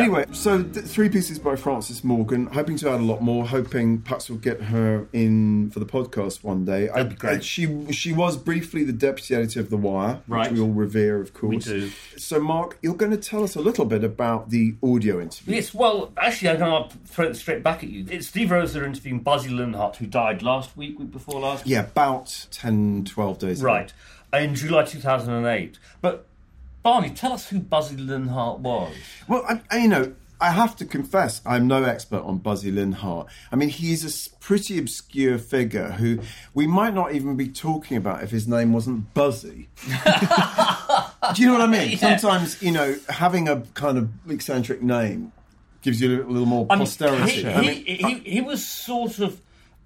Anyway, 0.00 0.24
so 0.32 0.62
th- 0.62 0.84
three 0.86 1.08
pieces 1.08 1.38
by 1.38 1.56
Frances 1.56 2.02
Morgan. 2.04 2.46
Hoping 2.46 2.76
to 2.78 2.88
add 2.90 3.00
a 3.00 3.04
lot 3.04 3.20
more. 3.22 3.46
Hoping 3.46 4.00
perhaps 4.02 4.28
we'll 4.30 4.38
get 4.38 4.60
her 4.62 5.06
in 5.12 5.70
for 5.70 5.78
the 5.80 5.86
podcast 5.86 6.42
one 6.42 6.64
day. 6.64 6.86
That'd 6.86 7.06
I, 7.06 7.08
be 7.08 7.14
great. 7.16 7.36
I- 7.38 7.40
she 7.40 7.92
she 7.92 8.12
was 8.12 8.36
briefly 8.36 8.84
the 8.84 8.92
deputy 8.92 9.34
editor 9.34 9.60
of 9.60 9.70
the 9.70 9.76
Wire, 9.76 10.20
Right. 10.28 10.50
which 10.50 10.58
we 10.58 10.64
all 10.64 10.72
revere, 10.72 11.20
of 11.20 11.32
course. 11.34 11.66
We 11.66 11.72
do. 11.80 11.90
So, 12.16 12.40
Mark, 12.40 12.78
you're 12.82 12.94
going 12.94 13.12
to 13.12 13.16
tell 13.18 13.42
us 13.42 13.54
a 13.56 13.60
little 13.60 13.84
bit 13.84 14.04
about 14.04 14.50
the 14.50 14.74
audio 14.82 15.20
interview. 15.20 15.54
Yes, 15.56 15.72
well, 15.74 16.12
actually, 16.16 16.50
I'm 16.50 16.58
going 16.58 16.88
to 16.90 16.96
throw 17.06 17.26
it 17.26 17.36
straight 17.36 17.62
back 17.62 17.82
at 17.82 17.90
you. 17.90 18.06
It's 18.10 18.26
Steve 18.28 18.48
Roeser 18.48 18.84
interviewing 18.84 19.20
Buzzy 19.20 19.50
Linhart, 19.50 19.96
who 19.96 20.06
died 20.06 20.42
last 20.42 20.76
week, 20.76 20.98
week 20.98 21.10
before 21.10 21.40
last. 21.40 21.66
Yeah, 21.66 21.80
about 21.80 22.46
10, 22.50 23.04
12 23.04 23.38
days. 23.38 23.60
ago. 23.60 23.66
Right, 23.66 23.92
in 24.32 24.54
July 24.54 24.84
2008. 24.84 25.78
But, 26.00 26.26
Barney, 26.82 27.10
tell 27.10 27.32
us 27.32 27.48
who 27.48 27.60
Buzzy 27.60 27.96
Linhart 27.96 28.60
was. 28.60 28.94
Well, 29.28 29.44
I, 29.48 29.60
I, 29.70 29.78
you 29.78 29.88
know, 29.88 30.14
I 30.40 30.52
have 30.52 30.74
to 30.76 30.86
confess, 30.86 31.42
I'm 31.44 31.66
no 31.66 31.84
expert 31.84 32.22
on 32.22 32.38
Buzzy 32.38 32.72
Linhart. 32.72 33.26
I 33.52 33.56
mean, 33.56 33.68
he's 33.68 34.04
a 34.04 34.30
pretty 34.38 34.78
obscure 34.78 35.36
figure 35.36 35.92
who 35.92 36.20
we 36.54 36.66
might 36.66 36.94
not 36.94 37.12
even 37.14 37.36
be 37.36 37.48
talking 37.48 37.98
about 37.98 38.22
if 38.22 38.30
his 38.30 38.48
name 38.48 38.72
wasn't 38.72 39.12
Buzzy. 39.12 39.68
Do 39.84 41.42
you 41.42 41.46
know 41.48 41.58
what 41.58 41.62
I 41.62 41.66
mean? 41.66 41.90
Yeah. 42.00 42.16
Sometimes, 42.16 42.62
you 42.62 42.72
know, 42.72 42.96
having 43.08 43.48
a 43.48 43.60
kind 43.74 43.98
of 43.98 44.08
eccentric 44.30 44.80
name 44.80 45.32
gives 45.82 46.00
you 46.00 46.22
a 46.22 46.24
little, 46.24 46.46
more 46.46 46.66
I 46.70 46.76
mean, 46.76 46.86
posterity. 46.86 47.42
He, 47.42 47.46
I 47.46 47.60
mean, 47.60 47.84
he, 47.84 48.18
he 48.20 48.40
was 48.40 48.66
sort 48.66 49.18
of 49.18 49.40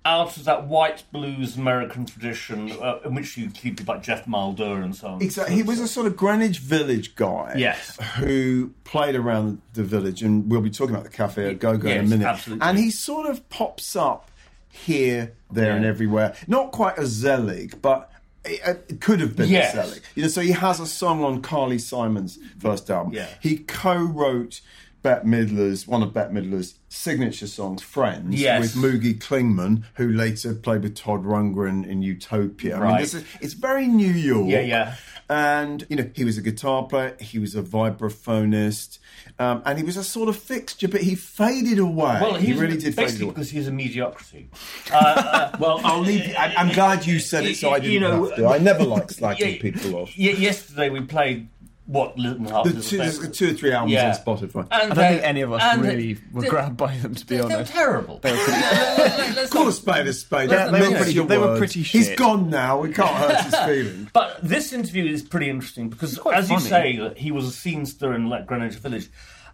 out 0.06 0.36
of 0.36 0.44
that 0.44 0.66
white 0.66 1.02
blues 1.12 1.56
American 1.56 2.04
tradition 2.04 2.70
uh, 2.72 2.98
in 3.04 3.14
which 3.14 3.36
you 3.38 3.48
keep 3.50 3.78
people 3.78 3.94
like 3.94 4.02
Geoff 4.04 4.26
Muldaur 4.26 4.82
and 4.84 4.94
so 4.94 5.08
on. 5.08 5.22
Exactly. 5.22 5.54
He 5.56 5.62
was 5.62 5.80
a 5.80 5.88
sort 5.88 6.06
of 6.06 6.16
Greenwich 6.16 6.58
Village 6.58 7.14
guy. 7.16 7.54
Yes. 7.56 7.96
Who 8.18 8.72
played 8.84 9.14
around 9.14 9.62
the 9.72 9.82
village, 9.82 10.22
and 10.22 10.50
we'll 10.50 10.60
be 10.60 10.70
talking 10.70 10.94
about 10.94 11.04
the 11.04 11.16
Cafe 11.16 11.42
Au 11.46 11.54
Go 11.54 11.78
Go 11.78 11.88
in 11.88 11.98
a 12.00 12.02
minute. 12.02 12.26
absolutely. 12.26 12.66
And 12.68 12.78
he 12.78 12.90
sort 12.90 13.26
of 13.30 13.48
pops 13.48 13.96
up 13.96 14.30
here, 14.68 15.32
there, 15.50 15.76
and 15.76 15.84
everywhere. 15.84 16.34
Not 16.46 16.72
quite 16.72 16.98
as 16.98 17.08
Zelig, 17.08 17.80
but. 17.80 18.10
It, 18.46 18.84
it 18.90 19.00
could 19.00 19.20
have 19.20 19.34
been 19.36 19.48
Yes. 19.48 19.72
Zelig. 19.74 20.02
You 20.14 20.22
know, 20.24 20.28
so 20.28 20.42
he 20.42 20.50
has 20.50 20.78
a 20.78 20.86
song 20.86 21.24
on 21.24 21.40
Carly 21.40 21.78
Simon's 21.78 22.38
first 22.58 22.90
album. 22.90 23.14
Yeah. 23.14 23.26
He 23.40 23.56
co-wrote 23.56 24.60
Bette 25.04 25.24
Midler's 25.26 25.86
one 25.86 26.02
of 26.02 26.12
Bette 26.14 26.32
Midler's 26.32 26.74
signature 26.88 27.46
songs, 27.46 27.82
"Friends," 27.82 28.40
Yes. 28.40 28.74
with 28.74 28.82
Moogie 28.82 29.18
Klingman, 29.18 29.82
who 29.96 30.08
later 30.10 30.54
played 30.54 30.82
with 30.82 30.96
Todd 30.96 31.24
Rundgren 31.24 31.86
in 31.86 32.02
Utopia. 32.02 32.78
I 32.78 32.88
mean, 32.88 33.00
this 33.02 33.12
is, 33.14 33.24
it's 33.42 33.52
very 33.52 33.86
New 33.86 34.10
York. 34.10 34.48
Yeah, 34.48 34.60
yeah. 34.62 34.94
And 35.28 35.86
you 35.90 35.96
know, 35.96 36.10
he 36.14 36.24
was 36.24 36.38
a 36.38 36.42
guitar 36.42 36.84
player. 36.84 37.16
He 37.20 37.38
was 37.38 37.54
a 37.54 37.62
vibraphonist, 37.62 38.98
um, 39.38 39.62
and 39.66 39.78
he 39.78 39.84
was 39.84 39.96
a 39.96 40.04
sort 40.04 40.28
of 40.28 40.36
fixture. 40.36 40.88
But 40.88 41.02
he 41.02 41.14
faded 41.14 41.78
away. 41.78 42.18
Well, 42.20 42.34
he 42.34 42.52
really 42.54 42.76
did 42.78 42.94
fade 42.94 43.20
away. 43.20 43.30
because 43.30 43.50
he's 43.50 43.68
a 43.68 43.72
mediocrity. 43.72 44.48
Well, 44.90 45.80
I'll 45.84 46.00
leave. 46.00 46.34
I, 46.36 46.54
I'm 46.56 46.72
glad 46.72 47.06
you 47.06 47.18
said 47.20 47.44
it, 47.44 47.56
so 47.56 47.70
I 47.70 47.78
didn't 47.78 48.00
know, 48.02 48.24
have 48.24 48.36
to. 48.36 48.46
I 48.48 48.58
never 48.58 48.84
like 48.84 49.08
slagging 49.08 49.38
Yeah, 49.56 49.60
people 49.62 49.96
off. 49.96 50.16
Ye- 50.18 50.34
yesterday 50.36 50.90
we 50.90 51.00
played 51.02 51.48
what 51.86 52.16
Linhart 52.16 52.64
The 52.64 52.78
is 52.78 52.88
two, 52.88 52.96
about. 53.00 53.34
two 53.34 53.50
or 53.50 53.52
three 53.52 53.70
albums 53.72 53.92
Yeah. 53.92 54.16
on 54.26 54.36
Spotify. 54.38 54.60
And 54.60 54.72
I 54.72 54.78
don't 54.86 54.96
they- 54.96 55.08
think 55.08 55.22
any 55.22 55.40
of 55.42 55.52
us 55.52 55.78
really 55.78 56.16
were 56.32 56.40
they- 56.42 56.48
grabbed 56.48 56.76
by 56.78 56.96
them, 56.96 57.14
to 57.14 57.26
be 57.26 57.36
They, 57.36 57.42
they 57.42 57.46
were 57.48 57.54
honest. 57.56 57.72
terrible. 57.72 58.18
They 58.22 58.32
were 58.32 58.38
pretty- 58.38 59.48
Call 59.50 59.64
not- 59.64 59.68
a 59.68 59.72
spade 59.72 60.06
a 60.06 60.12
spade. 60.14 60.48
They- 60.50 60.56
they 60.56 60.64
were 60.88 60.96
pretty- 60.96 61.18
they 61.20 61.38
were 61.38 61.58
pretty 61.58 61.82
He's 61.82 62.06
shit. 62.06 62.16
gone 62.18 62.48
now. 62.48 62.78
We 62.80 62.92
can't 62.92 63.10
hurt 63.10 63.40
his 63.44 63.54
feelings. 63.66 64.08
But 64.14 64.38
this 64.42 64.72
interview 64.72 65.04
is 65.12 65.22
pretty 65.22 65.50
interesting 65.50 65.90
because, 65.90 66.18
as 66.32 66.50
you 66.50 66.58
say, 66.58 67.12
he 67.16 67.30
was 67.30 67.44
a 67.46 67.52
scene 67.52 67.84
stirrer 67.84 68.14
in 68.14 68.30
like 68.30 68.46
Greenwich 68.46 68.76
Village, 68.76 69.08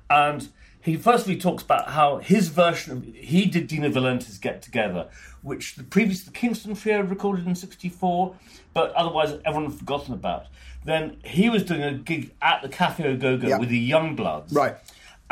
and 0.08 0.48
he 0.80 0.96
firstly 0.96 1.36
talks 1.36 1.62
about 1.64 1.90
how 1.90 2.18
his 2.18 2.48
version 2.48 2.92
of 2.92 3.04
he 3.14 3.46
did 3.46 3.66
Dino 3.66 3.88
Valenti's 3.90 4.38
Get 4.38 4.62
Together, 4.62 5.08
which 5.42 5.74
the 5.74 5.82
previous 5.82 6.22
the 6.22 6.30
Kingston 6.30 6.74
Trio 6.76 7.02
recorded 7.02 7.46
in 7.46 7.54
'64, 7.56 8.34
but 8.72 8.92
otherwise 8.92 9.32
everyone 9.44 9.68
had 9.70 9.78
forgotten 9.80 10.14
about. 10.14 10.46
Then 10.84 11.16
he 11.24 11.48
was 11.50 11.62
doing 11.64 11.82
a 11.82 11.92
gig 11.92 12.32
at 12.40 12.62
the 12.62 12.68
Cafe 12.68 13.04
Au 13.06 13.16
Go 13.16 13.36
Go 13.36 13.48
Yeah. 13.48 13.58
with 13.58 13.68
the 13.68 13.90
Youngbloods, 13.90 14.54
Right. 14.54 14.76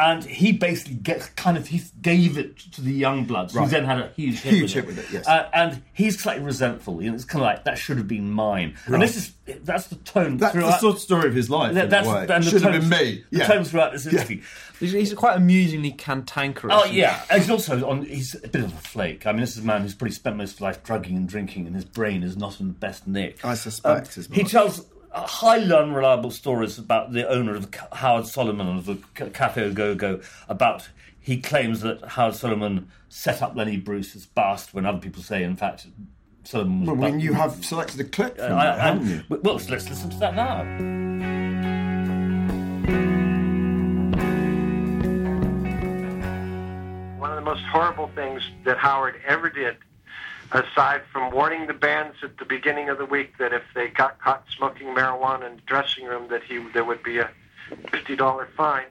And 0.01 0.23
he 0.23 0.53
basically 0.53 0.95
gets 0.95 1.27
kind 1.31 1.57
of 1.57 1.67
he 1.67 1.83
gave 2.01 2.39
it 2.39 2.57
to 2.75 2.81
the 2.81 2.93
young 2.93 3.25
bloods, 3.25 3.53
Right. 3.53 3.69
then 3.69 3.85
had 3.85 3.99
a 3.99 4.13
huge 4.15 4.39
hit, 4.43 4.53
Huge 4.53 4.63
with, 4.63 4.73
hit 4.73 4.85
it. 4.85 4.87
with 4.87 4.99
it, 5.01 5.07
yes. 5.13 5.27
Uh, 5.27 5.49
and 5.53 5.83
he's 5.93 6.21
slightly 6.21 6.45
resentful. 6.45 7.03
You 7.03 7.09
know, 7.11 7.17
it's 7.17 7.25
kind 7.25 7.43
of 7.43 7.47
like 7.47 7.65
that 7.65 7.79
should 7.79 7.97
have 7.97 8.07
been 8.07 8.31
mine. 8.31 8.77
And 8.87 9.03
this 9.03 9.17
is 9.17 9.33
that's 9.65 9.89
the 9.89 9.97
tone 9.97 10.37
That's 10.37 10.55
the 10.55 10.79
sort 10.79 10.95
of 10.95 11.01
story 11.03 11.27
of 11.27 11.35
his 11.35 11.51
life. 11.51 11.75
that- 11.75 11.85
in 11.87 11.91
that's 11.91 12.07
a 12.07 12.11
way. 12.13 12.27
and 12.31 12.45
the 12.45 12.49
Should 12.49 12.63
have 12.63 12.73
tone- 12.75 12.81
been 12.83 12.89
me. 12.91 13.25
The 13.33 13.39
Yeah. 13.39 13.47
tone 13.49 13.65
throughout 13.65 13.91
this 13.91 14.07
interview. 14.07 14.41
He's, 14.79 14.93
he's 14.93 15.15
quite 15.15 15.37
amusingly 15.37 15.91
cantankerous. 15.91 16.73
Oh 16.79 16.85
yeah, 16.85 17.21
and 17.29 17.41
he's 17.43 17.51
also 17.51 17.85
on. 17.89 18.05
He's 18.05 18.37
a 18.37 18.47
bit 18.47 18.63
of 18.63 18.73
a 18.73 18.77
flake. 18.77 19.27
I 19.27 19.33
mean, 19.33 19.41
this 19.41 19.57
is 19.57 19.65
a 19.65 19.67
man 19.67 19.83
who's 19.83 19.95
probably 19.97 20.13
spent 20.15 20.37
most 20.37 20.51
of 20.53 20.57
his 20.59 20.61
life 20.61 20.85
drugging 20.85 21.17
and 21.17 21.29
drinking, 21.29 21.67
and 21.67 21.75
his 21.75 21.85
brain 21.85 22.23
is 22.23 22.37
not 22.37 22.61
in 22.61 22.69
the 22.69 22.73
best 22.75 23.09
nick. 23.09 23.45
I 23.45 23.55
suspect 23.55 24.17
as 24.17 24.29
Um, 24.29 24.33
he 24.35 24.45
tells 24.45 24.87
highly 25.13 25.73
unreliable 25.75 26.31
stories 26.31 26.79
about 26.79 27.13
the 27.13 27.29
owner 27.29 27.55
of 27.55 27.73
Howard 27.93 28.27
Solomon 28.27 28.69
of 28.79 28.87
the 28.87 28.97
Cafe 29.31 29.63
Au 29.63 29.73
Go 29.73 29.95
Go. 29.95 30.21
About 30.49 30.89
he 31.21 31.41
claims 31.41 31.81
that 31.83 32.03
Howard 32.03 32.35
Solomon 32.35 32.89
set 33.09 33.43
up 33.43 33.55
Lenny 33.57 33.77
Bruce 33.77 34.13
Bruce's 34.13 34.27
bust, 34.27 34.73
when 34.75 34.87
other 34.87 34.99
people 34.99 35.23
say, 35.23 35.43
in 35.43 35.57
fact, 35.57 35.87
Solomon 36.45 36.81
was. 36.81 36.87
Well, 36.89 36.97
when 36.97 37.21
you 37.21 37.35
have 37.35 37.65
selected 37.65 38.01
a 38.01 38.05
clip 38.05 38.37
from 38.39 38.53
I- 38.53 38.65
that, 38.65 38.79
I- 38.79 38.83
haven't 38.83 39.07
you? 39.09 39.23
Well, 39.29 39.41
let's 39.55 39.69
listen 39.69 40.11
to 40.11 40.19
that 40.19 40.35
now. 40.35 40.65
one 47.19 47.31
of 47.31 47.37
the 47.37 47.43
most 47.43 47.63
horrible 47.73 48.09
things 48.15 48.43
that 48.65 48.79
Howard 48.79 49.17
ever 49.27 49.51
did, 49.51 49.77
aside 50.53 51.03
from 51.13 51.33
warning 51.33 51.67
the 51.67 51.75
bands 51.75 52.17
at 52.23 52.39
the 52.39 52.45
beginning 52.45 52.89
of 52.89 52.99
the 52.99 53.05
week 53.05 53.37
that 53.39 53.53
if 53.53 53.63
they 53.75 53.89
got 53.89 54.21
caught 54.21 54.45
smoking 54.57 54.89
marijuana 54.89 55.51
in 55.51 55.57
the 55.57 55.63
dressing 55.63 56.05
room, 56.05 56.29
that 56.29 56.43
he 56.43 56.59
there 56.73 56.85
would 56.85 57.03
be 57.03 57.19
a 57.19 57.31
fifty 57.91 58.17
dollar 58.17 58.49
fine. 58.57 58.87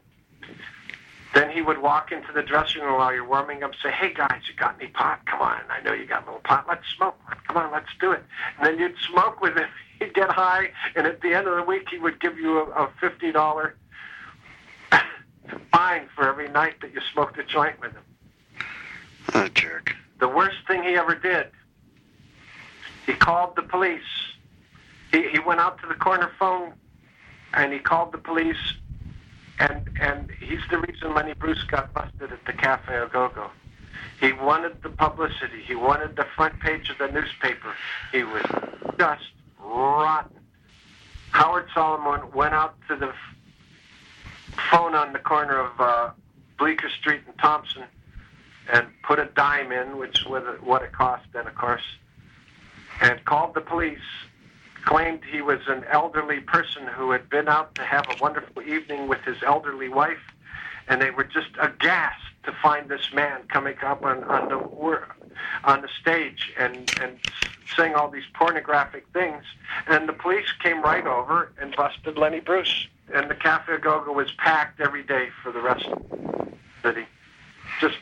Then 1.33 1.51
he 1.51 1.61
would 1.61 1.79
walk 1.79 2.11
into 2.11 2.31
the 2.31 2.41
dressing 2.41 2.81
room 2.81 2.97
while 2.97 3.13
you're 3.13 3.27
warming 3.27 3.63
up, 3.63 3.73
say, 3.81 3.91
"Hey 3.91 4.13
guys, 4.13 4.41
you 4.47 4.55
got 4.55 4.75
any 4.79 4.89
pot? 4.89 5.25
Come 5.25 5.41
on! 5.41 5.61
I 5.69 5.81
know 5.81 5.93
you 5.93 6.05
got 6.05 6.23
a 6.23 6.25
little 6.25 6.41
pot. 6.41 6.65
Let's 6.67 6.87
smoke. 6.95 7.17
Come 7.47 7.57
on, 7.57 7.71
let's 7.71 7.89
do 7.99 8.11
it." 8.11 8.23
And 8.57 8.67
then 8.67 8.79
you'd 8.79 8.95
smoke 9.09 9.41
with 9.41 9.57
him. 9.57 9.67
He'd 9.99 10.13
get 10.13 10.29
high, 10.29 10.69
and 10.95 11.07
at 11.07 11.21
the 11.21 11.33
end 11.33 11.47
of 11.47 11.55
the 11.55 11.63
week, 11.63 11.87
he 11.89 11.97
would 11.97 12.19
give 12.19 12.37
you 12.37 12.59
a, 12.59 12.83
a 12.83 12.89
fifty 13.01 13.31
dollar 13.31 13.75
fine 15.71 16.07
for 16.15 16.29
every 16.29 16.49
night 16.49 16.75
that 16.81 16.93
you 16.93 17.01
smoked 17.11 17.39
a 17.39 17.43
joint 17.43 17.79
with 17.81 17.93
him. 17.93 18.03
Oh, 19.33 19.47
jerk. 19.47 19.95
The 20.19 20.27
worst 20.27 20.57
thing 20.67 20.83
he 20.83 20.95
ever 20.95 21.15
did, 21.15 21.47
he 23.05 23.13
called 23.13 23.55
the 23.55 23.61
police. 23.61 24.01
He, 25.11 25.29
he 25.29 25.39
went 25.39 25.59
out 25.59 25.79
to 25.81 25.87
the 25.87 25.93
corner 25.95 26.31
phone 26.39 26.73
and 27.53 27.71
he 27.71 27.79
called 27.79 28.11
the 28.11 28.17
police, 28.17 28.57
and, 29.59 29.89
and 30.01 30.29
he's 30.39 30.59
the 30.69 30.79
reason 30.79 31.13
Lenny 31.13 31.33
Bruce 31.33 31.63
got 31.63 31.93
busted 31.93 32.31
at 32.31 32.45
the 32.45 32.53
Cafe 32.53 32.93
Au 32.93 33.07
Go 33.07 33.29
Go. 33.29 33.49
He 34.19 34.33
wanted 34.33 34.81
the 34.81 34.89
publicity. 34.89 35.61
He 35.65 35.75
wanted 35.75 36.15
the 36.15 36.25
front 36.35 36.59
page 36.59 36.89
of 36.89 36.97
the 36.97 37.07
newspaper. 37.07 37.73
He 38.11 38.23
was 38.23 38.43
just 38.99 39.23
rotten. 39.59 40.39
Howard 41.31 41.67
Solomon 41.73 42.31
went 42.33 42.53
out 42.53 42.75
to 42.87 42.95
the 42.95 43.13
phone 44.71 44.95
on 44.95 45.13
the 45.13 45.19
corner 45.19 45.59
of 45.59 45.79
uh, 45.79 46.09
Bleecker 46.57 46.89
Street 46.89 47.21
and 47.27 47.37
Thompson 47.37 47.83
and 48.71 48.87
put 49.03 49.19
a 49.19 49.25
dime 49.25 49.71
in, 49.71 49.97
which 49.97 50.25
was 50.25 50.43
what 50.61 50.81
it 50.81 50.91
cost 50.91 51.25
then, 51.33 51.47
of 51.47 51.55
course, 51.55 51.83
and 53.01 53.23
called 53.25 53.53
the 53.53 53.61
police. 53.61 53.99
Claimed 54.85 55.19
he 55.29 55.41
was 55.41 55.59
an 55.67 55.83
elderly 55.91 56.39
person 56.39 56.87
who 56.87 57.11
had 57.11 57.29
been 57.29 57.49
out 57.49 57.75
to 57.75 57.83
have 57.83 58.05
a 58.09 58.15
wonderful 58.21 58.61
evening 58.61 59.09
with 59.09 59.19
his 59.21 59.35
elderly 59.43 59.89
wife, 59.89 60.33
and 60.87 61.01
they 61.01 61.11
were 61.11 61.25
just 61.25 61.49
aghast 61.59 62.21
to 62.43 62.53
find 62.63 62.87
this 62.87 63.13
man 63.13 63.41
coming 63.49 63.75
up 63.83 64.05
on, 64.05 64.23
on 64.23 64.47
the 64.47 64.57
on 65.65 65.81
the 65.81 65.89
stage 65.99 66.53
and 66.57 66.89
and 67.01 67.19
saying 67.75 67.95
all 67.95 68.09
these 68.09 68.23
pornographic 68.33 69.05
things. 69.13 69.43
And 69.87 70.07
the 70.07 70.13
police 70.13 70.47
came 70.63 70.81
right 70.81 71.05
over 71.05 71.51
and 71.59 71.75
busted 71.75 72.17
Lenny 72.17 72.39
Bruce, 72.39 72.87
and 73.13 73.29
the 73.29 73.35
Cafe 73.35 73.77
Gogo 73.77 74.11
was 74.11 74.31
packed 74.33 74.79
every 74.79 75.03
day 75.03 75.29
for 75.43 75.51
the 75.51 75.61
rest 75.61 75.85
of 75.85 76.09
the 76.09 76.47
city. 76.81 77.05
Just 77.81 77.97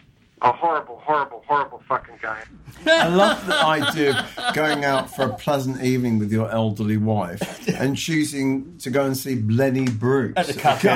a 0.46 0.52
horrible, 0.52 1.00
horrible, 1.00 1.44
horrible 1.48 1.82
fucking 1.88 2.20
guy. 2.22 2.44
I 2.86 3.08
love 3.08 3.48
the 3.48 3.56
idea 3.56 4.28
of 4.38 4.54
going 4.54 4.86
out 4.86 5.14
for 5.14 5.24
a 5.24 5.34
pleasant 5.34 5.82
evening 5.84 6.20
with 6.20 6.32
your 6.32 6.52
elderly 6.52 6.98
wife 6.98 7.68
and 7.80 7.98
choosing 7.98 8.78
to 8.78 8.92
go 8.92 9.06
and 9.06 9.18
see 9.18 9.42
Lenny 9.42 9.88
Bruce 9.90 10.34
At 10.38 10.46
the 10.46 10.54
Cafe 10.54 10.92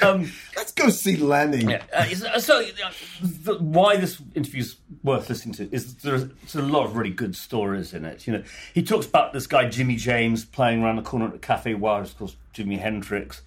um, 0.02 0.32
Let's 0.56 0.72
go 0.72 0.88
see 0.88 1.16
Lenny. 1.16 1.64
Yeah, 1.64 1.82
uh, 1.92 2.40
so 2.40 2.60
uh, 2.60 2.90
the, 3.22 3.58
why 3.60 3.98
this 3.98 4.20
interview 4.34 4.62
is 4.62 4.76
worth 5.04 5.28
listening 5.28 5.54
to 5.54 5.72
is 5.72 5.94
there's, 5.96 6.26
there's 6.26 6.56
a 6.56 6.62
lot 6.62 6.86
of 6.86 6.96
really 6.96 7.10
good 7.10 7.36
stories 7.36 7.94
in 7.94 8.04
it. 8.04 8.26
You 8.26 8.32
know, 8.32 8.42
he 8.72 8.82
talks 8.82 9.06
about 9.06 9.32
this 9.32 9.46
guy 9.46 9.68
Jimmy 9.68 9.94
James 9.94 10.44
playing 10.44 10.82
around 10.82 10.96
the 10.96 11.02
corner 11.02 11.26
at 11.26 11.32
the 11.32 11.38
Cafe 11.38 11.74
Wha?, 11.74 12.00
of 12.00 12.18
course, 12.18 12.34
Jimi 12.52 12.80
Hendrix. 12.80 13.42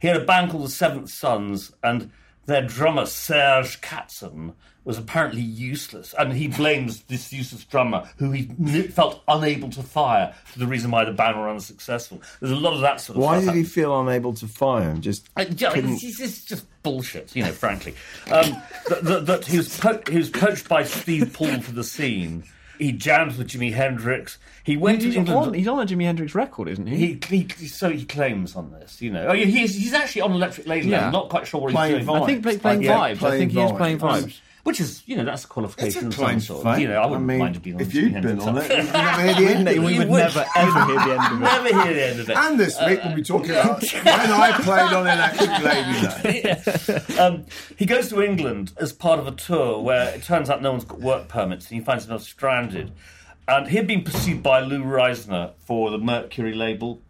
He 0.00 0.08
had 0.08 0.16
a 0.16 0.24
band 0.24 0.50
called 0.50 0.64
the 0.64 0.70
Seventh 0.70 1.08
Sons, 1.08 1.72
and 1.82 2.10
their 2.46 2.62
drummer 2.62 3.06
Serge 3.06 3.80
Katzen 3.80 4.54
was 4.84 4.98
apparently 4.98 5.40
useless, 5.40 6.14
and 6.18 6.32
he 6.34 6.46
blames 6.46 7.02
this 7.04 7.32
useless 7.32 7.64
drummer, 7.64 8.06
who 8.18 8.32
he 8.32 8.44
felt 8.88 9.22
unable 9.26 9.70
to 9.70 9.82
fire, 9.82 10.34
for 10.44 10.58
the 10.58 10.66
reason 10.66 10.90
why 10.90 11.04
the 11.04 11.12
band 11.12 11.38
were 11.38 11.48
unsuccessful. 11.48 12.20
There's 12.40 12.52
a 12.52 12.56
lot 12.56 12.74
of 12.74 12.82
that 12.82 13.00
sort 13.00 13.16
of 13.16 13.22
Why 13.24 13.40
did 13.40 13.54
he 13.54 13.64
feel 13.64 13.98
unable 13.98 14.34
to 14.34 14.46
fire 14.46 14.90
him? 14.90 15.00
Just 15.00 15.30
I, 15.36 15.42
yeah, 15.44 15.72
couldn't- 15.72 16.02
it's, 16.02 16.20
it's, 16.20 16.44
just 16.44 16.66
bullshit, 16.82 17.34
you 17.34 17.42
know. 17.42 17.52
Frankly, 17.52 17.94
um, 18.30 18.62
that, 18.90 19.04
that, 19.04 19.26
that 19.26 19.44
he 19.46 19.56
was 19.56 19.78
po- 19.80 20.02
he 20.10 20.18
was 20.18 20.28
coached 20.28 20.68
by 20.68 20.84
Steve 20.84 21.32
Paul 21.32 21.62
for 21.62 21.72
the 21.72 21.84
scene. 21.84 22.44
He 22.78 22.92
jammed 22.92 23.36
with 23.36 23.48
Jimi 23.48 23.72
Hendrix. 23.72 24.38
He 24.64 24.76
went 24.76 25.02
He's 25.02 25.14
to 25.14 25.20
England. 25.20 25.48
on, 25.48 25.54
he's 25.54 25.68
on 25.68 25.80
a 25.80 25.86
Jimi 25.86 26.04
Hendrix 26.04 26.34
record, 26.34 26.68
isn't 26.68 26.86
he? 26.86 27.18
he, 27.28 27.48
he, 27.56 27.66
so 27.68 27.90
he 27.90 28.04
claims 28.04 28.56
on 28.56 28.72
this, 28.72 29.00
you 29.00 29.10
know. 29.10 29.28
Oh, 29.28 29.32
yeah, 29.32 29.44
he's, 29.44 29.74
he's 29.74 29.92
actually 29.94 30.22
on 30.22 30.32
Electric 30.32 30.66
Ladyland. 30.66 30.86
Yeah. 30.86 31.06
I'm 31.06 31.12
not 31.12 31.28
quite 31.28 31.46
sure 31.46 31.60
what 31.60 31.72
Playing 31.72 31.98
he's 31.98 32.06
doing. 32.06 32.22
I 32.22 32.26
think 32.26 32.42
play, 32.42 32.56
Vibes. 32.56 32.60
playing 32.60 32.82
Yeah, 32.82 32.96
vibes. 32.98 33.10
I 33.10 33.14
playing 33.16 33.38
think 33.40 33.52
he 33.52 33.60
is 33.60 33.72
playing 33.72 33.98
vibes. 33.98 34.40
Which 34.64 34.80
is, 34.80 35.02
you 35.06 35.14
know, 35.16 35.24
that's 35.24 35.44
a 35.44 35.46
qualification 35.46 36.06
It's 36.08 36.16
a 36.18 36.20
of 36.20 36.26
claim 36.26 36.40
some 36.40 36.56
sort. 36.56 36.64
fame. 36.64 36.80
You 36.80 36.88
know, 36.88 37.00
I 37.02 37.06
wouldn't 37.06 37.26
mean, 37.26 37.38
mind 37.38 37.62
being 37.62 37.76
on 37.76 37.82
if 37.82 37.88
Jimi 37.88 37.94
you'd 37.94 38.12
Hendrix. 38.12 38.44
been 38.44 38.48
on 38.48 38.58
it, 38.62 38.70
you'd 38.70 38.92
never 38.92 39.22
hear 39.22 39.34
the 39.34 39.46
end 39.54 39.68
of 39.68 39.84
We 39.84 39.98
would 39.98 40.08
would. 40.08 40.16
never 40.18 40.44
ever 40.56 40.84
hear 40.86 40.94
the 40.94 41.12
end 41.12 41.32
of 41.32 41.42
it. 41.42 41.44
Never 41.44 41.82
hear 41.84 41.94
the 41.94 42.04
end 42.06 42.20
of 42.20 42.30
it. 42.30 42.36
And 42.36 42.58
this 42.60 42.80
week 42.86 43.00
we'll 43.04 43.14
be 43.14 43.22
talking 43.22 43.50
about 43.50 43.82
when 43.82 44.08
I 44.08 44.52
played 44.62 44.92
on 44.94 45.06
Electric 45.06 45.50
Ladyland. 45.50 47.18
um, 47.20 47.44
he 47.76 47.86
goes 47.86 48.08
to 48.08 48.22
England 48.22 48.72
as 48.78 48.92
part 48.92 49.18
of 49.18 49.26
a 49.26 49.32
tour 49.32 49.80
where 49.82 50.14
it 50.14 50.22
turns 50.22 50.48
out 50.50 50.62
no 50.62 50.70
one's 50.72 50.84
got 50.84 51.00
work 51.00 51.28
permits 51.28 51.68
and 51.70 51.78
he 51.78 51.84
finds 51.84 52.04
himself 52.04 52.22
stranded. 52.22 52.90
And 53.46 53.68
he'd 53.68 53.86
been 53.86 54.02
pursued 54.02 54.42
by 54.42 54.60
Lou 54.60 54.82
Reizner 54.82 55.52
for 55.58 55.90
the 55.90 55.98
Mercury 55.98 56.54
label. 56.54 57.00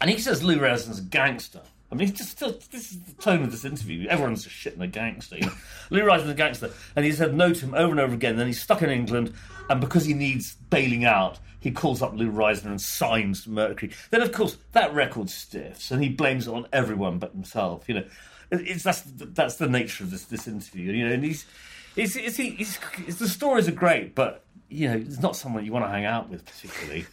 And 0.00 0.08
he 0.08 0.18
says 0.18 0.42
Lou 0.44 0.56
Reizner's 0.58 1.00
a 1.00 1.02
gangster. 1.02 1.62
I 1.92 1.94
mean, 1.94 2.14
just 2.14 2.38
this 2.40 2.90
is 2.90 3.00
the 3.02 3.12
tone 3.22 3.42
of 3.42 3.50
this 3.50 3.66
interview. 3.66 4.08
Everyone's 4.08 4.44
just 4.44 4.56
shitting 4.56 4.80
a 4.80 4.86
gangster. 4.86 5.36
You 5.36 5.46
know? 5.46 5.52
Lou 5.90 6.00
Reizner's 6.00 6.30
a 6.30 6.34
gangster. 6.34 6.70
And 6.96 7.04
he 7.04 7.12
said 7.12 7.34
no 7.34 7.52
to 7.52 7.60
him 7.66 7.74
over 7.74 7.90
and 7.90 8.00
over 8.00 8.14
again. 8.14 8.36
Then 8.36 8.46
he's 8.46 8.62
stuck 8.62 8.80
in 8.80 8.88
England. 8.88 9.34
And 9.68 9.78
because 9.78 10.06
he 10.06 10.14
needs 10.14 10.54
bailing 10.70 11.04
out, 11.04 11.38
he 11.60 11.70
calls 11.70 12.00
up 12.00 12.14
Lou 12.14 12.32
Reizner 12.32 12.66
and 12.66 12.80
signs 12.80 13.46
Mercury. 13.46 13.92
Then, 14.10 14.22
of 14.22 14.32
course, 14.32 14.56
that 14.72 14.94
record 14.94 15.28
stiffs, 15.28 15.90
and 15.90 16.02
he 16.02 16.08
blames 16.08 16.48
it 16.48 16.54
on 16.54 16.66
everyone 16.72 17.18
but 17.18 17.32
himself. 17.32 17.88
You 17.88 17.96
know, 17.96 18.04
it's 18.50 18.82
that's 18.82 19.02
that's 19.06 19.56
the 19.56 19.68
nature 19.68 20.02
of 20.02 20.10
this 20.10 20.24
this 20.24 20.48
interview. 20.48 20.92
You 20.92 21.06
know, 21.06 21.14
and 21.14 21.24
he's, 21.24 21.46
it's, 21.94 22.14
he's, 22.14 22.78
it's 23.06 23.18
the 23.18 23.28
stories 23.28 23.68
are 23.68 23.72
great, 23.72 24.14
but 24.14 24.44
you 24.68 24.88
know, 24.88 24.96
it's 24.96 25.20
not 25.20 25.36
someone 25.36 25.64
you 25.64 25.72
want 25.72 25.84
to 25.84 25.90
hang 25.90 26.06
out 26.06 26.30
with 26.30 26.44
particularly. 26.44 27.06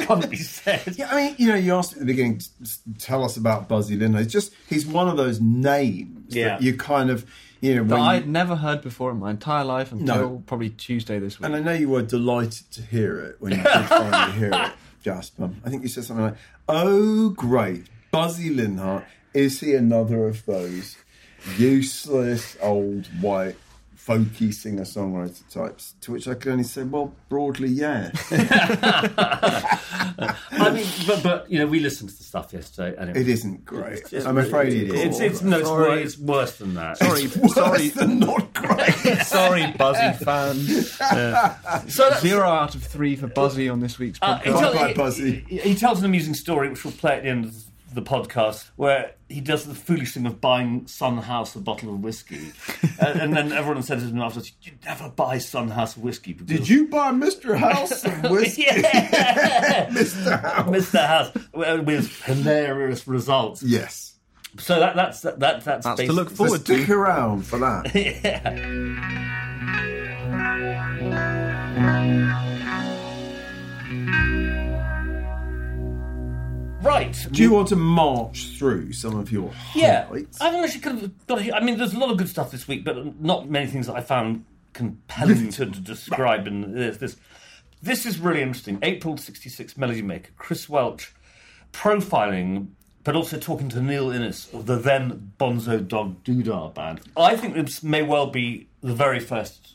It's 0.00 0.08
got 0.08 0.22
to 0.22 0.28
be 0.28 0.36
said. 0.36 0.94
Yeah, 0.96 1.08
I 1.10 1.16
mean, 1.16 1.34
you 1.38 1.48
know, 1.48 1.54
you 1.54 1.74
asked 1.74 1.92
at 1.94 1.98
the 2.00 2.04
beginning, 2.06 2.38
to 2.38 2.48
tell 2.98 3.24
us 3.24 3.36
about 3.36 3.68
Buzzy 3.68 3.96
Linhart. 3.96 4.22
It's 4.22 4.32
just, 4.32 4.52
he's 4.68 4.86
one 4.86 5.08
of 5.08 5.16
those 5.16 5.40
names 5.40 6.34
Yeah. 6.34 6.48
that 6.48 6.62
you 6.62 6.76
kind 6.76 7.10
of, 7.10 7.24
you 7.60 7.74
know, 7.76 7.84
That 7.84 7.98
I'd 8.00 8.28
never 8.28 8.56
heard 8.56 8.80
before 8.82 9.10
in 9.10 9.18
my 9.18 9.30
entire 9.30 9.64
life 9.64 9.92
until 9.92 10.16
No. 10.16 10.42
probably 10.46 10.70
Tuesday 10.70 11.18
this 11.18 11.38
week. 11.38 11.46
And 11.46 11.56
I 11.56 11.60
know 11.60 11.72
you 11.72 11.88
were 11.88 12.02
delighted 12.02 12.70
to 12.72 12.82
hear 12.82 13.18
it 13.20 13.36
when 13.40 13.52
you 13.52 13.62
did 13.62 13.86
finally 13.86 14.32
hear 14.38 14.50
it, 14.52 14.72
Jasper. 15.02 15.50
I 15.64 15.70
think 15.70 15.82
you 15.82 15.88
said 15.88 16.04
something 16.04 16.24
like, 16.24 16.36
"Oh, 16.68 17.30
great, 17.30 17.84
Buzzy 18.10 18.54
Linhart. 18.54 19.04
Is 19.34 19.60
he 19.60 19.74
another 19.74 20.26
of 20.26 20.44
those 20.46 20.96
useless 21.58 22.56
old 22.60 23.06
white 23.22 23.56
folky 24.06 24.52
singer-songwriter 24.52 25.48
types?" 25.50 25.94
To 26.02 26.12
which 26.12 26.26
I 26.28 26.34
could 26.34 26.52
only 26.52 26.64
say, 26.64 26.82
"Well, 26.84 27.12
broadly, 27.28 27.68
yeah. 27.68 28.10
I 30.52 30.70
mean, 30.74 30.86
but, 31.06 31.22
but 31.22 31.50
you 31.50 31.58
know, 31.58 31.66
we 31.66 31.80
listened 31.80 32.10
to 32.10 32.16
the 32.16 32.22
stuff 32.24 32.52
yesterday, 32.52 32.94
and 32.98 33.16
it 33.16 33.28
isn't 33.28 33.64
great. 33.64 34.12
I'm 34.26 34.38
afraid 34.38 34.72
it 34.72 34.90
is. 34.90 35.00
It's, 35.00 35.20
it's 35.20 35.42
no, 35.42 35.58
it's, 35.58 35.68
Sorry. 35.68 35.88
wor- 35.88 35.98
it's 35.98 36.18
worse 36.18 36.56
than 36.58 36.74
that. 36.74 36.98
sorry, 36.98 37.26
Worse 37.26 37.54
sorry, 37.54 37.88
than 37.88 38.18
not 38.18 38.52
great. 38.54 38.92
sorry, 39.24 39.72
Buzzy 39.78 40.24
fans. 40.24 40.90
So 41.94 42.10
Zero 42.20 42.48
out 42.48 42.74
of 42.74 42.82
three 42.82 43.16
for 43.16 43.26
Buzzy 43.28 43.68
on 43.68 43.80
this 43.80 43.98
week's 43.98 44.18
Uh, 44.22 44.38
podcast. 44.38 44.42
he, 44.44 44.50
tell- 44.52 44.72
Bye-bye, 44.72 44.88
he- 44.88 44.94
Buzzy. 44.94 45.44
He, 45.48 45.58
he 45.58 45.74
tells 45.74 45.98
an 46.00 46.04
amusing 46.04 46.34
story, 46.34 46.68
which 46.68 46.84
we'll 46.84 46.92
play 46.94 47.16
at 47.16 47.22
the 47.22 47.28
end 47.28 47.44
of 47.46 47.54
the 47.54 47.60
podcast, 47.96 48.70
where 48.76 49.14
he 49.28 49.40
does 49.40 49.64
the 49.66 49.74
foolish 49.74 50.14
thing 50.14 50.26
of 50.26 50.40
buying 50.40 50.86
Son 50.86 51.18
House 51.18 51.54
a 51.56 51.60
bottle 51.60 51.92
of 51.94 52.00
whiskey, 52.00 52.52
uh, 53.02 53.06
and 53.06 53.34
then 53.36 53.52
everyone 53.52 53.82
says 53.82 54.02
to 54.02 54.08
him 54.08 54.20
afterwards, 54.20 54.52
"You 54.62 54.72
never 54.84 55.08
buy 55.10 55.38
Son 55.38 55.68
House 55.68 55.96
whiskey." 55.96 56.32
Because 56.32 56.58
Did 56.58 56.68
you 56.68 56.86
buy 56.88 57.10
Mr. 57.12 57.56
House 57.56 58.00
some 58.02 58.22
whiskey? 58.30 58.64
Mr. 58.64 60.40
House. 60.40 60.68
Mr. 60.68 61.06
House 61.06 61.32
with 61.52 61.84
with 61.86 62.22
hilarious 62.24 63.06
results. 63.06 63.62
Yes. 63.62 64.14
So 64.58 64.80
that 64.80 64.96
that's 64.96 65.20
that, 65.22 65.38
that's 65.38 65.64
That's 65.64 65.84
to 65.86 65.90
basically- 65.96 66.14
look 66.16 66.30
So 66.30 66.34
forward 66.36 66.60
stick 66.62 66.88
around 66.90 67.46
for 67.46 67.58
that. 67.58 67.86
Right. 76.82 77.14
Do 77.30 77.42
you 77.42 77.52
want 77.52 77.68
to 77.68 77.76
march 77.76 78.56
through 78.58 78.92
some 78.94 79.18
of 79.18 79.30
your 79.30 79.52
Yeah, 79.74 80.04
highlights? 80.06 80.40
I 80.40 80.50
think 80.50 80.64
actually 80.64 80.80
kind 80.80 81.02
of 81.02 81.26
got. 81.26 81.52
I 81.52 81.60
mean, 81.60 81.76
there's 81.76 81.92
a 81.92 81.98
lot 81.98 82.10
of 82.10 82.16
good 82.16 82.28
stuff 82.28 82.50
this 82.50 82.66
week, 82.66 82.84
but 82.84 83.20
not 83.20 83.50
many 83.50 83.66
things 83.66 83.86
that 83.86 83.96
I 83.96 84.00
found 84.00 84.44
compelling 84.72 85.50
to, 85.50 85.66
to 85.66 85.80
describe 85.80 86.46
And 86.46 86.74
this. 86.74 86.96
This 86.96 87.16
this 87.82 88.06
is 88.06 88.18
really 88.18 88.40
interesting. 88.40 88.78
April 88.82 89.16
'66 89.18 89.76
Melody 89.76 90.02
Maker, 90.02 90.30
Chris 90.38 90.68
Welch, 90.68 91.14
profiling, 91.72 92.68
but 93.04 93.14
also 93.14 93.38
talking 93.38 93.68
to 93.70 93.80
Neil 93.82 94.10
Innes 94.10 94.48
of 94.54 94.66
the 94.66 94.76
then 94.76 95.32
Bonzo 95.38 95.86
Dog 95.86 96.24
Doodah 96.24 96.72
band. 96.74 97.00
I 97.16 97.36
think 97.36 97.54
this 97.54 97.82
may 97.82 98.02
well 98.02 98.26
be 98.28 98.68
the 98.80 98.94
very 98.94 99.20
first 99.20 99.74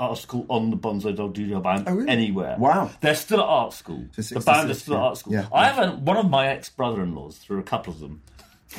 art 0.00 0.18
school 0.18 0.46
on 0.48 0.70
the 0.70 0.76
Bonzo 0.76 1.14
Dog 1.14 1.34
Doodah 1.34 1.62
band 1.62 1.84
Oh, 1.88 1.94
really? 1.94 2.08
anywhere. 2.08 2.56
Wow. 2.58 2.90
They're 3.00 3.14
still 3.14 3.40
at 3.40 3.46
art 3.46 3.72
school. 3.72 4.04
So 4.12 4.22
the 4.22 4.40
band 4.44 4.68
66, 4.68 4.76
is 4.76 4.82
still 4.82 4.94
at 4.94 4.98
yeah. 4.98 5.04
art 5.04 5.16
school. 5.18 5.32
Yeah. 5.32 5.46
I 5.52 5.66
have 5.68 5.78
a, 5.88 5.92
one 5.96 6.16
of 6.16 6.28
my 6.30 6.48
ex 6.48 6.68
brother 6.68 7.02
in 7.02 7.14
laws 7.14 7.38
through 7.38 7.58
a 7.58 7.62
couple 7.64 7.92
of 7.92 8.00
them. 8.00 8.22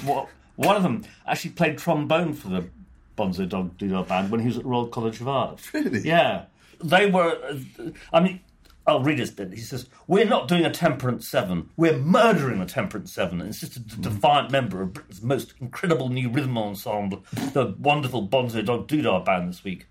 What, 0.04 0.30
one 0.56 0.76
of 0.76 0.84
them 0.84 1.04
actually 1.28 1.52
played 1.52 1.78
trombone 1.78 2.34
for 2.34 2.50
the 2.50 2.70
Bonzo 3.18 3.48
Dog 3.48 3.78
Doodah 3.78 4.08
band 4.08 4.32
when 4.32 4.40
he 4.42 4.48
was 4.48 4.58
at 4.58 4.66
Royal 4.66 4.88
College 4.88 5.20
of 5.22 5.28
Art. 5.28 5.62
Really? 5.74 6.00
Yeah. 6.02 6.46
They 6.84 7.10
were. 7.10 7.38
uh, 7.80 7.90
I 8.14 8.22
mean, 8.22 8.40
I'll 8.88 9.04
read 9.04 9.20
his 9.20 9.30
bit. 9.30 9.52
He 9.52 9.60
says, 9.60 9.88
We're 10.08 10.26
not 10.26 10.48
doing 10.48 10.64
a 10.66 10.72
Temperance 10.72 11.28
Seven, 11.28 11.70
we're 11.78 11.98
murdering 11.98 12.60
a 12.62 12.66
Temperance 12.66 13.12
Seven. 13.12 13.42
And 13.42 13.50
it's 13.50 13.60
just 13.60 13.76
a 13.76 13.80
d- 13.82 13.96
defiant 14.02 14.52
member 14.52 14.82
of 14.82 14.94
Britain's 14.94 15.22
most 15.22 15.54
incredible 15.60 16.08
new 16.10 16.30
rhythm 16.30 16.58
ensemble, 16.58 17.24
the 17.54 17.76
wonderful 17.78 18.28
Bonzo 18.28 18.66
Dog 18.66 18.88
Doodah 18.88 19.26
Band 19.26 19.50
this 19.50 19.64
week. 19.64 19.86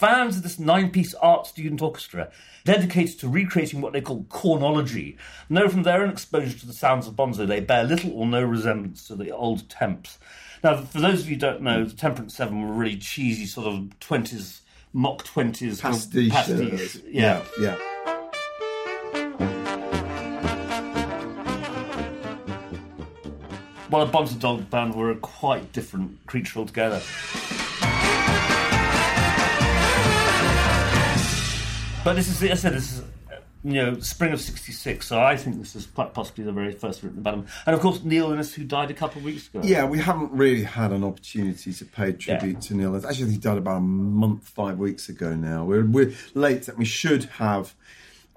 Fans 0.00 0.38
of 0.38 0.42
this 0.42 0.58
nine 0.58 0.88
piece 0.90 1.12
art 1.12 1.46
student 1.46 1.82
orchestra, 1.82 2.30
dedicated 2.64 3.20
to 3.20 3.28
recreating 3.28 3.82
what 3.82 3.92
they 3.92 4.00
call 4.00 4.22
cornology, 4.30 5.18
know 5.50 5.68
from 5.68 5.82
their 5.82 6.02
own 6.02 6.08
exposure 6.08 6.58
to 6.58 6.66
the 6.66 6.72
sounds 6.72 7.06
of 7.06 7.12
Bonzo 7.12 7.46
they 7.46 7.60
bear 7.60 7.84
little 7.84 8.10
or 8.14 8.24
no 8.24 8.42
resemblance 8.42 9.06
to 9.08 9.14
the 9.14 9.30
old 9.30 9.68
temps. 9.68 10.18
Now, 10.64 10.78
for 10.80 11.00
those 11.02 11.20
of 11.20 11.28
you 11.28 11.34
who 11.34 11.40
don't 11.40 11.60
know, 11.60 11.84
the 11.84 11.94
Temperance 11.94 12.34
Seven 12.34 12.66
were 12.66 12.72
really 12.72 12.96
cheesy, 12.96 13.44
sort 13.44 13.66
of 13.66 13.90
20s, 14.00 14.60
mock 14.94 15.22
20s 15.22 15.82
Pastiche. 15.82 16.32
pastiche. 16.32 16.96
uh, 16.96 17.00
Yeah. 17.06 17.42
yeah. 17.60 17.76
Well, 23.90 24.06
the 24.06 24.12
Bonzo 24.12 24.40
Dog 24.40 24.70
Band 24.70 24.94
were 24.94 25.10
a 25.10 25.16
quite 25.16 25.72
different 25.72 26.24
creature 26.26 26.60
altogether. 26.60 27.02
But 32.02 32.14
this 32.14 32.28
is, 32.28 32.42
as 32.42 32.50
I 32.50 32.54
said, 32.54 32.72
this 32.72 32.92
is, 32.94 33.04
you 33.62 33.74
know, 33.74 34.00
spring 34.00 34.32
of 34.32 34.40
66, 34.40 35.06
so 35.06 35.20
I 35.20 35.36
think 35.36 35.58
this 35.58 35.76
is 35.76 35.84
quite 35.84 36.14
possibly 36.14 36.44
the 36.44 36.52
very 36.52 36.72
first 36.72 37.02
written 37.02 37.18
about 37.18 37.34
him. 37.34 37.46
And 37.66 37.74
of 37.74 37.80
course, 37.82 38.02
Neil 38.02 38.32
Innes, 38.32 38.54
who 38.54 38.64
died 38.64 38.90
a 38.90 38.94
couple 38.94 39.18
of 39.18 39.24
weeks 39.26 39.48
ago. 39.48 39.60
Yeah, 39.62 39.84
we 39.84 39.98
haven't 39.98 40.32
really 40.32 40.62
had 40.62 40.92
an 40.92 41.04
opportunity 41.04 41.74
to 41.74 41.84
pay 41.84 42.12
tribute 42.12 42.62
to 42.62 42.74
Neil. 42.74 42.96
Actually, 42.96 43.32
he 43.32 43.36
died 43.36 43.58
about 43.58 43.76
a 43.76 43.80
month, 43.80 44.48
five 44.48 44.78
weeks 44.78 45.10
ago 45.10 45.34
now. 45.34 45.66
We're, 45.66 45.84
we're 45.84 46.14
late 46.32 46.62
That 46.62 46.78
we 46.78 46.86
should 46.86 47.24
have. 47.24 47.74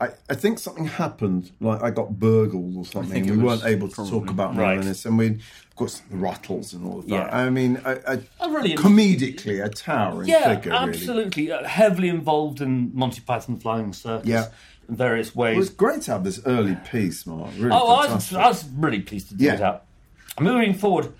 I, 0.03 0.09
I 0.29 0.35
think 0.35 0.59
something 0.59 0.85
happened, 0.85 1.51
like 1.59 1.81
I 1.83 1.89
got 1.91 2.19
burgled 2.19 2.75
or 2.77 2.85
something. 2.85 3.25
think 3.25 3.37
We 3.37 3.43
weren't 3.43 3.63
able 3.65 3.87
to 3.89 3.95
talk 4.09 4.29
about 4.29 4.55
Right. 4.55 4.75
Neil 4.77 4.85
Innes, 4.85 5.05
and 5.05 5.17
we, 5.17 5.27
of 5.27 5.75
course, 5.75 6.01
the 6.11 6.17
rattles 6.17 6.73
and 6.73 6.85
all 6.85 6.99
of 6.99 7.05
that. 7.07 7.11
Yeah. 7.15 7.37
I 7.37 7.49
mean, 7.49 7.79
really- 7.85 8.75
comedically, 8.75 9.63
a 9.63 9.69
towering 9.69 10.27
Yeah, 10.29 10.55
figure, 10.55 10.71
really. 10.71 10.89
absolutely. 10.89 11.51
Uh, 11.51 11.63
heavily 11.67 12.09
involved 12.09 12.61
in 12.61 12.91
Monty 12.93 13.21
Python 13.21 13.59
Flying 13.59 13.93
Circus 13.93 14.27
Yeah. 14.27 14.45
in 14.89 14.95
various 14.95 15.35
ways. 15.35 15.55
It 15.55 15.59
was 15.59 15.69
great 15.69 16.01
to 16.03 16.11
have 16.11 16.23
this 16.23 16.39
early 16.45 16.75
piece, 16.91 17.25
Mark. 17.25 17.51
Really 17.57 17.71
Oh, 17.71 17.87
I 17.95 18.13
was. 18.13 18.33
I 18.33 18.47
was 18.47 18.65
really 18.75 18.99
pleased 18.99 19.29
to 19.29 19.35
do 19.35 19.45
Yeah. 19.45 19.55
that. 19.57 19.85
Moving 20.39 20.73
forward, 20.73 21.13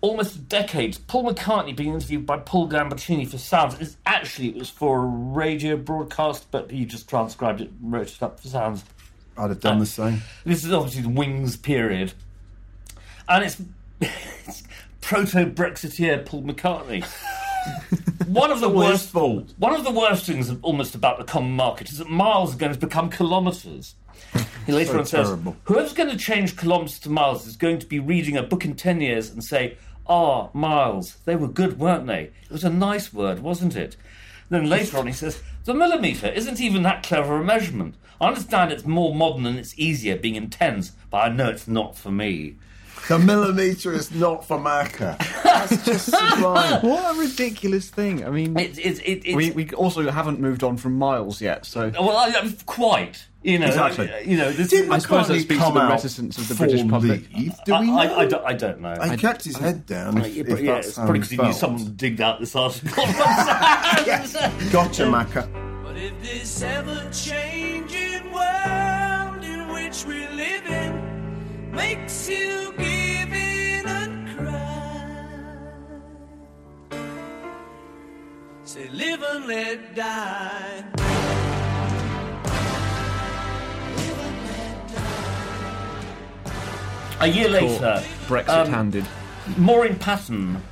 almost 0.00 0.36
a 0.36 0.38
decade, 0.38 0.98
Paul 1.06 1.32
McCartney 1.32 1.74
being 1.74 1.94
interviewed 1.94 2.26
by 2.26 2.38
Paul 2.38 2.68
Gambaccini 2.68 3.28
for 3.28 3.38
Sounds. 3.38 3.78
Is 3.80 3.96
actually 4.06 4.48
it 4.48 4.56
was 4.56 4.70
for 4.70 5.02
a 5.02 5.06
radio 5.06 5.76
broadcast, 5.76 6.50
but 6.50 6.70
he 6.70 6.84
just 6.84 7.08
transcribed 7.08 7.60
it 7.60 7.70
and 7.70 7.92
wrote 7.92 8.10
it 8.10 8.22
up 8.22 8.40
for 8.40 8.48
Sounds. 8.48 8.84
I'd 9.38 9.50
have 9.50 9.60
done 9.60 9.78
the 9.78 9.82
uh, 9.82 9.86
same. 9.86 10.22
This 10.44 10.64
is 10.64 10.72
obviously 10.72 11.02
the 11.02 11.10
Wings 11.10 11.56
period, 11.56 12.14
and 13.28 13.44
it's, 13.44 13.60
it's 14.00 14.62
proto 15.00 15.46
Brexiteer 15.46 16.24
Paul 16.24 16.42
McCartney. 16.42 17.04
one 18.26 18.50
of 18.50 18.60
the 18.60 18.68
worst 18.68 19.10
fault. 19.10 19.52
One 19.58 19.74
of 19.74 19.84
the 19.84 19.90
worst 19.90 20.26
things 20.26 20.52
almost 20.62 20.94
about 20.94 21.18
the 21.18 21.24
common 21.24 21.52
market 21.52 21.90
is 21.90 21.98
that 21.98 22.08
miles 22.08 22.54
are 22.54 22.58
going 22.58 22.72
to 22.72 22.78
become 22.78 23.10
kilometres. 23.10 23.94
He 24.66 24.72
later 24.72 24.92
So 24.92 24.98
on 24.98 25.06
says, 25.06 25.26
terrible. 25.28 25.56
"Whoever's 25.64 25.92
going 25.92 26.10
to 26.10 26.16
change 26.16 26.56
kilometres 26.56 26.98
to 27.00 27.10
miles 27.10 27.46
is 27.46 27.56
going 27.56 27.78
to 27.78 27.86
be 27.86 27.98
reading 27.98 28.36
a 28.36 28.42
book 28.42 28.64
in 28.64 28.74
ten 28.74 29.00
years 29.00 29.30
and 29.30 29.42
say." 29.42 29.76
Ah, 30.08 30.50
miles. 30.52 31.16
They 31.24 31.34
were 31.34 31.48
good, 31.48 31.80
weren't 31.80 32.06
they? 32.06 32.30
It 32.44 32.50
was 32.50 32.62
a 32.62 32.70
nice 32.70 33.12
word, 33.12 33.40
wasn't 33.40 33.74
it? 33.74 33.96
Then 34.48 34.68
later 34.68 34.98
on, 34.98 35.06
he 35.06 35.12
says, 35.12 35.42
The 35.64 35.74
millimetre 35.74 36.28
isn't 36.28 36.60
even 36.60 36.82
that 36.84 37.02
clever 37.02 37.36
a 37.36 37.44
measurement. 37.44 37.96
I 38.20 38.28
understand 38.28 38.72
it's 38.72 38.86
more 38.86 39.14
modern 39.14 39.46
and 39.46 39.58
it's 39.58 39.78
easier 39.78 40.16
being 40.16 40.36
in 40.36 40.48
tens, 40.48 40.92
but 41.10 41.18
I 41.18 41.28
know 41.28 41.48
it's 41.48 41.68
not 41.68 41.98
for 41.98 42.10
me. 42.10 42.56
The 43.08 43.18
millimetre 43.20 43.92
is 43.92 44.10
not 44.12 44.44
for 44.46 44.58
Macca. 44.58 45.16
That's 45.44 45.84
just 45.84 46.06
sublime. 46.10 46.82
What 46.82 47.14
a 47.16 47.18
ridiculous 47.20 47.88
thing. 47.88 48.24
I 48.24 48.30
mean, 48.30 48.58
It's, 48.58 48.78
it's, 48.78 48.98
it, 49.00 49.22
it's, 49.24 49.36
we, 49.36 49.50
we 49.52 49.70
also 49.70 50.10
haven't 50.10 50.40
moved 50.40 50.64
on 50.64 50.76
from 50.76 50.98
Miles 50.98 51.40
yet, 51.40 51.64
so 51.66 51.90
well, 51.90 52.16
I, 52.16 52.30
I- 52.36 52.52
quite. 52.66 53.26
You 53.42 53.60
know, 53.60 53.66
Exactly. 53.68 54.10
uh, 54.12 54.18
you 54.18 54.36
know, 54.36 54.50
this, 54.50 54.70
Did 54.70 54.90
I 54.90 54.98
suppose 54.98 55.28
that 55.28 55.34
McCartney 55.34 55.40
speaks 55.42 55.64
to 55.64 55.72
the 55.72 55.86
reticence 55.86 56.36
of 56.38 56.48
the 56.48 56.54
British 56.56 56.88
public. 56.88 57.32
leave? 57.32 57.54
Do 57.64 57.78
we 57.78 57.86
know? 57.86 57.96
I, 57.98 58.18
I, 58.22 58.26
don't, 58.26 58.44
I 58.44 58.52
don't 58.54 58.80
know. 58.80 58.96
I 59.00 59.16
kept 59.16 59.44
his 59.44 59.56
head 59.56 59.86
down. 59.86 60.18
If, 60.18 60.36
if 60.36 60.60
yeah, 60.60 60.74
that's 60.74 60.88
it's 60.88 60.96
probably 60.96 61.20
because 61.20 61.30
he 61.30 61.36
knew 61.36 61.42
felt. 61.44 61.54
someone 61.54 61.94
digged 61.94 62.20
out 62.20 62.40
this 62.40 62.56
article. 62.56 62.90
Gotcha, 64.72 65.04
Macca. 65.04 65.48
But 65.84 65.96
if 65.96 66.20
this 66.22 66.60
ever 66.62 67.08
changing 67.12 67.55
makes 71.76 72.28
you 72.28 72.72
give 72.78 73.32
in 73.32 73.86
and 73.86 74.36
cry, 74.36 75.38
say 78.64 78.88
live 78.88 79.22
and 79.22 79.46
let 79.46 79.94
die. 79.94 80.84
A 87.20 87.26
year 87.26 87.48
later, 87.48 88.02
Brexit 88.26 88.48
um, 88.48 88.68
handed. 88.68 89.06
Maureen 89.56 89.96
Patton, 89.96 90.62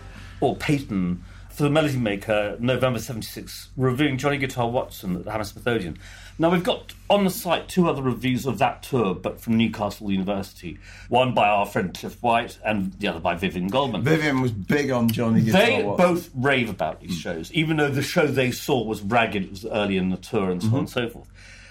or 0.41 0.57
Peyton, 0.57 1.23
for 1.49 1.63
the 1.63 1.71
Melody 1.71 1.97
Maker, 1.97 2.57
November 2.61 2.99
76, 2.99 3.69
reviewing 3.77 4.19
Johnny 4.19 4.37
Guitar 4.39 4.69
Watson 4.69 5.17
at 5.17 5.25
the 5.25 5.31
Hammersmith 5.31 5.67
Odeon. 5.67 5.97
Now, 6.39 6.51
we've 6.51 6.65
got 6.65 6.93
on 7.09 7.25
the 7.25 7.31
site 7.31 7.69
two 7.69 7.89
other 7.89 8.03
reviews 8.03 8.45
of 8.45 8.59
that 8.59 8.83
tour, 8.83 9.15
but 9.15 9.41
from 9.41 9.57
Newcastle 9.57 10.11
University. 10.11 10.79
One 11.09 11.33
by 11.33 11.49
our 11.49 11.65
friend 11.65 11.95
Cliff 11.95 12.21
White, 12.23 12.59
and 12.65 12.93
the 12.95 13.09
other 13.09 13.21
by 13.21 13.37
Vivien 13.37 13.69
Goldman. 13.69 14.03
Vivien 14.03 14.41
was 14.41 14.51
big 14.51 14.91
on 14.91 15.09
Johnny 15.09 15.43
Guitar 15.43 15.61
They 15.61 15.83
both 15.83 16.31
rave 16.35 16.69
about 16.69 17.01
these 17.01 17.17
shows, 17.17 17.53
even 17.53 17.77
though 17.77 17.89
the 17.91 18.03
show 18.03 18.27
they 18.27 18.51
saw 18.51 18.83
was 18.83 19.03
ragged, 19.03 19.45
it 19.45 19.51
was 19.51 19.65
early 19.65 19.97
in 19.97 20.11
the 20.11 20.17
tour 20.17 20.51
and 20.51 20.61
so 20.61 20.67
mm-hmm. 20.67 20.75
on 20.75 20.81
and 20.81 20.91
so 20.91 21.09
forth. 21.09 21.29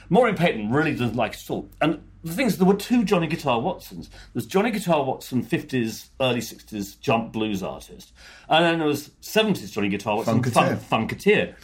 Maureen 0.10 0.36
Payton 0.36 0.72
really 0.72 0.92
doesn't 0.92 1.16
like 1.16 1.34
it 1.34 1.42
at 1.42 1.50
all. 1.50 1.68
And 1.82 2.02
the 2.24 2.34
thing 2.34 2.48
is, 2.48 2.58
there 2.58 2.68
were 2.68 2.76
two 2.76 3.04
Johnny 3.04 3.28
Guitar 3.28 3.60
Watsons. 3.60 4.10
There's 4.34 4.46
Johnny 4.46 4.72
Guitar 4.72 5.04
Watson, 5.04 5.44
50s, 5.44 6.10
early 6.22 6.40
60s 6.40 7.00
jump 7.00 7.34
blues 7.34 7.62
artist. 7.62 8.14
And 8.48 8.64
then 8.64 8.80
there 8.80 8.88
was 8.88 9.10
70s 9.22 9.72
Johnny 9.72 9.90
Guitar 9.90 10.18
Watson, 10.18 10.42
Funketeer. 10.42 10.78
funk, 10.78 11.12
funketeer. 11.12 11.56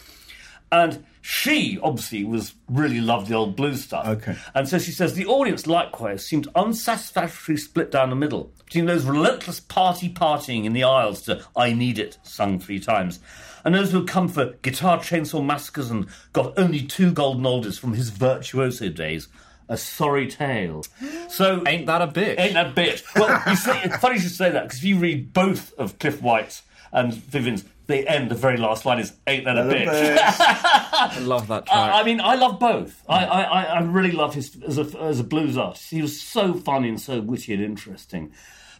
And 0.72 1.03
she 1.22 1.80
obviously 1.82 2.24
was 2.24 2.53
really 2.70 3.01
loved 3.01 3.28
the 3.28 3.36
old 3.36 3.55
blues 3.55 3.84
stuff. 3.84 4.07
Okay. 4.07 4.36
And 4.55 4.67
so 4.67 4.80
she 4.80 4.91
says 4.91 5.13
the 5.13 5.26
audience 5.26 5.67
likewise 5.67 6.26
seemed 6.26 6.47
unsatisfactorily 6.55 7.57
split 7.57 7.91
down 7.91 8.09
the 8.09 8.15
middle 8.15 8.53
between 8.65 8.86
those 8.86 9.05
relentless 9.05 9.59
party 9.59 10.09
partying 10.09 10.65
in 10.65 10.74
the 10.74 10.84
aisles 10.84 11.22
to 11.24 11.43
I 11.55 11.74
Need 11.74 11.99
It, 11.99 12.17
sung 12.24 12.59
three 12.59 12.80
times, 12.80 13.20
and 13.65 13.76
those 13.76 13.91
who 13.91 13.99
had 13.99 14.07
come 14.07 14.28
for 14.28 14.53
guitar 14.61 14.99
chainsaw 14.99 15.45
massacres 15.45 15.91
and 15.91 16.07
got 16.34 16.57
only 16.57 16.82
two 16.82 17.11
golden 17.11 17.43
oldies 17.43 17.80
from 17.80 17.93
his 17.93 18.09
virtuoso 18.09 18.89
days. 18.89 19.28
A 19.67 19.78
sorry 19.78 20.28
tale. 20.28 20.84
So 21.30 21.61
Ain't 21.67 21.86
that 21.86 22.01
a 22.01 22.07
bitch? 22.07 22.39
Ain't 22.39 22.55
that 22.55 22.67
a 22.67 22.72
bitch? 22.72 23.03
Well, 23.15 23.39
you 23.47 23.55
say, 23.55 23.82
it's 23.84 23.97
funny 23.97 24.15
you 24.15 24.22
should 24.22 24.32
say 24.32 24.49
that 24.49 24.63
because 24.63 24.80
if 24.80 24.84
you 24.84 24.97
read 24.97 25.32
both 25.32 25.74
of 25.74 25.99
Cliff 25.99 26.24
White's 26.24 26.63
and 26.91 27.13
Vivien's, 27.13 27.65
they 27.90 28.08
end 28.08 28.32
the 28.32 28.36
very 28.36 28.56
last 28.56 28.86
line 28.86 29.00
is 29.00 29.12
"Ain't 29.28 29.44
that 29.44 29.58
a 29.58 29.64
bitch?" 29.64 29.88
I 30.22 31.20
love 31.20 31.48
that 31.50 31.66
track. 31.66 31.78
I 31.78 32.00
I 32.00 32.04
mean, 32.04 32.22
I 32.22 32.36
love 32.36 32.58
both. 32.60 33.04
I, 33.10 33.26
I, 33.26 33.42
I- 33.42 33.64
I 33.64 33.80
really 33.82 34.12
love 34.12 34.34
his 34.36 34.56
as 34.66 34.78
a, 34.78 34.84
as 35.02 35.20
a 35.20 35.24
blues 35.24 35.58
artist. 35.58 35.90
He 35.90 36.02
was 36.02 36.20
so 36.22 36.54
funny 36.54 36.88
and 36.90 37.02
so 37.02 37.20
witty 37.20 37.54
and 37.54 37.62
interesting. 37.64 38.32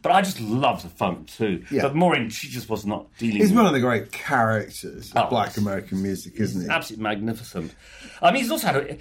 But 0.02 0.14
I 0.14 0.22
just 0.22 0.40
love 0.40 0.82
the 0.82 0.90
funk 0.90 1.28
too. 1.28 1.64
Yeah. 1.70 1.82
But 1.84 1.96
Maureen, 1.96 2.30
she 2.30 2.48
just 2.48 2.70
was 2.70 2.86
not 2.86 3.08
dealing. 3.18 3.38
He's 3.38 3.50
with 3.50 3.58
one 3.58 3.66
of 3.66 3.74
the 3.74 3.80
great 3.82 4.12
characters 4.12 5.12
of 5.12 5.26
Oh, 5.26 5.30
black 5.30 5.58
American 5.58 6.02
music, 6.02 6.34
isn't 6.40 6.62
he? 6.64 6.70
absolutely 6.70 7.04
magnificent. 7.04 7.76
I 8.22 8.32
mean, 8.32 8.42
he's 8.42 8.52
also 8.52 8.68
had. 8.68 8.76
A, 8.78 8.98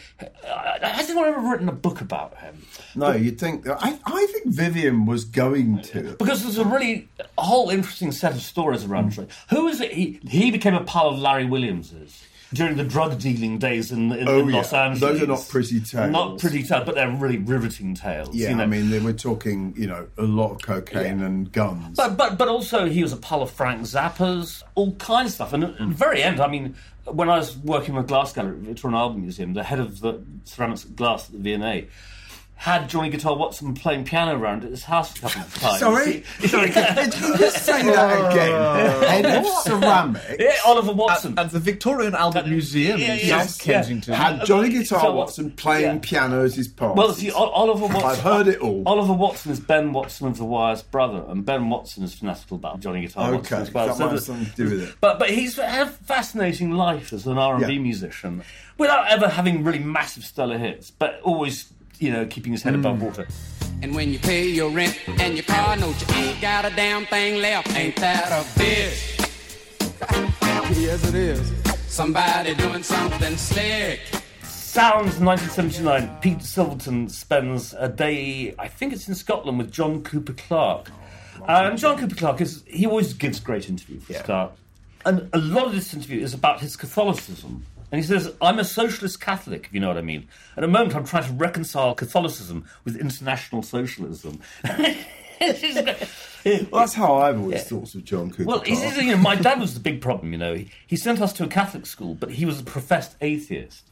uh, 0.50 0.88
has 0.88 1.08
anyone 1.08 1.28
ever 1.28 1.40
written 1.48 1.68
a 1.68 1.72
book 1.72 2.00
about 2.00 2.36
him? 2.38 2.62
No, 2.96 3.12
you'd 3.12 3.38
think. 3.38 3.68
I, 3.68 3.98
I 4.04 4.26
think 4.32 4.46
Vivien 4.48 5.06
was 5.06 5.24
going 5.24 5.82
to. 5.82 6.16
Because 6.18 6.42
there's 6.42 6.58
a 6.58 6.64
really 6.64 7.08
a 7.36 7.42
whole 7.42 7.70
interesting 7.70 8.10
set 8.12 8.32
of 8.32 8.40
stories 8.42 8.84
around 8.84 9.12
Troy. 9.12 9.26
Who 9.50 9.68
is 9.68 9.80
it? 9.80 9.92
He 9.92 10.20
he 10.28 10.50
became 10.50 10.74
a 10.74 10.82
pal 10.84 11.08
of 11.10 11.18
Larry 11.18 11.44
Williams's 11.46 12.24
during 12.54 12.76
the 12.76 12.84
drug 12.84 13.18
dealing 13.18 13.58
days 13.58 13.92
in, 13.92 14.10
in, 14.12 14.26
Oh, 14.28 14.40
in 14.40 14.50
Los 14.50 14.72
yeah. 14.72 14.84
Angeles. 14.86 15.00
Those 15.00 15.22
are 15.22 15.26
not 15.26 15.48
pretty 15.48 15.80
tales. 15.80 16.10
Not 16.10 16.38
pretty 16.38 16.62
tales, 16.62 16.84
but 16.86 16.94
they're 16.94 17.10
really 17.10 17.38
riveting 17.38 17.94
tales. 17.94 18.34
Yeah, 18.34 18.50
you 18.50 18.56
know? 18.56 18.62
I 18.62 18.66
mean, 18.66 18.90
they 18.90 19.00
were 19.00 19.12
talking, 19.12 19.74
you 19.76 19.86
know, 19.86 20.06
a 20.16 20.22
lot 20.22 20.52
of 20.52 20.62
cocaine 20.62 21.18
Yeah. 21.18 21.26
and 21.26 21.52
guns. 21.52 21.96
But 21.96 22.16
but 22.16 22.38
but 22.38 22.48
also 22.48 22.86
he 22.86 23.02
was 23.02 23.12
a 23.12 23.16
pal 23.18 23.42
of 23.42 23.50
Frank 23.50 23.82
Zappa's, 23.82 24.62
all 24.74 24.92
kinds 24.96 25.28
of 25.30 25.34
stuff. 25.34 25.52
And 25.52 25.64
at 25.64 25.78
the 25.78 25.86
very 25.86 26.22
end, 26.22 26.40
I 26.40 26.48
mean, 26.48 26.74
when 27.04 27.28
I 27.28 27.36
was 27.38 27.56
working 27.58 27.94
with 27.94 28.06
Glass 28.08 28.32
Gallery 28.32 28.52
at 28.56 28.62
Victoria 28.62 28.96
and 28.96 29.02
Albert 29.02 29.18
Museum, 29.18 29.52
the 29.54 29.62
head 29.64 29.80
of 29.80 30.00
the 30.00 30.22
ceramics 30.44 30.84
glass 30.84 31.26
at 31.26 31.32
the 31.32 31.38
V&A, 31.56 31.88
had 32.60 32.88
Johnny 32.88 33.08
Guitar 33.08 33.36
Watson 33.36 33.72
playing 33.72 34.02
piano 34.04 34.36
around 34.36 34.64
at 34.64 34.70
his 34.72 34.82
house 34.82 35.16
a 35.16 35.20
couple 35.20 35.42
of 35.42 35.54
times. 35.54 35.78
Sorry, 35.78 36.24
sorry. 36.48 36.70
Can 36.72 37.06
you 37.12 37.38
just 37.38 37.64
say 37.64 37.82
that 37.84 38.32
again? 38.32 39.02
Head 39.24 39.26
of 39.26 39.46
ceramics. 39.62 40.26
Yeah, 40.40 40.56
Oliver 40.66 40.92
Watson. 40.92 41.38
At 41.38 41.50
the 41.52 41.60
Victoria 41.60 42.08
and 42.08 42.16
Albert 42.16 42.48
Museum 42.48 42.98
yeah, 42.98 43.14
in 43.14 43.26
yeah, 43.28 43.42
South 43.46 43.64
yeah. 43.66 43.72
Kensington. 43.74 44.14
Had 44.14 44.44
Johnny 44.44 44.70
Guitar 44.70 45.00
So- 45.02 45.14
Watson 45.14 45.52
playing 45.52 45.84
yeah. 45.94 45.98
piano 46.02 46.42
as 46.42 46.56
his 46.56 46.66
part. 46.66 46.96
well, 46.96 47.12
see, 47.12 47.30
O- 47.30 47.36
Oliver 47.36 47.86
Watson. 47.86 48.04
I've 48.04 48.18
heard 48.20 48.48
it 48.48 48.58
all. 48.58 48.82
Oliver 48.86 49.12
Watson 49.12 49.52
is 49.52 49.60
Ben 49.60 49.92
Watson 49.92 50.26
of 50.26 50.36
The 50.36 50.44
Wire's 50.44 50.82
brother, 50.82 51.24
and 51.28 51.44
Ben 51.46 51.70
Watson 51.70 52.02
is 52.02 52.14
fanatical 52.16 52.56
about 52.56 52.80
Johnny 52.80 53.02
Guitar 53.02 53.32
Watson 53.34 53.62
as 53.62 53.72
well. 53.72 53.86
that 53.86 53.96
So 53.96 54.04
might 54.04 54.12
have 54.14 54.22
something 54.22 54.46
to 54.46 54.56
do 54.56 54.64
with 54.64 54.88
it. 54.88 54.94
But 55.00 55.20
but 55.20 55.30
he's 55.30 55.56
had 55.56 55.86
a 55.86 55.90
fascinating 55.90 56.72
life 56.72 57.12
as 57.12 57.24
an 57.28 57.38
R 57.38 57.54
and 57.54 57.66
B 57.68 57.74
Yeah. 57.74 57.78
musician, 57.78 58.42
without 58.78 59.08
ever 59.12 59.28
having 59.28 59.62
really 59.62 59.78
massive 59.78 60.24
stellar 60.24 60.58
hits, 60.58 60.90
but 60.90 61.20
always 61.22 61.72
you 61.98 62.10
know 62.12 62.26
keeping 62.26 62.52
his 62.52 62.62
head 62.62 62.74
Hmm. 62.74 62.80
above 62.80 63.02
water. 63.02 63.26
And 63.82 63.94
when 63.94 64.12
you 64.12 64.18
pay 64.18 64.48
your 64.48 64.70
rent 64.70 64.98
and 65.20 65.34
your 65.34 65.44
car 65.44 65.76
note, 65.76 65.94
you 66.08 66.14
ain't 66.16 66.40
got 66.40 66.64
a 66.64 66.70
damn 66.74 67.06
thing 67.06 67.40
left. 67.40 67.70
Ain't 67.76 67.94
that 67.96 68.32
a 68.32 68.44
bitch? 68.58 69.14
yes, 70.76 71.04
it 71.08 71.14
is. 71.14 71.52
Somebody 71.86 72.54
doing 72.54 72.82
something 72.82 73.36
slick. 73.36 74.00
Sounds 74.42 75.18
1979. 75.18 76.10
Pete 76.20 76.42
Silverton 76.42 77.08
spends 77.08 77.72
a 77.74 77.88
day, 77.88 78.54
I 78.58 78.68
think 78.68 78.92
it's 78.92 79.08
in 79.08 79.14
Scotland, 79.14 79.58
with 79.58 79.70
John 79.72 80.02
Cooper 80.02 80.34
Clarke. 80.34 80.90
And 81.48 81.78
John 81.78 81.96
Cooper 81.98 82.14
Clarke 82.16 82.40
is 82.42 82.62
he 82.66 82.86
always 82.86 83.14
gives 83.14 83.40
great 83.40 83.68
interviews 83.68 84.04
for 84.04 84.12
a 84.12 84.18
start. 84.18 84.52
And 85.06 85.28
a 85.32 85.38
lot 85.38 85.66
of 85.66 85.72
this 85.72 85.94
interview 85.94 86.20
is 86.20 86.34
about 86.34 86.60
his 86.60 86.76
Catholicism. 86.76 87.64
And 87.90 88.00
he 88.00 88.06
says, 88.06 88.34
I'm 88.40 88.58
a 88.58 88.64
socialist 88.64 89.20
Catholic, 89.20 89.66
if 89.66 89.74
you 89.74 89.80
know 89.80 89.88
what 89.88 89.96
I 89.96 90.02
mean. 90.02 90.28
At 90.56 90.60
the 90.60 90.68
moment, 90.68 90.94
I'm 90.94 91.04
trying 91.04 91.24
to 91.24 91.32
reconcile 91.32 91.94
Catholicism 91.94 92.66
with 92.84 92.96
international 92.96 93.62
socialism. 93.62 94.40
Well, 96.44 96.80
that's 96.80 96.94
how 96.94 97.16
I've 97.16 97.38
always 97.40 97.64
thought 97.64 97.94
of 97.94 98.04
John 98.04 98.30
Cooper. 98.30 98.44
Well, 98.44 98.60
he 98.60 98.74
Clarke. 98.74 98.94
says, 98.94 99.04
you 99.04 99.12
know, 99.12 99.18
my 99.18 99.34
dad 99.36 99.60
was 99.60 99.74
the 99.74 99.80
big 99.80 100.00
problem. 100.00 100.32
You 100.32 100.38
know, 100.38 100.54
he, 100.54 100.70
he 100.86 100.96
sent 100.96 101.20
us 101.20 101.32
to 101.34 101.44
a 101.44 101.48
Catholic 101.48 101.86
school, 101.86 102.14
but 102.14 102.30
he 102.30 102.44
was 102.44 102.60
a 102.60 102.64
professed 102.64 103.16
atheist. 103.20 103.84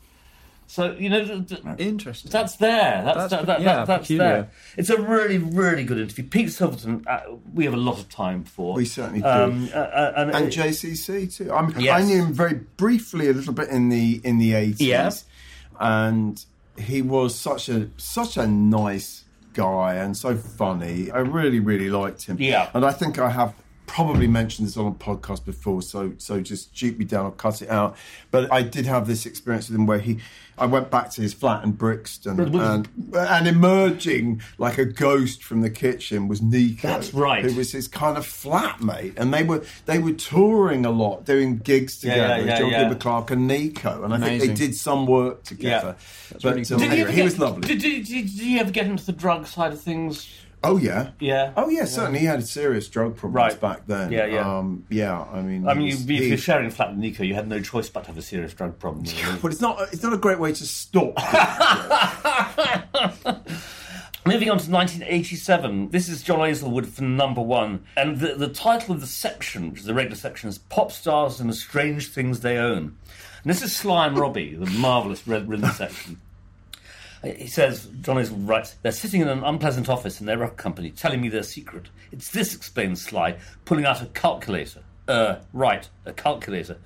So 0.69 0.93
you 0.99 1.09
know, 1.09 1.45
Interesting. 1.79 2.31
that's 2.31 2.57
there. 2.57 3.03
That's 3.05 3.17
That's 3.17 3.31
that, 3.31 3.47
that, 3.47 3.61
yeah, 3.61 3.75
that- 3.77 3.87
that's 3.87 4.03
peculiar. 4.09 4.29
there. 4.29 4.51
It's 4.77 4.91
a 4.91 5.01
really, 5.01 5.39
really 5.39 5.85
good 5.85 5.99
interview. 5.99 6.25
Pete 6.25 6.51
Silverton, 6.53 7.05
uh, 7.07 7.21
we 7.55 7.64
have 7.64 7.75
a 7.75 7.77
lot 7.79 7.99
of 7.99 8.09
time 8.09 8.43
for. 8.45 8.75
We 8.75 8.85
certainly 8.85 9.21
do. 9.21 9.27
Um, 9.29 9.69
uh, 9.73 9.79
uh, 9.79 10.12
and 10.17 10.31
and 10.35 10.47
JCC 10.53 11.35
too. 11.37 11.53
I, 11.53 11.62
mean, 11.67 11.81
Yes. 11.81 12.01
I 12.01 12.05
knew 12.05 12.25
him 12.25 12.33
very 12.33 12.55
briefly, 12.77 13.29
a 13.29 13.33
little 13.33 13.53
bit 13.53 13.69
in 13.69 13.89
the 13.91 14.21
in 14.25 14.39
the 14.39 14.55
eighties, 14.55 14.81
Yeah. 14.81 15.11
and 15.79 16.45
he 16.79 17.03
was 17.03 17.35
such 17.35 17.69
a 17.69 17.89
such 17.97 18.37
a 18.37 18.47
nice 18.47 19.25
guy 19.55 19.95
and 19.95 20.17
so 20.17 20.37
funny. 20.37 21.11
I 21.11 21.19
really 21.19 21.61
really 21.61 21.89
liked 21.91 22.25
him. 22.27 22.37
Yeah. 22.41 22.71
and 22.75 22.85
I 22.85 22.93
think 22.93 23.19
I 23.19 23.31
have 23.31 23.55
probably 23.87 24.26
mentioned 24.26 24.66
this 24.68 24.76
on 24.76 24.87
a 24.87 24.93
podcast 24.93 25.45
before, 25.45 25.82
so 25.82 26.12
so 26.18 26.41
just 26.41 26.76
shoot 26.76 26.99
me 26.99 27.05
down 27.05 27.26
or 27.26 27.32
cut 27.32 27.62
it 27.62 27.70
out. 27.70 27.97
But 28.30 28.53
I 28.53 28.62
did 28.62 28.87
have 28.87 29.07
this 29.07 29.26
experience 29.26 29.68
with 29.68 29.78
him 29.78 29.87
where 29.87 29.99
he. 29.99 30.18
I 30.59 30.64
went 30.64 30.91
back 30.91 31.11
to 31.11 31.20
his 31.20 31.34
flat 31.34 31.64
in 31.64 31.72
Brixton, 31.72 32.41
and, 32.41 32.89
and 33.12 33.47
emerging 33.47 34.41
like 34.57 34.78
a 34.78 34.87
ghost 34.87 35.45
from 35.45 35.61
the 35.61 35.68
kitchen 35.68 36.28
was 36.28 36.41
Nico. 36.41 36.89
That's 36.89 37.12
right. 37.12 37.45
Who 37.45 37.55
was 37.55 37.72
his 37.72 37.89
kind 37.89 38.16
of 38.16 38.26
flatmate, 38.26 39.18
and 39.18 39.34
they 39.34 39.43
were 39.43 39.64
they 39.84 39.99
were 39.99 40.14
touring 40.14 40.87
a 40.87 40.91
lot, 40.91 41.26
doing 41.26 41.59
gigs 41.59 41.99
together. 41.99 42.39
yeah, 42.43 42.45
yeah, 42.45 42.59
John 42.59 42.70
yeah. 42.70 42.82
Cooper 42.84 42.99
Clarke 42.99 43.30
and 43.32 43.47
Nico, 43.47 44.03
and 44.03 44.14
I 44.14 44.18
think 44.18 44.43
they 44.43 44.55
did 44.55 44.74
some 44.74 45.07
work 45.07 45.43
together. 45.43 45.97
But 46.32 46.45
really 46.45 46.64
cool. 46.64 46.80
Uh, 46.80 46.84
anyway, 46.84 47.01
ever 47.01 47.11
he 47.11 47.22
was 47.22 47.39
lovely. 47.39 47.68
Did, 47.68 47.80
did, 47.80 48.07
did, 48.07 48.26
did 48.26 48.30
he 48.30 48.59
ever 48.59 48.70
get 48.70 48.87
into 48.87 49.05
the 49.05 49.12
drug 49.12 49.47
side 49.47 49.72
of 49.72 49.80
things? 49.80 50.26
Oh 50.64 50.76
yeah, 50.78 51.11
Yeah. 51.20 51.52
oh 51.57 51.68
yeah, 51.68 51.84
certainly. 51.84 52.20
He 52.20 52.26
had 52.26 52.44
serious 52.46 52.88
drug 52.88 53.16
problems 53.16 53.52
Right. 53.52 53.61
back 53.61 53.86
then. 53.86 54.11
Yeah, 54.12 54.26
yeah. 54.26 54.59
Um, 54.59 54.84
yeah, 54.90 55.24
I 55.32 55.42
mean, 55.42 55.66
I 55.68 55.74
mean, 55.74 55.86
was- 55.86 56.04
you, 56.07 56.16
if 56.16 56.22
he- 56.22 56.28
you're 56.28 56.38
sharing 56.38 56.66
a 56.66 56.70
flat 56.70 56.90
with 56.90 56.98
Nico, 56.98 57.22
you 57.24 57.34
had 57.34 57.48
no 57.48 57.61
choice 57.61 57.88
but 57.88 58.02
to 58.02 58.07
have 58.09 58.18
a 58.18 58.22
serious 58.22 58.52
drug 58.54 58.78
problem. 58.78 59.04
really. 59.26 59.38
but 59.40 59.52
it's 59.52 59.61
not 59.61 59.80
it's 59.92 60.02
not 60.02 60.12
a 60.12 60.18
great 60.18 60.38
way 60.40 60.52
to 60.52 60.66
stop. 60.66 61.14
Moving 64.26 64.50
on 64.50 64.59
to 64.59 64.68
1987, 64.68 65.90
this 65.90 66.09
is 66.09 66.20
John 66.24 66.40
Hazelwood 66.40 66.88
for 66.88 67.02
number 67.04 67.40
one. 67.40 67.84
And 67.96 68.18
the, 68.18 68.34
the 68.34 68.48
title 68.48 68.92
of 68.92 69.00
the 69.00 69.07
section, 69.07 69.70
which 69.70 69.80
is 69.80 69.86
the 69.86 69.94
regular 69.94 70.16
section, 70.16 70.48
is 70.48 70.59
Pop 70.59 70.90
Stars 70.90 71.38
and 71.38 71.48
the 71.48 71.54
Strange 71.54 72.09
Things 72.09 72.40
They 72.40 72.59
Own. 72.59 72.96
And 73.44 73.50
this 73.52 73.62
is 73.62 73.76
Sly 73.76 74.09
and 74.09 74.18
Robbie, 74.18 74.57
the 74.57 74.66
marvellous 74.66 75.28
red 75.28 75.48
rhythm 75.48 75.70
section. 75.70 76.20
He 77.35 77.47
says, 77.47 77.89
John 78.01 78.16
Hazelwood 78.16 78.49
writes, 78.49 78.77
they're 78.83 78.93
sitting 78.93 79.20
in 79.20 79.29
an 79.29 79.43
unpleasant 79.43 79.89
office 79.89 80.20
in 80.20 80.27
their 80.27 80.39
record 80.39 80.57
company 80.57 80.91
telling 80.91 81.20
me 81.20 81.29
their 81.29 81.43
secret. 81.43 81.89
It's 82.12 82.31
this, 82.31 82.55
explains 82.55 83.03
Sly, 83.03 83.39
pulling 83.64 83.85
out 83.85 84.03
a 84.03 84.07
calculator. 84.07 84.83
Uh, 85.09 85.37
right, 85.53 85.89
a 86.05 86.12
calculator. 86.12 86.79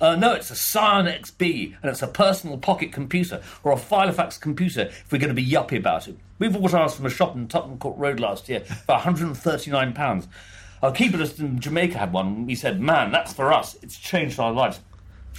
Uh, 0.00 0.14
no, 0.14 0.34
it's 0.34 0.50
a 0.50 0.54
Psion 0.54 1.06
XB, 1.20 1.76
and 1.80 1.90
it's 1.90 2.02
a 2.02 2.06
personal 2.06 2.58
pocket 2.58 2.92
computer, 2.92 3.42
or 3.64 3.72
a 3.72 3.76
Filofax 3.76 4.38
computer 4.38 4.82
if 4.82 5.10
we're 5.10 5.18
going 5.18 5.34
to 5.34 5.34
be 5.34 5.46
yuppie 5.46 5.78
about 5.78 6.06
it. 6.06 6.18
We 6.38 6.48
bought 6.48 6.74
ours 6.74 6.94
from 6.94 7.06
a 7.06 7.10
shop 7.10 7.34
in 7.34 7.48
Tottenham 7.48 7.78
Court 7.78 7.96
Road 7.96 8.20
last 8.20 8.48
year 8.48 8.60
for 8.60 8.96
£139. 8.96 10.26
Our 10.82 10.92
keyboardist 10.92 11.40
in 11.40 11.58
Jamaica 11.58 11.96
had 11.96 12.12
one, 12.12 12.44
we 12.44 12.54
said, 12.54 12.80
man, 12.80 13.10
that's 13.10 13.32
for 13.32 13.52
us. 13.52 13.76
It's 13.82 13.98
changed 13.98 14.38
our 14.38 14.52
lives. 14.52 14.80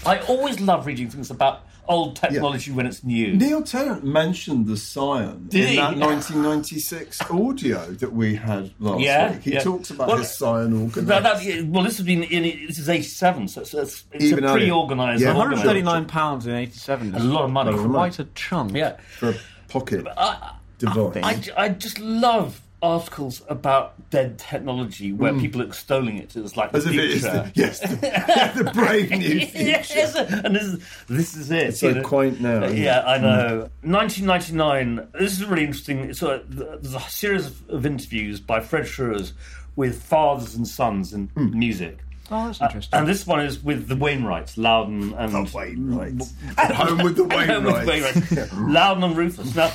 I 0.06 0.20
always 0.22 0.60
love 0.60 0.88
reading 0.88 1.10
things 1.10 1.30
about 1.30 1.67
old 1.88 2.16
technology 2.16 2.72
when 2.72 2.86
it's 2.86 3.04
new. 3.04 3.34
Neil 3.36 3.62
Tennant 3.64 4.04
mentioned 4.04 4.68
the 4.68 4.74
Psion 4.74 5.50
Did 5.50 5.62
in 5.64 5.68
he? 5.70 5.76
that 5.78 5.98
1996 5.98 7.22
audio 7.32 7.86
that 7.94 8.12
we 8.14 8.36
had 8.36 8.72
last 8.80 9.02
Yeah, 9.02 9.32
week. 9.34 9.42
He 9.44 9.54
yeah. 9.54 9.60
talks 9.60 9.90
about 9.90 10.08
Well, 10.08 10.18
his 10.18 10.28
Psion 10.28 10.74
organizer. 10.82 11.02
That- 11.02 11.24
that- 11.24 11.66
well, 11.68 11.84
this 11.84 11.98
has 11.98 12.06
been 12.06 12.24
in, 12.24 12.44
this 12.68 12.78
is 12.80 12.90
'87, 12.90 13.48
so 13.48 13.62
it's, 13.62 13.74
it's, 13.74 14.04
it's 14.12 14.24
Even 14.26 14.44
a 14.44 14.52
pre-organised. 14.54 15.22
Yeah, 15.24 15.34
139 15.36 16.06
pounds 16.06 16.46
in 16.48 16.54
87. 16.56 17.16
A 17.16 17.20
lot 17.20 17.46
of 17.46 17.52
money. 17.52 17.72
Lot. 17.72 17.90
Quite 17.90 18.20
a 18.20 18.26
chunk. 18.36 18.74
Yeah, 18.76 18.98
for 19.18 19.30
a 19.30 19.36
pocket 19.68 20.06
I, 20.18 20.54
device. 20.80 21.50
I, 21.56 21.64
I 21.66 21.70
just 21.70 22.00
love 22.00 22.62
articles 22.82 23.42
about 23.50 24.10
dead 24.12 24.38
technology 24.38 25.12
where 25.12 25.34
people 25.34 25.62
are 25.62 25.66
extolling 25.66 26.18
it 26.20 26.36
as 26.36 26.56
like 26.56 26.72
Mm. 26.72 26.78
As 26.78 26.84
the 26.86 26.90
if 26.92 26.96
it 27.00 27.04
is 27.12 27.22
future. 27.24 27.34
the, 27.44 27.52
yes, 27.56 27.80
the, 27.80 28.64
the 28.64 28.72
brave 28.72 29.10
new 29.10 29.46
future. 29.48 29.58
yes, 29.64 30.16
and 30.16 30.56
this 30.56 30.64
is 30.64 30.84
this 31.08 31.36
is 31.36 31.50
it. 31.52 31.68
It's 31.70 31.80
so 31.80 31.92
know. 31.92 32.04
quaint 32.04 32.40
now, 32.40 32.68
Yeah. 32.68 33.02
Mm. 33.02 33.08
I 33.08 33.18
know. 33.18 33.70
1999. 33.82 35.08
This 35.20 35.34
is 35.34 35.46
really 35.46 35.64
interesting. 35.64 36.00
It's 36.10 36.22
a, 36.22 36.42
there's 36.48 36.94
a 36.94 37.00
series 37.02 37.48
of, 37.48 37.70
of 37.70 37.86
interviews 37.86 38.40
by 38.40 38.60
Fred 38.60 38.84
Schruers 38.86 39.34
with 39.76 40.02
fathers 40.04 40.56
and 40.56 40.68
sons 40.68 41.14
in 41.14 41.30
Mm. 41.30 41.54
music. 41.54 42.00
Oh, 42.30 42.48
that's 42.48 42.62
Uh, 42.62 42.66
interesting. 42.66 43.00
and 43.00 43.08
this 43.08 43.26
one 43.26 43.40
is 43.40 43.64
with 43.64 43.88
the 43.88 43.96
Wainwrights, 43.96 44.58
Loudon 44.58 45.14
and 45.14 45.32
The 45.34 45.50
Wainwrights. 45.58 46.34
At 46.58 46.76
home 46.76 46.98
with 47.00 47.16
the 47.16 47.24
Home 47.24 47.64
with 47.64 47.74
Wainwrights. 47.88 47.88
Wainwrights. 47.88 48.72
Loudon 48.74 49.04
and 49.04 49.16
Rufus. 49.18 49.56
Now, 49.56 49.72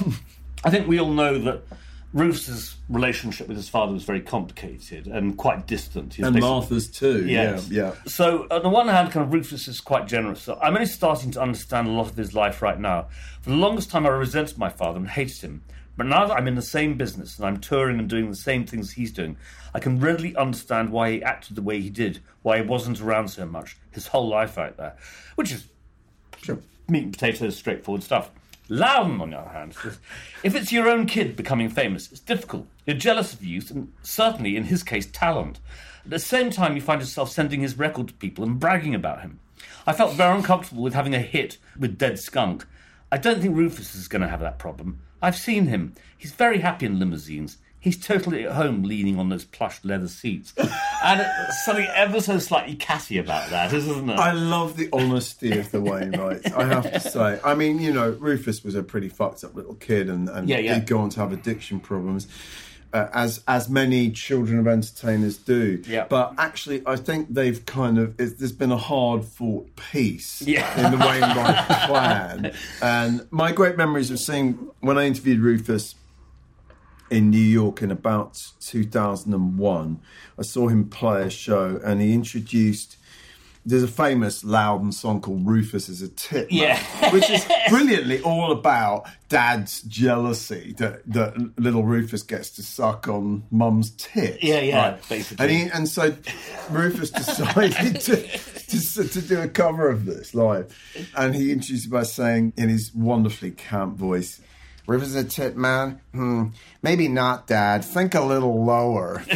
I 0.62 0.70
think 0.70 0.86
we 0.86 1.00
all 1.00 1.12
know 1.12 1.38
that 1.38 1.62
Rufus's 2.12 2.76
relationship 2.88 3.48
with 3.48 3.56
his 3.56 3.68
father 3.68 3.92
was 3.92 4.04
very 4.04 4.20
complicated 4.20 5.06
and 5.06 5.36
quite 5.38 5.66
distant. 5.66 6.14
He 6.14 6.22
was 6.22 6.28
And 6.28 6.40
Martha's 6.40 6.88
too. 6.88 7.26
Yes. 7.26 7.68
Yeah, 7.70 7.84
yeah. 7.84 7.94
So 8.06 8.46
on 8.50 8.62
the 8.62 8.68
one 8.68 8.88
hand, 8.88 9.10
kind 9.12 9.24
of 9.24 9.32
Rufus 9.32 9.66
is 9.66 9.80
quite 9.80 10.08
generous. 10.08 10.42
So 10.42 10.58
I'm 10.62 10.74
only 10.74 10.86
starting 10.86 11.30
to 11.32 11.40
understand 11.40 11.88
a 11.88 11.90
lot 11.90 12.10
of 12.10 12.16
his 12.16 12.34
life 12.34 12.60
right 12.60 12.78
now. 12.78 13.08
For 13.40 13.50
the 13.50 13.56
longest 13.56 13.90
time, 13.90 14.04
I 14.04 14.10
resented 14.10 14.58
my 14.58 14.68
father 14.68 14.98
and 14.98 15.08
hated 15.08 15.38
him. 15.40 15.62
But 15.96 16.06
now 16.06 16.26
that 16.26 16.34
I'm 16.36 16.48
in 16.48 16.54
the 16.54 16.62
same 16.62 16.96
business 16.96 17.36
and 17.38 17.46
I'm 17.46 17.58
touring 17.58 17.98
and 17.98 18.08
doing 18.08 18.30
the 18.30 18.36
same 18.36 18.64
things 18.66 18.92
he's 18.92 19.12
doing, 19.12 19.36
I 19.74 19.78
can 19.78 20.00
readily 20.00 20.34
understand 20.36 20.90
why 20.90 21.12
he 21.12 21.22
acted 21.22 21.56
the 21.56 21.62
way 21.62 21.80
he 21.80 21.90
did, 21.90 22.20
why 22.42 22.58
he 22.58 22.66
wasn't 22.66 23.00
around 23.00 23.28
so 23.28 23.46
much, 23.46 23.76
his 23.90 24.06
whole 24.06 24.28
life 24.28 24.58
out 24.58 24.76
there, 24.76 24.96
which 25.34 25.52
is 25.52 25.66
Sure. 26.42 26.58
meat 26.88 27.04
and 27.04 27.12
potatoes, 27.12 27.56
straightforward 27.56 28.02
stuff. 28.02 28.30
Loudon, 28.68 29.20
on 29.20 29.30
the 29.30 29.38
other 29.38 29.50
hand, 29.50 29.74
says, 29.74 29.98
if 30.42 30.54
it's 30.54 30.72
your 30.72 30.88
own 30.88 31.06
kid 31.06 31.36
becoming 31.36 31.68
famous, 31.68 32.10
it's 32.10 32.20
difficult. 32.20 32.66
You're 32.86 32.96
jealous 32.96 33.34
of 33.34 33.44
youth 33.44 33.70
and 33.70 33.92
certainly, 34.02 34.56
in 34.56 34.64
his 34.64 34.82
case, 34.82 35.06
talent. 35.06 35.60
At 36.04 36.10
the 36.10 36.18
same 36.18 36.50
time, 36.50 36.74
you 36.74 36.82
find 36.82 37.00
yourself 37.00 37.30
sending 37.30 37.60
his 37.60 37.78
record 37.78 38.08
to 38.08 38.14
people 38.14 38.44
and 38.44 38.58
bragging 38.58 38.94
about 38.94 39.20
him. 39.20 39.40
I 39.86 39.92
felt 39.92 40.14
very 40.14 40.36
uncomfortable 40.36 40.82
with 40.82 40.94
having 40.94 41.14
a 41.14 41.20
hit 41.20 41.58
with 41.78 41.98
Dead 41.98 42.18
Skunk. 42.18 42.66
I 43.10 43.18
don't 43.18 43.40
think 43.40 43.56
Rufus 43.56 43.94
is 43.94 44.08
going 44.08 44.22
to 44.22 44.28
have 44.28 44.40
that 44.40 44.58
problem. 44.58 45.00
I've 45.20 45.36
seen 45.36 45.66
him. 45.66 45.94
He's 46.16 46.32
very 46.32 46.58
happy 46.58 46.86
in 46.86 46.98
limousines. 46.98 47.58
He's 47.82 47.98
totally 47.98 48.44
at 48.46 48.52
home 48.52 48.84
leaning 48.84 49.18
on 49.18 49.28
those 49.28 49.44
plush 49.44 49.84
leather 49.84 50.06
seats. 50.06 50.54
and 51.04 51.26
something 51.64 51.86
ever 51.94 52.20
so 52.20 52.38
slightly 52.38 52.76
catty 52.76 53.18
about 53.18 53.50
that, 53.50 53.72
isn't 53.72 54.08
it? 54.08 54.18
I 54.18 54.30
love 54.30 54.76
the 54.76 54.88
honesty 54.92 55.58
of 55.58 55.70
the 55.72 55.78
Wainwrights. 55.78 56.52
I 56.52 56.64
have 56.66 56.90
to 56.92 57.00
say. 57.00 57.40
I 57.44 57.54
mean, 57.56 57.80
you 57.80 57.92
know, 57.92 58.10
Rufus 58.20 58.62
was 58.62 58.76
a 58.76 58.84
pretty 58.84 59.08
fucked 59.08 59.42
up 59.42 59.56
little 59.56 59.74
kid, 59.74 60.08
and, 60.08 60.28
and 60.28 60.48
Yeah, 60.48 60.58
yeah. 60.58 60.74
did 60.78 60.86
go 60.86 60.98
on 61.00 61.10
to 61.10 61.20
have 61.20 61.32
addiction 61.32 61.80
problems, 61.80 62.28
uh, 62.92 63.08
as 63.12 63.42
as 63.48 63.68
many 63.68 64.10
children 64.12 64.60
of 64.60 64.68
entertainers 64.68 65.36
do. 65.38 65.82
Yeah. 65.84 66.06
But 66.08 66.34
actually, 66.38 66.82
I 66.86 66.94
think 66.94 67.34
they've 67.34 67.66
kind 67.66 67.98
of 67.98 68.14
it's, 68.20 68.34
there's 68.34 68.52
been 68.52 68.70
a 68.70 68.76
hard 68.76 69.24
fought 69.24 69.68
peace 69.90 70.40
Yeah. 70.42 70.86
in 70.86 70.92
the 70.96 71.04
Wainwright 71.04 71.66
clan, 71.86 72.52
and 72.82 73.26
my 73.32 73.50
great 73.50 73.76
memories 73.76 74.12
of 74.12 74.20
seeing 74.20 74.52
when 74.80 74.98
I 74.98 75.06
interviewed 75.06 75.40
Rufus 75.40 75.96
in 77.12 77.28
New 77.30 77.36
York 77.36 77.82
in 77.82 77.90
about 77.90 78.42
2001. 78.60 80.00
I 80.38 80.42
saw 80.42 80.68
him 80.68 80.88
play 80.88 81.22
a 81.22 81.30
show 81.30 81.78
and 81.84 82.00
he 82.00 82.14
introduced. 82.14 82.96
There's 83.64 83.82
a 83.82 83.88
famous 83.88 84.42
Loudon 84.42 84.90
song 84.90 85.20
called 85.20 85.46
Rufus 85.46 85.88
is 85.88 86.02
a 86.02 86.08
Tit. 86.08 86.50
Yeah. 86.50 86.82
which 87.12 87.28
is 87.30 87.46
brilliantly 87.68 88.20
all 88.22 88.50
about 88.50 89.06
dad's 89.28 89.82
jealousy 89.82 90.74
that, 90.78 91.02
that 91.06 91.60
little 91.60 91.84
Rufus 91.84 92.22
gets 92.22 92.50
to 92.52 92.62
suck 92.62 93.06
on 93.06 93.44
mum's 93.50 93.90
tit. 93.92 94.42
Yeah, 94.42 94.60
yeah, 94.60 94.98
basically. 95.08 95.44
And, 95.44 95.52
he, 95.52 95.62
and 95.68 95.88
so 95.88 96.16
Rufus 96.70 97.10
decided 97.12 98.00
to, 98.00 98.16
to, 98.16 99.08
to 99.08 99.20
do 99.20 99.40
a 99.42 99.48
cover 99.48 99.88
of 99.90 100.06
this 100.06 100.34
live. 100.34 100.76
And 101.14 101.34
he 101.34 101.52
introduced 101.52 101.86
it 101.86 101.90
by 101.90 102.02
saying, 102.04 102.54
in 102.56 102.68
his 102.68 102.92
wonderfully 102.94 103.52
camp 103.52 103.96
voice, 103.96 104.40
Is 104.88 105.14
a 105.14 105.24
tit 105.24 105.56
man? 105.56 106.00
Hmm, 106.12 106.48
maybe 106.82 107.08
not, 107.08 107.46
Dad. 107.46 107.84
Think 107.84 108.14
a 108.14 108.20
little 108.20 108.64
lower. 108.64 109.22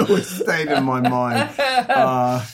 Always 0.00 0.28
stayed 0.28 0.68
in 0.68 0.84
my 0.84 1.00
mind. 1.00 1.50
Uh, 1.58 2.44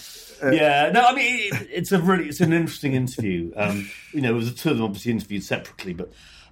yeah, 0.50 0.90
no, 0.92 1.04
I 1.04 1.14
mean 1.14 1.54
it, 1.54 1.68
it's 1.70 1.92
a 1.92 2.00
really 2.00 2.28
it's 2.28 2.40
an 2.40 2.52
interesting 2.52 2.94
interview. 2.94 3.52
Um, 3.56 3.90
you 4.12 4.22
know, 4.22 4.30
it 4.30 4.34
was 4.34 4.52
the 4.52 4.58
two 4.58 4.70
of 4.70 4.76
them 4.78 4.86
obviously 4.86 5.12
interviewed 5.12 5.44
separately, 5.44 5.92
but 5.92 6.10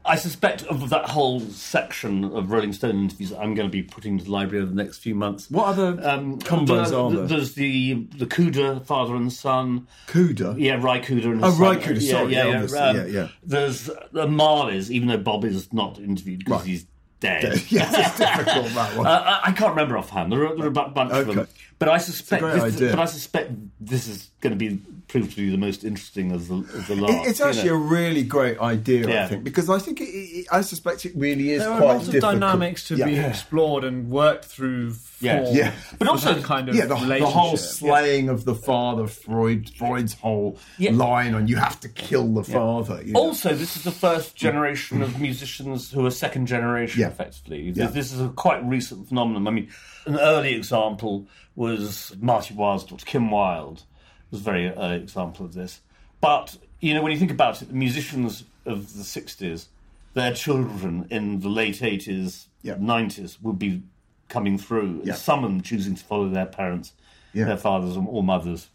I 0.09 0.17
suspect 0.17 0.63
of 0.65 0.91
that 0.91 1.07
whole 1.11 1.41
section 1.41 2.25
of 2.25 2.51
Rolling 2.51 2.73
Stone 2.73 2.97
interviews 2.99 3.31
that 3.31 3.39
I'm 3.41 3.55
going 3.55 3.69
to 3.69 3.73
be 3.73 3.83
putting 3.83 4.19
to 4.19 4.25
the 4.25 4.31
library 4.31 4.63
over 4.65 4.75
the 4.75 4.83
next 4.83 4.99
few 4.99 5.15
months. 5.15 5.51
what 5.51 5.67
other 5.67 5.99
Um, 6.03 6.39
combos 6.39 6.93
are 6.97 7.15
there? 7.15 7.27
There's 7.27 7.55
the 7.55 8.07
the 8.17 8.27
Cooder 8.27 8.85
father 8.85 9.15
and 9.15 9.33
son. 9.33 9.87
Cooder? 10.09 10.55
Yeah, 10.59 10.79
Ry 10.81 11.01
Cooder 11.01 11.27
and 11.33 11.45
Oh, 11.45 11.51
his 11.51 11.59
Ry 11.59 11.75
son. 11.75 11.83
Cooder, 11.83 12.01
Yeah, 12.03 12.11
sorry, 12.11 12.33
yeah, 12.33 12.45
yeah, 12.47 12.67
yeah. 12.73 12.79
Um, 12.89 12.97
yeah, 12.97 13.05
yeah. 13.07 13.29
There's 13.45 13.85
the 14.13 14.27
Marleys, 14.27 14.91
even 14.91 15.09
though 15.09 15.19
Bob 15.19 15.45
is 15.45 15.73
not 15.73 15.99
interviewed 15.99 16.41
because 16.41 16.61
Right. 16.61 16.67
he's 16.69 16.87
dead. 17.21 17.43
yeah, 17.69 17.89
it's 17.91 18.19
difficult, 18.19 18.69
that 18.75 18.97
one. 18.97 19.07
Uh, 19.07 19.41
I 19.45 19.53
can't 19.53 19.71
remember 19.71 19.99
offhand. 19.99 20.33
There 20.33 20.47
are, 20.47 20.55
there 20.57 20.65
are 20.67 20.69
a 20.69 20.71
bu- 20.71 20.89
bunch 20.91 21.13
of 21.13 21.27
them, 21.27 21.39
Okay. 21.41 21.51
But 21.79 21.89
I 21.89 21.99
suspect. 21.99 22.43
great 22.43 22.55
This, 22.55 22.77
idea. 22.77 22.91
but 22.91 22.99
I 23.01 23.05
suspect 23.07 23.53
this 23.81 24.09
is 24.09 24.31
going 24.41 24.53
to 24.53 24.57
be 24.57 24.81
proved 25.09 25.31
to 25.31 25.37
be 25.37 25.51
the 25.51 25.57
most 25.57 25.85
interesting 25.85 26.33
of 26.33 26.49
the, 26.49 26.57
of 26.57 26.87
the 26.87 26.95
last. 26.97 27.13
It- 27.27 27.31
it's 27.31 27.39
you 27.39 27.45
know. 27.45 27.51
actually 27.51 27.69
a 27.71 27.75
really 27.77 28.23
great 28.23 28.59
idea, 28.61 29.25
I 29.25 29.27
think, 29.27 29.43
because 29.43 29.71
I 29.71 29.79
think 29.79 30.01
it, 30.03 30.05
it, 30.05 30.47
I 30.53 30.61
suspect 30.61 31.07
it 31.07 31.13
really 31.17 31.51
is 31.53 31.63
There 31.63 31.71
are 31.73 31.79
quite 31.81 31.95
lots 31.95 32.09
of 32.09 32.21
dynamics 32.21 32.89
to 32.89 32.97
yeah. 32.97 33.07
be 33.07 33.17
explored 33.19 33.85
and 33.85 34.11
worked 34.11 34.45
through 34.45 34.91
for, 34.91 35.25
Yeah. 35.25 35.49
Yeah. 35.51 35.73
But 35.99 36.09
also- 36.09 36.41
kind 36.43 36.69
of 36.69 36.75
Yeah, 36.75 36.85
the, 36.87 36.97
the 36.97 37.27
whole 37.27 37.57
slaying 37.57 38.29
of 38.29 38.45
the 38.45 38.55
father, 38.55 39.07
Freud, 39.07 39.71
Freud's 39.79 40.13
whole 40.15 40.59
Yeah. 40.77 40.91
line 40.93 41.35
on 41.35 41.49
you 41.49 41.57
have 41.57 41.81
to 41.81 41.89
kill 41.89 42.35
the 42.35 42.45
father. 42.45 43.03
you 43.03 43.15
know. 43.15 43.21
Also, 43.21 43.55
this 43.55 43.77
is 43.77 43.85
the 43.85 43.91
first 43.93 44.37
generation 44.37 45.01
of 45.03 45.19
musicians 45.21 45.91
who 45.91 46.05
are 46.05 46.11
second 46.11 46.47
generation, 46.47 47.01
Yeah. 47.01 47.09
effectively. 47.09 47.73
Yeah. 47.75 47.87
This 47.87 48.13
is 48.13 48.21
a 48.21 48.29
quite 48.29 48.63
recent 48.65 49.09
phenomenon. 49.09 49.49
I 49.49 49.51
mean, 49.53 49.69
an 50.07 50.19
early 50.19 50.55
example 50.55 51.27
was 51.59 52.15
Marty 52.21 52.55
Wilde's 52.55 52.85
daughter, 52.85 53.05
Kim 53.05 53.33
Wilde, 53.33 53.83
was 54.31 54.41
a 54.41 54.45
very 54.45 54.69
early 54.69 54.97
example 54.97 55.45
of 55.45 55.55
this. 55.55 55.81
But, 56.21 56.57
you 56.81 56.95
know, 56.95 57.03
when 57.03 57.11
you 57.11 57.19
think 57.19 57.33
about 57.33 57.61
it, 57.61 57.69
the 57.69 57.75
musicians 57.75 58.45
of 58.65 58.95
the 58.95 59.03
60s, 59.03 59.67
their 60.15 60.33
children 60.33 61.09
in 61.11 61.41
the 61.41 61.49
late 61.49 61.83
80s, 61.83 62.47
Yeah. 62.63 62.77
90s 62.77 63.43
would 63.43 63.59
be 63.59 63.83
coming 64.29 64.57
through, 64.57 65.01
Yeah. 65.05 65.13
and 65.15 65.17
some 65.21 65.43
of 65.43 65.51
them 65.51 65.61
choosing 65.61 65.97
to 65.97 66.05
follow 66.05 66.29
their 66.29 66.47
parents, 66.47 66.93
Yeah. 67.33 67.47
their 67.47 67.57
fathers 67.57 67.97
or 67.97 68.23
mothers 68.23 68.69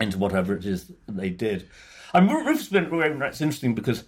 into 0.00 0.16
whatever 0.18 0.54
it 0.56 0.64
is 0.64 0.84
that 0.86 1.16
they 1.16 1.30
did. 1.30 1.68
And 2.12 2.30
Ru- 2.30 2.46
Rufus 2.46 2.70
Wainwright's 2.70 3.40
interesting 3.40 3.74
because, 3.74 4.04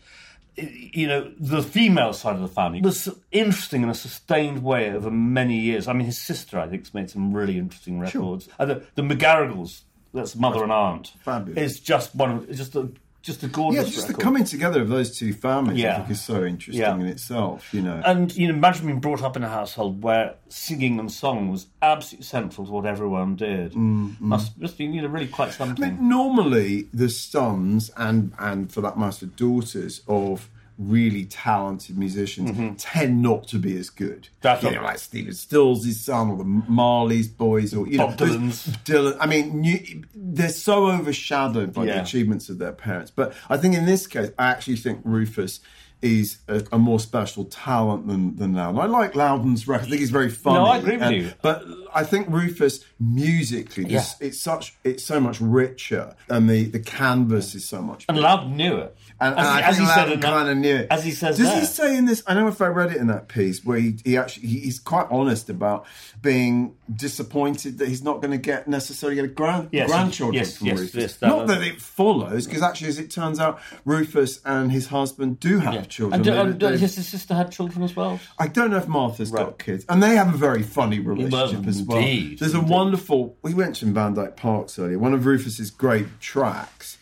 you 0.57 1.07
know, 1.07 1.33
the 1.39 1.63
female 1.63 2.13
side 2.13 2.35
of 2.35 2.41
the 2.41 2.49
family 2.49 2.81
was 2.81 3.09
interesting 3.31 3.83
in 3.83 3.89
a 3.89 3.95
sustained 3.95 4.63
way 4.63 4.91
over 4.91 5.11
many 5.11 5.59
years. 5.59 5.87
I 5.87 5.93
mean, 5.93 6.07
his 6.07 6.19
sister, 6.19 6.59
I 6.59 6.67
think, 6.67 6.83
has 6.83 6.95
made 6.95 7.11
some 7.11 7.33
really 7.33 7.59
interesting 7.59 8.01
records. 8.01 8.49
And 8.59 8.71
the, 8.71 8.83
the 8.95 9.03
McGarrigles, 9.03 9.83
that's 10.15 10.35
mother 10.35 10.63
and 10.63 10.73
aunt, 10.73 11.13
Fabulous. 11.21 11.59
is 11.75 11.81
just 11.81 12.15
one 12.15 12.31
of, 12.31 12.49
it's 12.49 12.59
just 12.59 12.75
a, 12.75 12.91
just 13.27 13.43
a 13.43 13.49
gorgeous 13.49 13.89
yeah, 13.89 13.93
just 13.93 14.07
the 14.07 14.14
coming 14.14 14.45
together 14.45 14.81
of 14.81 14.89
those 14.89 15.18
two 15.18 15.33
families, 15.33 15.85
I 15.85 15.97
think, 15.97 16.11
is 16.11 16.20
so 16.20 16.45
interesting 16.45 16.81
Yeah. 16.81 16.95
in 16.95 17.07
itself. 17.07 17.74
You 17.74 17.83
know, 17.83 18.01
And 18.07 18.35
you 18.37 18.47
know, 18.49 18.55
imagine 18.55 18.87
being 18.87 19.01
brought 19.01 19.22
up 19.22 19.37
in 19.37 19.43
a 19.43 19.49
household 19.49 20.03
where 20.03 20.37
singing 20.49 20.99
and 21.01 21.11
song 21.11 21.51
was 21.51 21.66
absolutely 21.83 22.24
central 22.24 22.66
to 22.66 22.72
what 22.72 22.87
everyone 22.87 23.35
did. 23.37 23.72
Mm, 23.72 24.11
mm. 24.12 24.20
Must 24.20 24.59
must 24.61 24.79
be 24.79 24.85
you 24.85 25.03
know 25.03 25.09
really 25.09 25.27
quite 25.27 25.53
something. 25.53 25.85
I 25.85 25.91
mean, 25.91 26.09
normally 26.09 26.89
the 26.95 27.09
sons 27.11 27.91
and 27.97 28.33
and 28.39 28.72
for 28.72 28.81
that 28.83 28.97
matter 28.99 29.27
daughters 29.27 30.03
of 30.09 30.49
really 30.79 31.24
talented 31.24 31.97
musicians 31.97 32.83
tend 32.83 33.22
not 33.22 33.49
to 33.49 33.59
be 33.59 33.79
as 33.79 33.91
good. 33.91 34.22
Mm-hmm. 34.22 34.35
That's 34.43 34.62
you 34.62 34.70
know, 34.72 34.83
like 34.83 34.99
Stephen 34.99 35.33
Stills' 35.33 36.01
son 36.01 36.31
or 36.31 36.37
the 36.39 36.45
Marley's 36.45 37.29
boys 37.29 37.74
or 37.74 37.87
you 37.87 37.99
Bob 37.99 38.18
know 38.18 38.27
Dylan's. 38.27 38.66
Dylan. 38.85 39.16
I 39.20 39.27
mean, 39.27 39.61
new, 39.61 40.05
they're 40.14 40.49
so 40.51 40.87
overshadowed 40.87 41.72
by 41.72 41.87
the 41.87 42.03
achievements 42.03 42.49
of 42.49 42.59
their 42.59 42.72
parents. 42.72 43.11
But 43.11 43.35
I 43.49 43.57
think 43.57 43.74
in 43.74 43.87
this 43.87 44.07
case, 44.07 44.31
I 44.39 44.49
actually 44.49 44.77
think 44.77 45.01
Rufus. 45.05 45.61
Is 46.03 46.39
a, 46.47 46.63
a 46.73 46.79
more 46.79 47.01
special 47.01 47.47
talent 47.47 48.07
than 48.07 48.37
than 48.37 48.53
Loudon. 48.53 48.79
I 48.79 48.85
like 48.85 49.15
Loudon's 49.17 49.67
record. 49.67 49.87
I 49.87 49.89
think 49.89 50.01
he's 50.01 50.11
very 50.11 50.29
funny. 50.29 50.59
No, 50.59 50.67
I 50.67 50.77
agree 50.77 50.93
with 50.99 51.03
and- 51.03 51.17
you. 51.17 51.33
But 51.41 51.65
I 51.95 52.05
think 52.05 52.29
Rufus 52.29 52.85
musically, 53.01 53.85
this, 53.85 54.15
Yeah. 54.21 54.27
it's 54.29 54.39
such 54.39 54.77
it's 54.85 55.03
so 55.03 55.19
much 55.21 55.41
richer, 55.41 56.15
and 56.29 56.51
the 56.51 56.65
the 56.65 56.81
canvas 56.81 57.55
is 57.55 57.67
so 57.67 57.81
much. 57.81 58.05
and 58.11 58.17
bigger. 58.17 58.27
Loudon 58.29 58.57
knew 58.57 58.77
it. 58.77 58.95
And, 59.19 59.35
as, 59.39 59.47
and 59.47 59.57
he- 59.59 59.63
I 59.65 59.69
as 59.69 59.77
think 59.79 59.89
he 59.89 59.95
said 59.95 60.01
Loudon 60.01 60.13
in 60.13 60.21
that- 60.21 60.31
kind 60.31 60.49
of 60.51 60.57
knew 60.59 60.77
it. 60.77 60.87
As 60.91 61.03
he 61.05 61.11
says 61.13 61.39
Does 61.39 61.49
there. 61.49 61.61
he 61.61 61.67
say 61.67 61.97
in 61.97 62.05
this? 62.05 62.23
I 62.27 62.35
don't 62.35 62.43
know 62.45 62.51
if 62.51 62.61
I 62.61 62.67
read 62.67 62.91
it 62.91 62.99
in 62.99 63.07
that 63.07 63.29
piece 63.29 63.65
where 63.65 63.79
he, 63.79 63.97
he 64.05 64.19
actually 64.19 64.47
he, 64.49 64.61
he's 64.61 64.79
quite 64.79 65.07
honest 65.11 65.49
about 65.49 65.87
being 66.21 66.76
disappointed 66.95 67.78
that 67.78 67.89
he's 67.89 68.03
not 68.03 68.20
going 68.20 68.30
to 68.30 68.39
get 68.39 68.68
necessarily 68.68 69.16
get 69.16 69.24
a 69.24 69.28
grand, 69.28 69.68
Yes, 69.72 69.89
grandchildren 69.91 70.34
yes, 70.43 70.57
from 70.57 70.66
yes, 70.68 70.78
Rufus. 70.78 70.95
yes, 70.95 71.16
that 71.16 71.28
not 71.28 71.39
was- 71.47 71.49
that 71.51 71.62
it 71.62 71.80
follows, 71.80 72.47
because 72.47 72.62
actually, 72.62 72.89
as 72.89 72.99
it 72.99 73.11
turns 73.11 73.41
out, 73.41 73.59
Rufus 73.84 74.41
and 74.45 74.70
his 74.70 74.87
husband 74.89 75.41
do 75.41 75.59
have 75.59 75.74
Yeah. 75.74 75.82
children. 75.82 76.14
And 76.14 76.24
do, 76.24 76.32
and 76.32 76.59
do- 76.59 76.68
they- 76.70 76.78
his 76.78 76.95
sister 76.95 77.34
had 77.34 77.51
children 77.51 77.82
as 77.82 77.97
well. 77.97 78.20
I 78.39 78.47
don't 78.49 78.70
know 78.70 78.76
if 78.76 78.89
Martha's 78.89 79.30
got 79.30 79.59
kids, 79.59 79.84
and 79.89 80.03
they 80.03 80.16
have 80.16 80.32
a 80.32 80.37
very 80.37 80.62
funny 80.62 81.01
relationship 81.01 81.61
Well, 81.61 81.68
as 81.68 81.82
well. 81.82 81.99
indeed, 81.99 82.39
There's 82.39 82.55
a 82.55 82.61
wonderful. 82.61 83.37
We 83.43 83.55
mentioned 83.55 83.95
Van 83.95 84.14
Dyke 84.14 84.37
Parks 84.37 84.78
earlier. 84.78 84.99
One 84.99 85.14
of 85.14 85.26
Rufus's 85.26 85.70
great 85.70 86.20
tracks 86.20 86.99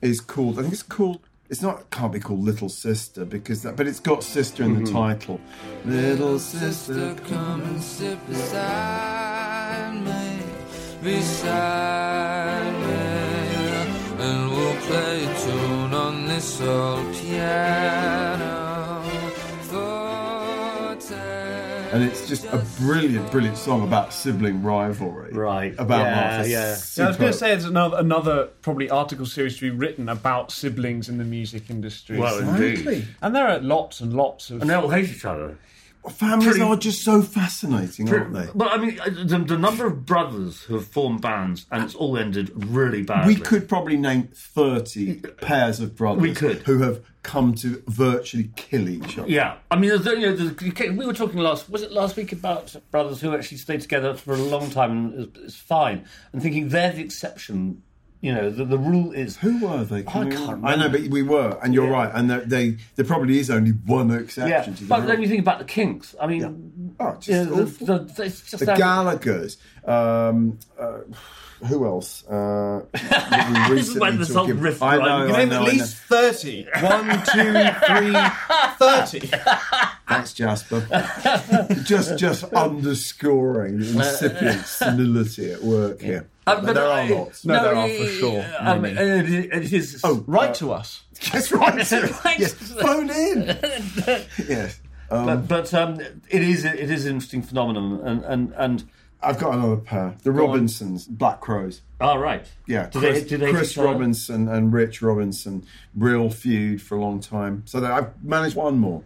is 0.00 0.20
called. 0.20 0.58
I 0.58 0.62
think 0.62 0.72
it's 0.72 0.82
called. 0.82 1.20
It's 1.50 1.60
not. 1.62 1.90
Can't 1.90 2.12
be 2.12 2.20
called 2.20 2.40
Little 2.44 2.68
Sister 2.68 3.24
because 3.24 3.62
that. 3.62 3.74
But 3.76 3.86
it's 3.88 3.98
got 4.00 4.22
sister 4.22 4.62
in 4.62 4.74
the 4.74 4.80
Mm-hmm. 4.82 4.94
title. 4.96 5.40
Little 5.84 6.38
sister. 6.38 7.14
come 7.28 7.62
and 7.62 7.82
sit 7.82 8.24
beside 8.28 9.94
me, 10.04 10.38
beside 11.02 12.72
me, 12.86 14.24
and 14.24 14.50
we'll 14.50 14.76
play 14.82 15.24
a 15.24 15.40
tune 15.40 15.92
on 15.94 16.26
this 16.26 16.60
old 16.60 17.12
piano. 17.14 18.59
And 21.92 22.04
it's 22.04 22.28
just 22.28 22.44
a 22.46 22.64
brilliant, 22.78 23.30
brilliant 23.32 23.56
song 23.58 23.82
about 23.82 24.12
sibling 24.12 24.62
rivalry. 24.62 25.32
Right. 25.32 25.74
About 25.78 26.04
Yeah, 26.06 26.14
Martha. 26.36 26.48
yeah. 26.48 26.76
Yeah, 26.96 27.04
I 27.04 27.08
was 27.08 27.16
going 27.16 27.32
to 27.32 27.38
say 27.38 27.52
it's 27.52 27.64
another 27.64 27.96
another 27.98 28.46
probably 28.62 28.88
article 28.88 29.26
series 29.26 29.56
to 29.56 29.62
be 29.62 29.70
written 29.70 30.08
about 30.08 30.52
siblings 30.52 31.08
in 31.08 31.18
the 31.18 31.24
music 31.24 31.68
industry. 31.68 32.18
Well, 32.18 32.38
Exactly. 32.38 33.06
and 33.20 33.34
there 33.34 33.48
are 33.48 33.58
lots 33.58 34.00
and 34.00 34.12
lots 34.14 34.50
of. 34.50 34.60
And 34.60 34.70
they 34.70 34.74
all 34.74 34.88
hate 34.88 35.10
each 35.10 35.24
other. 35.24 35.58
Families 36.08 36.48
Pretty- 36.50 36.62
are 36.62 36.76
just 36.76 37.02
so 37.02 37.20
fascinating, 37.20 38.08
aren't 38.08 38.32
they? 38.32 38.48
But 38.54 38.72
I 38.72 38.78
mean, 38.78 38.98
uh, 39.00 39.10
the, 39.10 39.38
the 39.38 39.58
number 39.58 39.86
of 39.86 40.06
brothers 40.06 40.62
who 40.62 40.74
have 40.74 40.86
formed 40.86 41.20
bands 41.20 41.66
and 41.70 41.84
it's 41.84 41.94
all 41.94 42.16
ended 42.16 42.50
really 42.54 43.02
badly. 43.02 43.34
We 43.34 43.40
could 43.40 43.68
probably 43.68 43.96
name 43.98 44.28
30 44.34 45.16
pairs 45.42 45.78
of 45.80 45.96
brothers 45.96 46.22
We 46.22 46.34
could. 46.34 46.58
who 46.62 46.78
have 46.82 47.04
come 47.22 47.54
to 47.56 47.82
virtually 47.86 48.50
kill 48.56 48.88
each 48.88 49.18
other. 49.18 49.28
Yeah, 49.28 49.56
I 49.70 49.76
mean, 49.76 49.90
there's, 49.90 50.06
you 50.06 50.34
know, 50.34 50.92
we 50.98 51.06
were 51.06 51.12
talking 51.12 51.38
last 51.38 51.68
was 51.68 51.82
it 51.82 51.92
last 51.92 52.16
week 52.16 52.32
about 52.32 52.74
brothers 52.90 53.20
who 53.20 53.34
actually 53.34 53.58
stayed 53.58 53.82
together 53.82 54.14
for 54.14 54.32
a 54.32 54.38
long 54.38 54.70
time 54.70 54.90
and 55.14 55.36
it's 55.36 55.56
fine, 55.56 56.06
and 56.32 56.40
thinking 56.42 56.70
they're 56.70 56.92
the 56.92 57.02
exception. 57.02 57.82
You 58.22 58.34
know, 58.34 58.50
the, 58.50 58.66
the 58.66 58.76
rule 58.76 59.12
is 59.12 59.38
Who 59.38 59.64
were 59.66 59.82
they? 59.84 60.00
I 60.00 60.02
Can 60.02 60.28
we- 60.28 60.36
can't 60.36 60.62
I 60.64 60.76
know, 60.76 60.90
but 60.90 61.00
we 61.08 61.22
were, 61.22 61.58
and 61.62 61.72
you're 61.72 61.86
Yeah. 61.86 61.92
right. 61.92 62.10
And 62.14 62.28
there, 62.30 62.40
they, 62.42 62.76
there 62.96 63.06
probably 63.06 63.38
is 63.38 63.50
only 63.50 63.70
one 63.70 64.10
yeah. 64.10 64.16
exception 64.18 64.74
to 64.74 64.82
the 64.82 64.88
But 64.88 64.98
rule. 65.00 65.08
then 65.08 65.22
you 65.22 65.28
think 65.28 65.40
about 65.40 65.58
the 65.58 65.64
Kinks. 65.64 66.14
I 66.20 66.26
mean, 66.26 66.94
Oh, 67.00 67.14
just 67.14 67.28
yeah, 67.28 67.44
the, 67.44 67.62
awful. 67.62 67.86
the, 67.86 68.22
it's 68.24 68.42
just 68.50 68.58
the 68.66 68.72
Gallaghers. 68.74 69.56
Um, 69.88 70.58
uh, 70.78 70.98
who 71.66 71.86
else? 71.86 72.26
Uh, 72.26 72.84
This 72.92 73.88
is 73.88 73.98
when 73.98 74.16
recently 74.16 74.16
this 74.18 74.34
whole 74.34 74.46
riff 74.48 74.82
I 74.82 74.96
know, 74.98 75.26
You 75.26 75.34
I 75.34 75.38
name 75.38 75.48
know, 75.50 75.62
at 75.66 75.68
least 75.72 75.96
30. 75.96 76.66
One, 76.82 77.08
two, 77.24 77.52
three, 77.86 78.16
30. 78.78 79.30
Thanks, 80.08 80.32
Jasper. 80.34 80.80
just, 81.84 82.18
just 82.18 82.44
underscoring 82.52 83.78
the 83.78 83.86
incipient 83.90 84.66
senility 84.66 85.52
at 85.52 85.62
work 85.62 86.00
here. 86.00 86.28
Um, 86.46 86.64
there 86.64 86.78
are 86.84 86.90
I- 86.92 87.08
lots. 87.08 87.44
No, 87.44 87.62
there 87.62 87.74
are 87.76 87.86
it- 87.88 87.98
for 88.00 88.12
sure, 88.12 88.44
Um, 88.58 88.82
many. 88.82 88.96
it, 88.98 89.52
it 89.52 89.72
is. 89.72 90.00
Oh, 90.04 90.24
Write 90.26 90.50
uh, 90.50 90.54
to 90.54 90.72
us. 90.72 91.02
Yes, 91.34 91.52
right. 91.52 91.92
Right. 92.24 92.38
yes, 92.38 92.54
phone 92.54 93.10
in. 93.10 93.46
yes. 94.48 94.80
Um, 95.10 95.26
but 95.26 95.48
but 95.48 95.74
um, 95.74 96.00
it 96.00 96.42
is 96.42 96.64
it 96.64 96.78
is 96.90 97.04
an 97.04 97.12
interesting 97.14 97.42
phenomenon, 97.42 98.00
and 98.04 98.24
and 98.24 98.54
and 98.56 98.84
I've 99.22 99.38
got 99.38 99.52
another 99.54 99.76
pair. 99.76 100.16
The 100.22 100.32
Robinsons, 100.32 101.06
Black 101.06 101.40
Crowes. 101.40 101.82
all 102.00 102.18
right. 102.18 102.46
Yeah, 102.66 102.86
Do 102.88 103.00
Chris, 103.00 103.22
they, 103.24 103.28
do 103.28 103.36
they 103.36 103.50
Chris 103.50 103.72
each 103.72 103.78
other? 103.78 103.88
Robinson 103.88 104.48
and 104.48 104.72
Rich 104.72 105.02
Robinson, 105.02 105.66
real 105.94 106.30
feud 106.30 106.80
for 106.80 106.96
a 106.96 107.00
long 107.02 107.20
time. 107.20 107.64
So 107.66 107.80
that 107.80 107.90
I've 107.92 108.24
managed 108.24 108.56
one 108.56 108.78
more. 108.78 109.02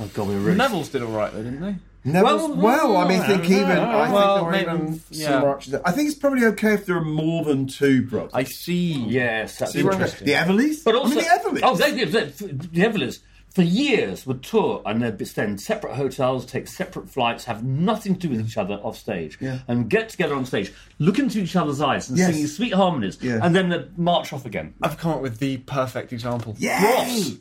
Oh 0.00 0.06
God, 0.12 0.28
we're 0.28 0.38
really. 0.38 0.56
Neville's 0.58 0.90
did 0.90 1.02
all 1.02 1.12
right 1.12 1.32
though, 1.32 1.42
didn't 1.42 1.60
they? 1.62 1.76
Neville's, 2.04 2.56
Well, 2.56 2.92
well, 2.92 2.96
I 2.98 3.08
mean, 3.08 3.22
think 3.22 3.44
even 3.46 3.62
I 3.78 4.04
think 4.04 4.14
well, 4.14 4.34
there 4.36 4.44
were 4.44 4.50
maybe- 4.50 4.70
even 4.70 5.00
yeah. 5.10 5.26
some 5.28 5.44
archers. 5.44 5.74
I 5.84 5.92
think 5.92 6.08
it's 6.08 6.18
probably 6.18 6.44
okay 6.46 6.74
if 6.74 6.84
there 6.86 6.96
are 6.96 7.04
more 7.04 7.44
than 7.44 7.66
two 7.66 8.02
brothers. 8.02 8.32
I 8.34 8.44
see. 8.44 8.92
Yes, 9.06 9.58
that's 9.58 9.72
See 9.72 9.82
where 9.82 9.92
I'm 9.94 9.98
going? 10.00 10.10
interesting. 10.10 10.26
the 10.26 10.34
Everleys, 10.34 10.84
But 10.84 10.94
also, 10.96 11.12
I 11.12 11.14
mean, 11.14 11.24
the 11.24 11.30
Everleys. 11.30 11.60
oh, 11.62 11.76
they, 11.76 11.92
they, 11.92 12.04
they, 12.04 12.24
the 12.52 12.82
Everleys 12.84 13.20
for 13.54 13.62
years 13.62 14.26
would 14.26 14.42
tour 14.42 14.82
and 14.84 15.00
they'd 15.00 15.16
be 15.16 15.24
stay 15.24 15.44
in 15.44 15.56
separate 15.56 15.94
hotels, 15.94 16.44
take 16.44 16.66
separate 16.66 17.08
flights, 17.08 17.44
have 17.44 17.62
nothing 17.64 18.14
to 18.16 18.26
do 18.26 18.28
with 18.36 18.44
each 18.46 18.56
other 18.58 18.74
off 18.82 18.98
stage, 18.98 19.38
Yeah. 19.40 19.60
and 19.68 19.88
get 19.88 20.08
together 20.08 20.34
on 20.34 20.44
stage, 20.44 20.72
look 20.98 21.18
into 21.20 21.38
each 21.38 21.54
other's 21.56 21.80
eyes, 21.80 22.08
and 22.10 22.18
Yes. 22.18 22.34
sing 22.34 22.46
sweet 22.48 22.74
harmonies, 22.74 23.16
Yeah. 23.22 23.38
and 23.42 23.54
then 23.54 23.68
they'd 23.68 23.96
march 23.96 24.32
off 24.32 24.44
again. 24.44 24.74
I've 24.82 24.98
come 24.98 25.12
up 25.12 25.22
with 25.22 25.38
the 25.38 25.58
perfect 25.58 26.12
example. 26.12 26.56
Yay! 26.58 27.38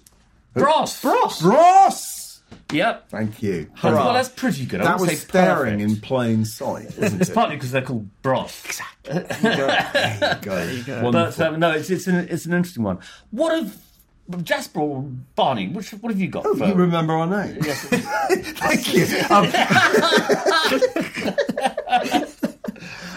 Bros, 0.53 1.01
Bros. 1.01 1.41
Ross. 1.41 2.22
Yep. 2.72 3.10
Thank 3.10 3.41
you. 3.43 3.70
Well, 3.84 4.14
that's 4.14 4.30
pretty 4.30 4.66
good. 4.66 4.82
I 4.82 4.86
that 4.86 4.99
was 4.99 5.10
say 5.10 5.16
staring 5.16 5.80
perfect. 5.80 5.91
in 5.91 6.01
plain 6.01 6.45
sight, 6.45 6.86
wasn't 6.97 7.22
It's 7.22 7.30
it? 7.30 7.34
partly 7.34 7.56
because 7.56 7.72
they're 7.72 7.82
called 7.82 8.10
Bros. 8.22 8.64
There 9.04 9.24
you 10.74 10.84
go. 10.84 11.12
But 11.12 11.39
um, 11.39 11.60
no, 11.60 11.72
it's 11.72 11.89
it's 11.89 12.08
an 12.08 12.16
it's 12.30 12.45
an 12.45 12.54
interesting 12.54 12.84
one. 12.84 12.99
What 13.32 13.64
if 13.64 13.78
Jasper 14.43 14.80
or 14.80 15.01
Barney? 15.36 15.68
Which 15.68 15.91
what 15.91 16.12
have 16.12 16.20
you 16.22 16.30
got? 16.30 16.45
Oh, 16.45 16.56
for- 16.56 16.66
you 16.66 16.74
remember 16.74 17.14
our 17.14 17.28
name? 17.28 17.58
Yes. 17.64 17.84
Thank 17.89 18.93
you. 18.93 19.06
Um, 19.30 19.45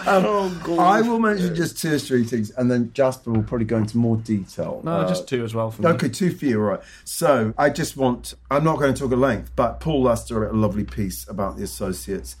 um, 0.07 0.79
I 0.79 1.01
will 1.01 1.19
mention 1.19 1.53
just 1.55 1.79
two 1.79 1.95
or 1.95 1.99
three 1.99 2.23
things, 2.23 2.49
and 2.51 2.71
then 2.71 2.91
Jasper 2.93 3.31
will 3.31 3.43
probably 3.43 3.65
go 3.65 3.77
into 3.77 3.97
more 3.97 4.17
detail. 4.17 4.81
No, 4.83 4.91
Uh, 4.91 5.07
just 5.07 5.27
two 5.27 5.43
as 5.43 5.53
well 5.53 5.71
for 5.71 5.81
me. 5.81 5.89
Okay, 5.89 6.09
two 6.09 6.31
for 6.31 6.45
you, 6.45 6.59
all 6.61 6.67
right. 6.69 6.79
So 7.03 7.53
I 7.57 7.69
just 7.69 7.97
want, 7.97 8.33
I'm 8.49 8.63
not 8.63 8.79
going 8.79 8.93
to 8.93 8.99
talk 8.99 9.11
at 9.11 9.17
length, 9.17 9.51
but 9.55 9.79
Paul 9.79 10.03
Lester 10.03 10.39
wrote 10.39 10.53
a 10.53 10.57
lovely 10.57 10.83
piece 10.83 11.27
about 11.27 11.57
the 11.57 11.63
associates 11.63 12.35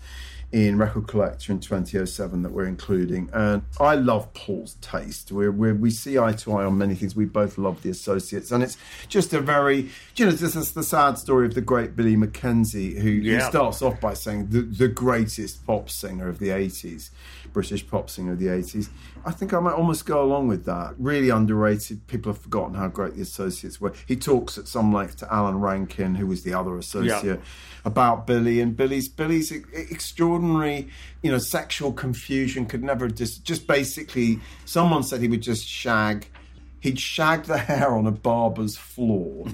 in 0.51 0.77
Record 0.77 1.07
Collector 1.07 1.51
in 1.51 1.59
2007 1.59 2.41
that 2.41 2.51
we're 2.51 2.67
including. 2.67 3.29
And 3.33 3.63
I 3.79 3.95
love 3.95 4.33
Paul's 4.33 4.75
taste. 4.75 5.31
We're, 5.31 5.51
we're, 5.51 5.75
we 5.75 5.91
see 5.91 6.17
eye 6.17 6.31
to 6.33 6.53
eye 6.53 6.63
on 6.63 6.77
many 6.77 6.95
things. 6.95 7.15
We 7.15 7.25
both 7.25 7.57
love 7.57 7.81
the 7.81 7.89
associates. 7.89 8.51
And 8.51 8.63
it's 8.63 8.77
just 9.09 9.33
a 9.33 9.41
very, 9.41 9.89
you 10.15 10.25
know, 10.25 10.31
this 10.31 10.55
is 10.55 10.71
the 10.71 10.83
sad 10.83 11.17
story 11.17 11.47
of 11.47 11.53
the 11.53 11.61
great 11.61 11.95
Billy 11.95 12.15
Mackenzie, 12.15 12.97
who, 12.97 13.19
who 13.19 13.39
starts 13.41 13.81
off 13.81 13.99
by 13.99 14.13
saying 14.13 14.47
the, 14.49 14.61
the 14.61 14.87
greatest 14.87 15.65
pop 15.65 15.89
singer 15.89 16.29
of 16.29 16.39
the 16.39 16.49
80s, 16.49 17.09
British 17.51 17.85
pop 17.85 18.09
singer 18.09 18.31
of 18.31 18.39
the 18.39 18.47
80s. 18.47 18.89
I 19.27 19.31
think 19.31 19.53
I 19.53 19.59
might 19.59 19.73
almost 19.73 20.05
go 20.05 20.23
along 20.23 20.47
with 20.47 20.63
that. 20.65 20.95
Really 20.97 21.29
underrated. 21.29 22.07
People 22.07 22.31
have 22.31 22.41
forgotten 22.41 22.75
how 22.75 22.87
great 22.87 23.15
the 23.15 23.21
associates 23.21 23.81
were. 23.81 23.91
He 24.05 24.15
talks 24.15 24.57
at 24.57 24.69
some 24.69 24.93
length 24.93 25.17
to 25.17 25.33
Alan 25.33 25.59
Rankine, 25.59 26.15
who 26.15 26.25
was 26.27 26.43
the 26.43 26.53
other 26.53 26.77
associate, 26.77 27.41
about 27.83 28.25
Billy 28.25 28.61
and 28.61 28.77
Billy's 28.77 29.09
Billy's 29.09 29.51
extraordinary, 29.51 30.87
you 31.21 31.29
know, 31.29 31.39
sexual 31.39 31.91
confusion 31.91 32.65
could 32.65 32.83
never 32.83 33.09
just 33.09 33.43
just 33.43 33.67
basically. 33.67 34.39
Someone 34.63 35.03
said 35.03 35.19
he 35.19 35.27
would 35.27 35.41
just 35.41 35.67
shag. 35.67 36.27
He'd 36.79 36.97
shag 36.97 37.43
the 37.43 37.57
hair 37.57 37.93
on 37.93 38.07
a 38.07 38.11
barber's 38.11 38.77
floor. 38.77 39.47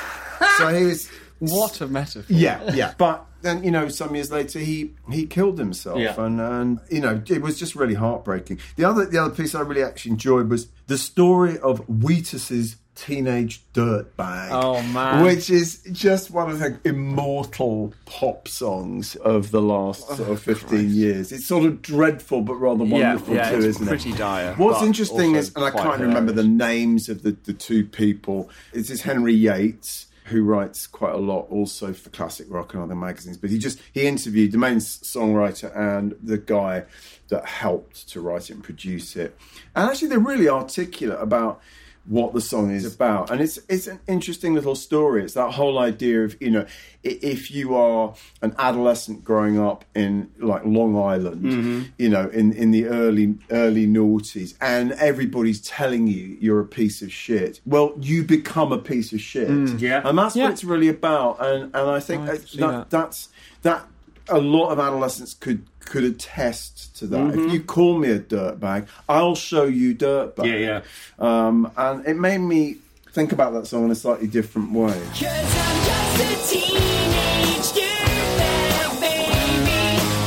so 0.58 0.74
he 0.74 0.86
was. 0.86 1.08
What 1.38 1.80
a 1.80 1.86
metaphor. 1.86 2.24
Yeah, 2.28 2.74
yeah. 2.74 2.94
But 2.98 3.26
then 3.42 3.64
you 3.64 3.70
know, 3.70 3.88
some 3.88 4.14
years 4.14 4.30
later, 4.30 4.58
he 4.58 4.92
he 5.10 5.26
killed 5.26 5.58
himself, 5.58 5.98
Yeah. 5.98 6.20
and 6.20 6.40
and 6.40 6.80
you 6.90 7.00
know, 7.00 7.22
it 7.28 7.42
was 7.42 7.58
just 7.58 7.74
really 7.74 7.94
heartbreaking. 7.94 8.58
The 8.76 8.84
other 8.84 9.06
the 9.06 9.18
other 9.18 9.34
piece 9.34 9.54
I 9.54 9.60
really 9.60 9.82
actually 9.82 10.12
enjoyed 10.12 10.48
was 10.48 10.68
the 10.86 10.98
story 10.98 11.58
of 11.58 11.80
Wheatus's 11.88 12.76
teenage 12.96 13.62
dirtbag. 13.72 14.48
Oh, 14.50 14.82
man. 14.92 15.24
which 15.24 15.48
is 15.48 15.80
just 15.90 16.30
one 16.30 16.50
of 16.50 16.58
the 16.58 16.78
immortal 16.84 17.94
pop 18.04 18.46
songs 18.46 19.16
of 19.16 19.52
the 19.52 19.62
last 19.62 20.04
oh, 20.10 20.16
sort 20.16 20.30
of 20.30 20.42
fifteen 20.42 20.90
years. 20.90 21.32
It's 21.32 21.46
sort 21.46 21.64
of 21.64 21.80
dreadful, 21.82 22.42
but 22.42 22.54
rather 22.56 22.84
wonderful 22.84 23.34
yeah, 23.34 23.50
too, 23.50 23.56
it's 23.56 23.66
isn't 23.66 23.86
pretty 23.86 24.10
it? 24.10 24.18
dire, 24.18 24.54
What's 24.56 24.82
interesting 24.82 25.34
is, 25.34 25.52
and 25.54 25.64
I 25.64 25.70
can't 25.70 26.00
remember 26.00 26.32
the 26.32 26.44
names 26.44 27.08
of 27.08 27.22
the, 27.22 27.36
the 27.44 27.54
two 27.54 27.84
people. 27.86 28.50
This 28.72 28.90
is 28.90 29.02
Henry 29.02 29.34
Yates, 29.34 30.06
who 30.30 30.42
writes 30.42 30.86
quite 30.86 31.14
a 31.14 31.18
lot 31.18 31.46
also 31.50 31.92
for 31.92 32.10
classic 32.10 32.46
rock 32.48 32.74
and 32.74 32.82
other 32.82 32.94
magazines. 32.94 33.36
But 33.36 33.50
he 33.50 33.58
just 33.58 33.80
he 33.92 34.06
interviewed 34.06 34.52
the 34.52 34.58
main 34.58 34.78
songwriter 34.78 35.76
and 35.76 36.16
the 36.22 36.38
guy 36.38 36.84
that 37.28 37.44
helped 37.46 38.08
to 38.10 38.20
write 38.20 38.50
it 38.50 38.54
and 38.54 38.64
produce 38.64 39.16
it. 39.16 39.36
And 39.74 39.90
actually, 39.90 40.08
they're 40.08 40.18
really 40.18 40.48
articulate 40.48 41.18
about 41.20 41.60
what 42.06 42.32
the 42.32 42.40
song 42.40 42.70
is 42.70 42.94
about 42.94 43.30
and 43.30 43.40
it's 43.42 43.58
it's 43.68 43.86
an 43.86 44.00
interesting 44.08 44.54
little 44.54 44.74
story 44.74 45.22
it's 45.22 45.34
that 45.34 45.50
whole 45.52 45.78
idea 45.78 46.24
of 46.24 46.34
you 46.40 46.50
know 46.50 46.64
if 47.04 47.50
you 47.50 47.74
are 47.76 48.14
an 48.42 48.54
adolescent 48.58 49.22
growing 49.22 49.58
up 49.60 49.84
in 49.94 50.28
like 50.38 50.62
long 50.64 50.96
island 50.96 51.92
you 51.98 52.08
know 52.08 52.26
in 52.30 52.52
in 52.54 52.70
the 52.70 52.86
early 52.86 53.34
early 53.50 53.86
noughties 53.86 54.54
and 54.62 54.92
everybody's 54.92 55.60
telling 55.60 56.06
you 56.08 56.36
you're 56.40 56.60
a 56.60 56.64
piece 56.66 57.02
of 57.02 57.12
shit 57.12 57.60
well 57.66 57.92
you 58.00 58.24
become 58.24 58.72
a 58.72 58.78
piece 58.78 59.12
of 59.12 59.20
shit 59.20 59.48
Yeah. 59.78 60.00
and 60.04 60.18
that's 60.18 60.34
Yeah. 60.34 60.44
what 60.44 60.52
it's 60.52 60.64
really 60.64 60.88
about 60.88 61.36
and 61.44 61.64
and 61.64 61.90
i 61.90 62.00
think 62.00 62.22
I 62.22 62.32
uh, 62.32 62.32
that, 62.32 62.56
that. 62.58 62.90
that's 62.90 63.28
that 63.62 63.86
a 64.28 64.38
lot 64.40 64.70
of 64.70 64.78
adolescents 64.78 65.34
could 65.34 65.64
could 65.80 66.04
attest 66.04 66.96
to 66.98 67.06
that. 67.08 67.18
Mm-hmm. 67.18 67.46
If 67.46 67.52
you 67.52 67.62
call 67.62 67.98
me 67.98 68.10
a 68.10 68.20
dirtbag, 68.20 68.86
I'll 69.08 69.34
show 69.34 69.64
you 69.64 69.94
dirtbag. 69.94 70.46
Yeah, 70.46 70.56
yeah. 70.56 70.82
Um, 71.18 71.70
and 71.76 72.06
it 72.06 72.14
made 72.14 72.38
me 72.38 72.76
think 73.12 73.32
about 73.32 73.52
that 73.54 73.66
song 73.66 73.86
in 73.86 73.90
a 73.90 73.94
slightly 73.94 74.28
different 74.28 74.72
way. 74.72 75.00
Just 75.14 75.26
a 75.26 76.36
teenage 76.48 77.72
dirtbag, 77.74 79.00
baby. 79.00 79.80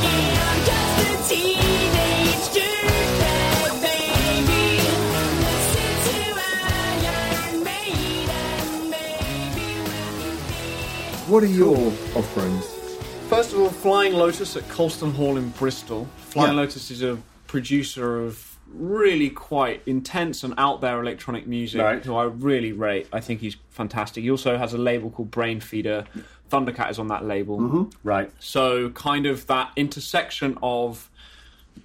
Yeah, 0.04 0.50
I'm 0.50 0.60
just 0.66 0.98
a 1.08 1.34
teenage 1.34 2.48
dirtbag, 2.52 3.72
baby. 3.80 4.64
Listen 5.40 5.92
to 6.04 6.16
Iron 7.00 7.56
Maiden, 7.64 8.90
baby. 8.90 9.70
What 11.30 11.42
are 11.42 11.46
your 11.46 11.92
offerings? 12.14 12.73
First 13.34 13.52
of 13.52 13.58
all, 13.58 13.68
Flying 13.68 14.12
Lotus 14.12 14.56
at 14.56 14.68
Colston 14.68 15.10
Hall 15.10 15.36
in 15.36 15.48
Bristol. 15.50 16.06
Flying 16.18 16.52
Yeah. 16.54 16.60
Lotus 16.60 16.92
is 16.92 17.02
a 17.02 17.18
producer 17.48 18.22
of 18.22 18.56
really 18.72 19.28
quite 19.28 19.82
intense 19.86 20.44
and 20.44 20.54
out 20.56 20.80
there 20.80 21.00
electronic 21.00 21.44
music, 21.44 21.80
Right. 21.80 22.04
who 22.04 22.14
I 22.14 22.24
really 22.26 22.70
rate. 22.70 23.08
I 23.12 23.18
think 23.18 23.40
he's 23.40 23.56
fantastic. 23.70 24.22
He 24.22 24.30
also 24.30 24.56
has 24.56 24.72
a 24.72 24.78
label 24.78 25.10
called 25.10 25.32
Brain 25.32 25.58
Feeder. 25.58 26.04
Thundercat 26.48 26.90
is 26.92 26.98
on 27.00 27.08
that 27.08 27.24
label. 27.24 27.58
Mm-hmm. 27.58 27.82
Right. 28.04 28.30
So, 28.38 28.90
kind 28.90 29.26
of 29.26 29.48
that 29.48 29.72
intersection 29.74 30.56
of 30.62 31.10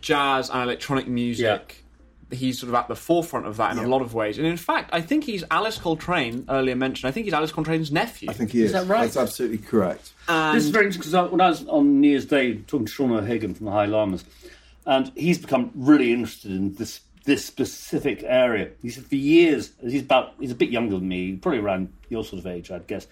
jazz 0.01 0.51
and 0.51 0.61
electronic 0.61 1.07
music. 1.07 1.83
He's 2.31 2.59
sort 2.59 2.69
of 2.69 2.75
at 2.75 2.87
the 2.87 2.95
forefront 2.95 3.47
of 3.47 3.57
that 3.57 3.71
in 3.71 3.79
Yeah. 3.79 3.87
a 3.87 3.89
lot 3.89 4.03
of 4.03 4.13
ways. 4.13 4.37
And 4.37 4.45
in 4.45 4.55
fact, 4.55 4.91
I 4.93 5.01
think 5.01 5.23
he's 5.23 5.43
Alice 5.49 5.79
Coltrane, 5.79 6.45
earlier 6.47 6.75
mentioned. 6.75 7.09
I 7.09 7.11
think 7.11 7.23
he's 7.25 7.33
Alice 7.33 7.51
Coltrane's 7.51 7.91
nephew. 7.91 8.29
I 8.29 8.33
think 8.33 8.51
he 8.51 8.61
is. 8.61 8.71
that 8.73 8.85
right? 8.85 9.01
That's 9.05 9.17
absolutely 9.17 9.57
correct. 9.57 10.11
And 10.29 10.55
This 10.55 10.65
is 10.65 10.69
very 10.69 10.85
interesting 10.85 11.11
because 11.11 11.31
when 11.31 11.41
I 11.41 11.49
was 11.49 11.67
on 11.67 11.99
New 12.01 12.09
Year's 12.09 12.25
Day 12.25 12.55
talking 12.67 12.85
to 12.85 12.91
Sean 12.91 13.11
O'Hagan 13.11 13.55
from 13.55 13.65
the 13.65 13.71
High 13.71 13.87
Llamas, 13.87 14.23
and 14.85 15.11
he's 15.15 15.39
become 15.39 15.71
really 15.75 16.13
interested 16.13 16.51
in 16.51 16.75
this 16.75 17.01
this 17.25 17.43
specific 17.43 18.23
area. 18.23 18.69
He 18.81 18.89
said 18.89 19.05
for 19.05 19.15
years, 19.15 19.71
he's 19.81 20.03
about 20.03 20.33
he's 20.39 20.51
a 20.51 20.55
bit 20.55 20.69
younger 20.69 20.95
than 20.99 21.07
me, 21.07 21.35
probably 21.35 21.59
around 21.59 21.91
your 22.09 22.23
sort 22.23 22.39
of 22.39 22.47
age, 22.47 22.69
I'd 22.71 22.85
guess. 22.87 23.07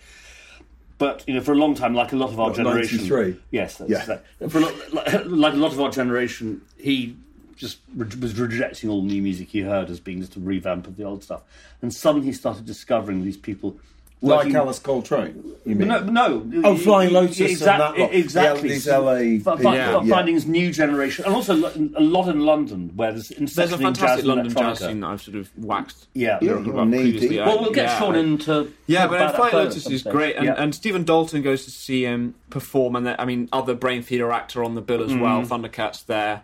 But 0.99 1.23
you 1.27 1.33
know, 1.33 1.41
for 1.41 1.53
a 1.53 1.55
long 1.57 1.73
time, 1.75 1.93
like 1.95 2.13
a 2.13 2.15
lot 2.15 2.29
of 2.29 2.39
our 2.39 2.47
What, 2.49 2.55
generation, 2.55 2.97
93? 2.99 3.35
yes, 3.51 3.77
that's 3.77 3.89
Yeah. 3.89 4.05
that. 4.39 4.51
For 4.51 4.59
a 4.59 4.61
lot, 4.61 4.93
like, 4.93 5.13
like 5.25 5.53
a 5.53 5.57
lot 5.57 5.73
of 5.73 5.81
our 5.81 5.89
generation, 5.91 6.61
he 6.77 7.15
just 7.55 7.79
re- 7.95 8.07
was 8.21 8.39
rejecting 8.39 8.89
all 8.91 9.01
new 9.01 9.21
music 9.23 9.49
he 9.49 9.61
heard 9.61 9.89
as 9.89 9.99
being 9.99 10.21
just 10.21 10.35
a 10.35 10.39
revamp 10.39 10.85
of 10.87 10.97
the 10.97 11.03
old 11.03 11.23
stuff, 11.23 11.41
and 11.81 11.91
suddenly 11.93 12.27
he 12.27 12.33
started 12.33 12.65
discovering 12.65 13.23
these 13.23 13.37
people. 13.37 13.75
Like 14.19 14.37
working- 14.45 14.55
Alice 14.55 14.79
Coltrane, 14.79 15.43
you 15.63 15.75
mean? 15.75 15.89
no, 15.89 15.99
no. 15.99 16.51
Oh, 16.63 16.75
Flying 16.75 17.13
Lotus 17.13 17.39
and 17.39 17.49
Exact- 17.51 17.77
that 17.95 18.01
lot. 18.01 18.13
Exactly. 18.15 18.69
Yeah, 18.69 18.73
these 18.73 18.87
LA 18.87 19.11
F- 19.11 19.47
f- 19.47 19.57
people, 19.57 19.73
f- 19.73 20.03
yeah. 20.05 20.09
Finding 20.15 20.33
this 20.33 20.45
new 20.47 20.71
generation, 20.71 21.25
and 21.25 21.35
also 21.35 21.53
a 21.55 22.01
lot 22.01 22.27
in 22.27 22.39
London, 22.39 22.91
where 22.95 23.11
there's 23.11 23.27
There's 23.27 23.37
a 23.37 23.41
intersecting 23.41 23.77
jazz 23.77 23.79
fantastic 23.99 24.25
London 24.25 24.53
jazz 24.53 24.79
scene 24.79 24.99
that 25.01 25.07
I've 25.07 25.21
sort 25.21 25.37
of 25.37 25.51
waxed. 25.55 26.07
Yeah. 26.15 26.39
Yeah, 26.41 26.49
lyrical 26.53 26.65
you're 26.65 26.73
about 26.81 26.89
previously. 26.91 27.37
Well, 27.37 27.61
we'll 27.61 27.71
get 27.71 27.85
yeah, 27.85 27.99
Sean 27.99 28.15
into. 28.15 28.73
Yeah, 28.87 29.05
but 29.07 29.15
about 29.21 29.35
Flying 29.35 29.53
Lotus 29.53 29.87
is 29.87 30.01
great, 30.01 30.35
and, 30.35 30.45
Yeah. 30.45 30.55
and 30.57 30.73
Stephen 30.73 31.03
Dalton 31.03 31.43
goes 31.43 31.65
to 31.65 31.71
see 31.71 32.03
him 32.03 32.33
perform, 32.49 32.95
and 32.95 33.07
I 33.19 33.25
mean, 33.25 33.49
other 33.53 33.75
Brain 33.75 34.01
Feeder 34.01 34.31
actor 34.31 34.63
on 34.63 34.73
the 34.73 34.81
bill 34.81 35.03
as 35.03 35.13
well. 35.15 35.43
Mm-hmm. 35.43 35.53
Thundercats 35.53 36.03
there, 36.07 36.41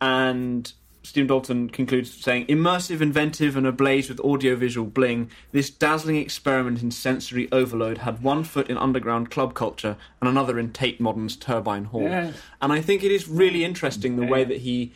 and 0.00 0.72
Stephen 1.06 1.28
Dalton 1.28 1.70
concludes 1.70 2.12
saying, 2.12 2.46
immersive, 2.46 3.00
inventive, 3.00 3.56
and 3.56 3.64
ablaze 3.64 4.08
with 4.08 4.18
audiovisual 4.20 4.88
bling, 4.88 5.30
this 5.52 5.70
dazzling 5.70 6.16
experiment 6.16 6.82
in 6.82 6.90
sensory 6.90 7.48
overload 7.52 7.98
had 7.98 8.24
one 8.24 8.42
foot 8.42 8.68
in 8.68 8.76
underground 8.76 9.30
club 9.30 9.54
culture 9.54 9.96
and 10.20 10.28
another 10.28 10.58
in 10.58 10.72
Tate 10.72 11.00
Modern's 11.00 11.36
Turbine 11.36 11.84
Hall. 11.84 12.02
Yeah. 12.02 12.32
And 12.60 12.72
I 12.72 12.80
think 12.80 13.04
it 13.04 13.12
is 13.12 13.28
really 13.28 13.64
interesting 13.64 14.16
the 14.16 14.26
way 14.26 14.42
that 14.42 14.58
he 14.58 14.92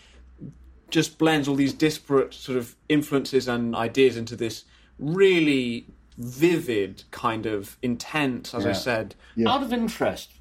just 0.91 1.17
blends 1.17 1.47
all 1.47 1.55
these 1.55 1.73
disparate 1.73 2.35
sort 2.35 2.59
of 2.59 2.75
influences 2.89 3.47
and 3.47 3.77
ideas 3.77 4.17
into 4.17 4.35
this 4.35 4.65
really 4.99 5.87
vivid 6.19 7.05
kind 7.13 7.47
of 7.47 7.79
intense, 7.83 8.53
as 8.53 8.67
I 8.67 8.71
Yeah. 8.71 8.75
said. 8.75 9.15
Out 9.47 9.63
of 9.63 9.73
interest, 9.73 10.33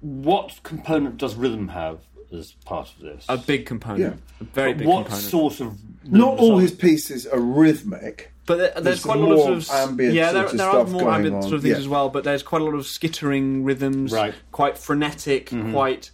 what 0.00 0.60
component 0.62 1.16
does 1.16 1.36
rhythm 1.36 1.68
have 1.68 2.00
as 2.32 2.52
part 2.64 2.88
of 2.96 3.00
this? 3.02 3.24
A 3.28 3.36
big 3.36 3.66
component, 3.66 4.00
Yeah. 4.00 4.36
a 4.40 4.44
very 4.44 4.72
But 4.72 4.78
big 4.78 4.86
what 4.88 5.02
component. 5.06 5.28
sort 5.30 5.60
of 5.60 5.78
Not 6.10 6.38
all 6.38 6.58
his 6.58 6.72
pieces 6.72 7.26
are 7.26 7.40
rhythmic. 7.40 8.32
But 8.46 8.58
there, 8.58 8.70
there's 8.74 8.84
There's 8.84 9.02
quite 9.02 9.18
a 9.18 9.20
lot 9.22 9.30
of 9.32 9.36
more 9.38 9.60
sort 9.60 9.78
of 9.80 9.88
ambient 9.90 10.14
yeah, 10.14 10.30
there, 10.32 10.42
sort 10.42 10.52
of 10.52 10.58
there 10.58 10.68
are 10.70 10.84
more 10.86 11.10
ambient 11.12 11.36
on, 11.36 11.42
sort 11.42 11.54
of 11.54 11.62
things 11.62 11.72
yeah. 11.72 11.78
as 11.78 11.88
well. 11.88 12.08
But 12.10 12.22
there's 12.24 12.44
quite 12.44 12.62
a 12.62 12.64
lot 12.64 12.74
of 12.74 12.86
skittering 12.86 13.64
rhythms, 13.64 14.12
Right. 14.12 14.34
Quite 14.52 14.78
frenetic, 14.78 15.50
quite 15.72 16.10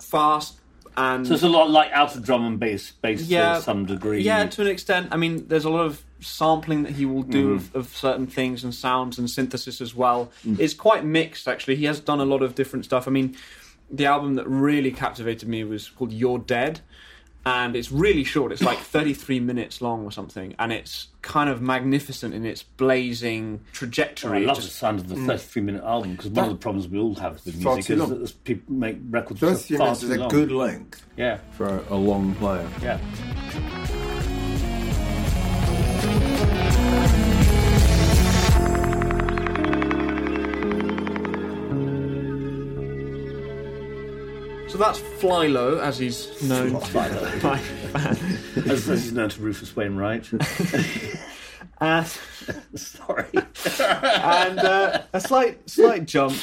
fast, 0.00 0.58
and 0.96 1.26
So 1.26 1.34
it's 1.34 1.42
a 1.44 1.48
lot 1.48 1.70
like 1.70 1.92
out 1.92 2.16
of 2.16 2.24
drum 2.24 2.44
and 2.44 2.58
bass, 2.58 2.90
bass 2.92 3.22
yeah, 3.22 3.54
to 3.56 3.62
some 3.62 3.86
degree. 3.86 4.22
Yeah, 4.22 4.46
to 4.46 4.62
an 4.62 4.68
extent. 4.68 5.08
I 5.12 5.16
mean, 5.16 5.46
there's 5.46 5.64
a 5.64 5.70
lot 5.70 5.86
of 5.86 6.02
sampling 6.20 6.82
that 6.82 6.92
he 6.92 7.06
will 7.06 7.22
do 7.22 7.56
Mm-hmm. 7.56 7.76
of, 7.78 7.86
of 7.86 7.96
certain 7.96 8.26
things 8.26 8.64
and 8.64 8.74
sounds 8.74 9.18
and 9.18 9.30
synthesis 9.30 9.80
as 9.80 9.94
well. 9.94 10.30
Mm. 10.46 10.58
It's 10.58 10.74
quite 10.74 11.04
mixed, 11.04 11.46
actually. 11.48 11.76
He 11.76 11.84
has 11.86 12.00
done 12.00 12.20
a 12.20 12.24
lot 12.24 12.42
of 12.42 12.54
different 12.56 12.84
stuff. 12.84 13.06
I 13.06 13.10
mean, 13.12 13.36
the 13.90 14.06
album 14.06 14.34
that 14.36 14.46
really 14.48 14.92
captivated 14.92 15.48
me 15.48 15.64
was 15.64 15.88
called 15.88 16.12
You're 16.12 16.38
Dead. 16.38 16.80
And 17.46 17.74
it's 17.74 17.90
really 17.90 18.22
short. 18.22 18.52
It's 18.52 18.62
like 18.62 18.78
33 18.80 19.40
minutes 19.40 19.80
long 19.80 20.04
or 20.04 20.12
something, 20.12 20.54
and 20.58 20.74
it's 20.74 21.08
kind 21.22 21.48
of 21.48 21.62
magnificent 21.62 22.34
in 22.34 22.44
its 22.44 22.62
blazing 22.62 23.60
I 23.66 23.72
trajectory. 23.72 24.42
It 24.42 24.46
love 24.46 24.56
the 24.56 24.62
sound 24.64 25.00
of 25.00 25.08
the 25.08 25.14
mm. 25.14 25.26
33 25.26 25.62
minute 25.62 25.82
album 25.82 26.16
because 26.16 26.30
one 26.32 26.44
of 26.44 26.50
the 26.50 26.58
problems 26.58 26.86
we 26.88 26.98
all 26.98 27.14
have 27.14 27.42
with 27.46 27.56
music 27.56 27.88
is 27.90 27.98
long. 27.98 28.10
that 28.22 28.44
people 28.44 28.74
make 28.74 28.98
records 29.08 29.40
for 29.40 29.54
30 29.54 29.76
far 29.78 29.86
minutes 29.86 30.02
is 30.02 30.10
a 30.10 30.16
long. 30.18 30.28
good 30.28 30.52
length 30.52 31.02
Yeah, 31.16 31.38
for 31.52 31.66
a, 31.78 31.94
a 31.94 31.96
long 31.96 32.34
player. 32.34 32.68
yeah. 32.82 34.09
That's 44.80 44.98
Fly 44.98 45.46
Low, 45.46 45.78
as 45.78 45.98
he's 45.98 46.42
known 46.42 46.72
by. 46.92 47.60
As, 47.94 48.88
as 48.88 49.04
he's 49.04 49.12
known 49.12 49.28
to 49.30 49.40
Rufus 49.40 49.74
Wainwright. 49.76 50.30
Uh, 51.80 52.04
Sorry. 52.74 53.26
and 53.32 54.58
uh, 54.58 55.00
a 55.14 55.20
slight 55.20 55.68
slight 55.70 56.04
jump. 56.04 56.36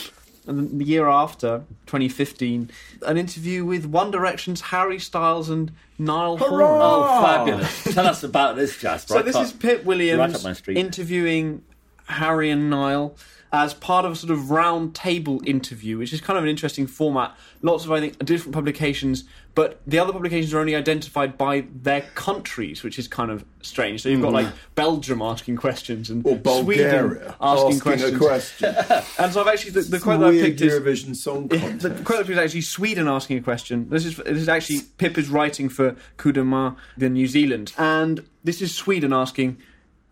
And 0.48 0.80
the 0.82 0.86
year 0.86 1.08
after, 1.08 1.64
2015, 1.86 2.72
an 3.06 3.18
interview 3.18 3.64
with 3.64 3.86
One 3.86 4.10
Direction's 4.10 4.62
Harry 4.62 4.98
Styles 4.98 5.50
and 5.50 5.72
Niall 6.00 6.38
Horan. 6.38 6.68
Oh, 6.82 7.22
fabulous. 7.22 7.84
Tell 7.94 8.08
us 8.08 8.24
about 8.24 8.56
this, 8.56 8.80
Jasper. 8.80 9.14
So 9.14 9.20
I 9.20 9.22
this 9.22 9.36
is 9.36 9.52
Pip 9.52 9.84
Williams 9.84 10.44
Right 10.44 10.78
interviewing 10.78 11.64
Harry 12.08 12.50
and 12.50 12.70
Niall 12.70 13.16
as 13.52 13.74
part 13.74 14.06
of 14.06 14.12
a 14.12 14.16
sort 14.16 14.32
of 14.32 14.52
round 14.52 14.94
table 14.94 15.42
interview, 15.46 15.98
which 15.98 16.12
is 16.14 16.22
kind 16.22 16.38
of 16.38 16.44
an 16.44 16.50
interesting 16.50 16.88
format. 16.88 17.36
Lots 17.62 17.86
of, 17.86 17.92
I 17.92 18.00
think, 18.00 18.24
different 18.26 18.54
publications, 18.54 19.24
but 19.56 19.82
the 19.88 19.98
other 20.00 20.14
publications 20.14 20.54
are 20.54 20.60
only 20.60 20.76
identified 20.76 21.38
by 21.38 21.66
their 21.74 22.02
countries, 22.14 22.84
which 22.84 23.00
is 23.00 23.08
kind 23.08 23.32
of 23.32 23.46
strange. 23.62 24.04
So 24.04 24.10
you've 24.10 24.22
got 24.22 24.30
hmm. 24.30 24.36
like 24.36 24.54
Belgium 24.76 25.22
asking 25.22 25.56
questions 25.56 26.10
and. 26.10 26.26
Or 26.26 26.36
Bulgaria 26.36 26.64
Sweden 26.84 27.34
asking, 27.42 27.80
questions. 27.80 28.14
a 28.14 28.18
question. 28.20 28.76
And 29.18 29.34
so 29.34 29.42
I've 29.42 29.48
actually 29.48 29.72
the, 29.72 29.82
the 29.82 30.00
quote 30.00 30.20
that 30.20 30.30
I 30.30 30.32
picked 30.32 30.62
is 30.62 30.74
Eurovision 30.74 31.16
Song 31.16 31.48
the 31.48 32.02
quote 32.04 32.20
that 32.20 32.30
was 32.30 32.38
actually 32.38 32.62
Sweden 32.62 33.08
asking 33.08 33.38
a 33.38 33.42
question. 33.42 33.90
This 33.90 34.06
is 34.06 34.18
this 34.18 34.38
is 34.38 34.50
actually 34.50 34.82
Pip 34.98 35.18
is 35.18 35.30
writing 35.30 35.70
for 35.70 35.96
Coup 36.18 36.32
de 36.32 36.44
Main, 36.44 36.76
the 36.98 37.10
New 37.10 37.28
Zealand, 37.28 37.74
and 37.78 38.26
this 38.44 38.62
is 38.62 38.76
Sweden 38.76 39.14
asking. 39.14 39.58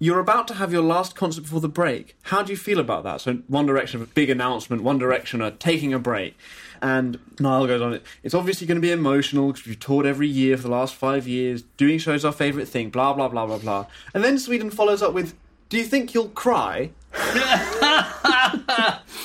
You're 0.06 0.20
about 0.20 0.47
to 0.49 0.53
have 0.53 0.72
your 0.72 0.84
last 0.84 1.16
concert 1.16 1.41
before 1.41 1.62
the 1.62 1.68
break. 1.68 2.16
How 2.22 2.43
do 2.43 2.51
you 2.51 2.58
feel 2.58 2.78
about 2.78 3.03
that? 3.06 3.22
So, 3.22 3.39
One 3.47 3.66
Direction, 3.66 3.99
of 3.99 4.08
a 4.08 4.14
big 4.14 4.30
announcement. 4.30 4.84
One 4.84 4.99
Direction 4.99 5.41
are 5.41 5.49
taking 5.49 5.95
a 5.95 5.97
break, 5.99 6.38
and 6.80 7.18
Niall 7.39 7.66
goes 7.66 7.82
on. 7.82 7.99
It's 8.22 8.36
obviously 8.36 8.68
going 8.68 8.76
to 8.76 8.82
be 8.82 8.91
emotional 8.91 9.47
because 9.47 9.66
we've 9.66 9.80
toured 9.80 10.06
every 10.06 10.28
year 10.28 10.58
for 10.58 10.64
the 10.64 10.70
last 10.70 10.93
five 10.93 11.28
years. 11.28 11.64
Doing 11.78 11.97
shows 11.97 12.22
is 12.22 12.26
our 12.26 12.32
favourite 12.32 12.68
thing. 12.68 12.91
Blah 12.91 13.14
blah 13.14 13.30
blah 13.30 13.47
blah 13.47 13.58
blah. 13.58 13.88
And 14.14 14.24
then 14.24 14.38
Sweden 14.38 14.70
follows 14.70 15.01
up 15.01 15.12
with, 15.12 15.34
"Do 15.70 15.78
you 15.78 15.84
think 15.86 16.14
you'll 16.14 16.30
cry?" 16.30 16.91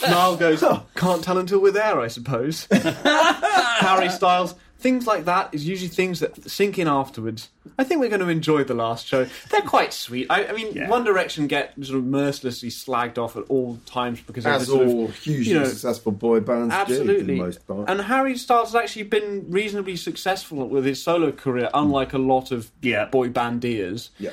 Niall 0.09 0.37
goes, 0.37 0.63
oh, 0.63 0.87
can't 0.95 1.23
tell 1.23 1.37
until 1.37 1.61
we're 1.61 1.73
there, 1.73 2.01
I 2.01 2.09
suppose. 2.09 2.67
Harry 2.73 4.09
Styles, 4.09 4.55
things 4.81 5.07
like 5.07 5.25
that 5.27 5.53
is 5.53 5.67
usually 5.69 5.89
things 5.89 6.21
that 6.21 6.51
sink 6.51 6.79
in 6.79 6.89
afterwards. 6.89 7.51
I 7.79 7.85
think 7.85 8.01
we're 8.01 8.09
going 8.09 8.21
to 8.23 8.29
enjoy 8.29 8.65
the 8.65 8.75
last 8.75 9.07
show. 9.07 9.27
They're 9.51 9.61
quite 9.63 9.93
sweet. 9.93 10.27
I, 10.31 10.47
I 10.47 10.53
mean, 10.53 10.73
Yeah. 10.75 10.89
One 10.89 11.05
Direction 11.05 11.47
get 11.47 11.75
sort 11.83 11.99
of 11.99 12.05
mercilessly 12.05 12.71
slagged 12.71 13.19
off 13.19 13.37
at 13.37 13.45
all 13.49 13.79
times 13.87 14.21
because 14.23 14.47
of 14.47 14.53
As 14.53 14.61
this 14.63 14.69
sort 14.69 14.89
all 14.89 15.05
of, 15.07 15.17
hugely 15.17 15.53
you 15.53 15.59
know, 15.61 15.65
successful 15.67 16.13
boy 16.13 16.41
bands 16.41 16.75
do, 16.75 16.77
for 16.77 16.81
Absolutely. 16.93 17.35
the 17.37 17.41
most 17.43 17.67
part. 17.67 17.89
And 17.91 18.01
Harry 18.01 18.37
Styles 18.37 18.73
has 18.73 18.75
actually 18.83 19.05
been 19.05 19.47
reasonably 19.51 19.97
successful 19.97 20.67
with 20.69 20.85
his 20.85 21.03
solo 21.03 21.31
career, 21.33 21.69
unlike 21.75 22.13
a 22.13 22.19
lot 22.19 22.51
of 22.51 22.71
Yeah. 22.83 23.05
boy 23.07 23.29
bandiers. 23.29 24.11
yeah. 24.19 24.31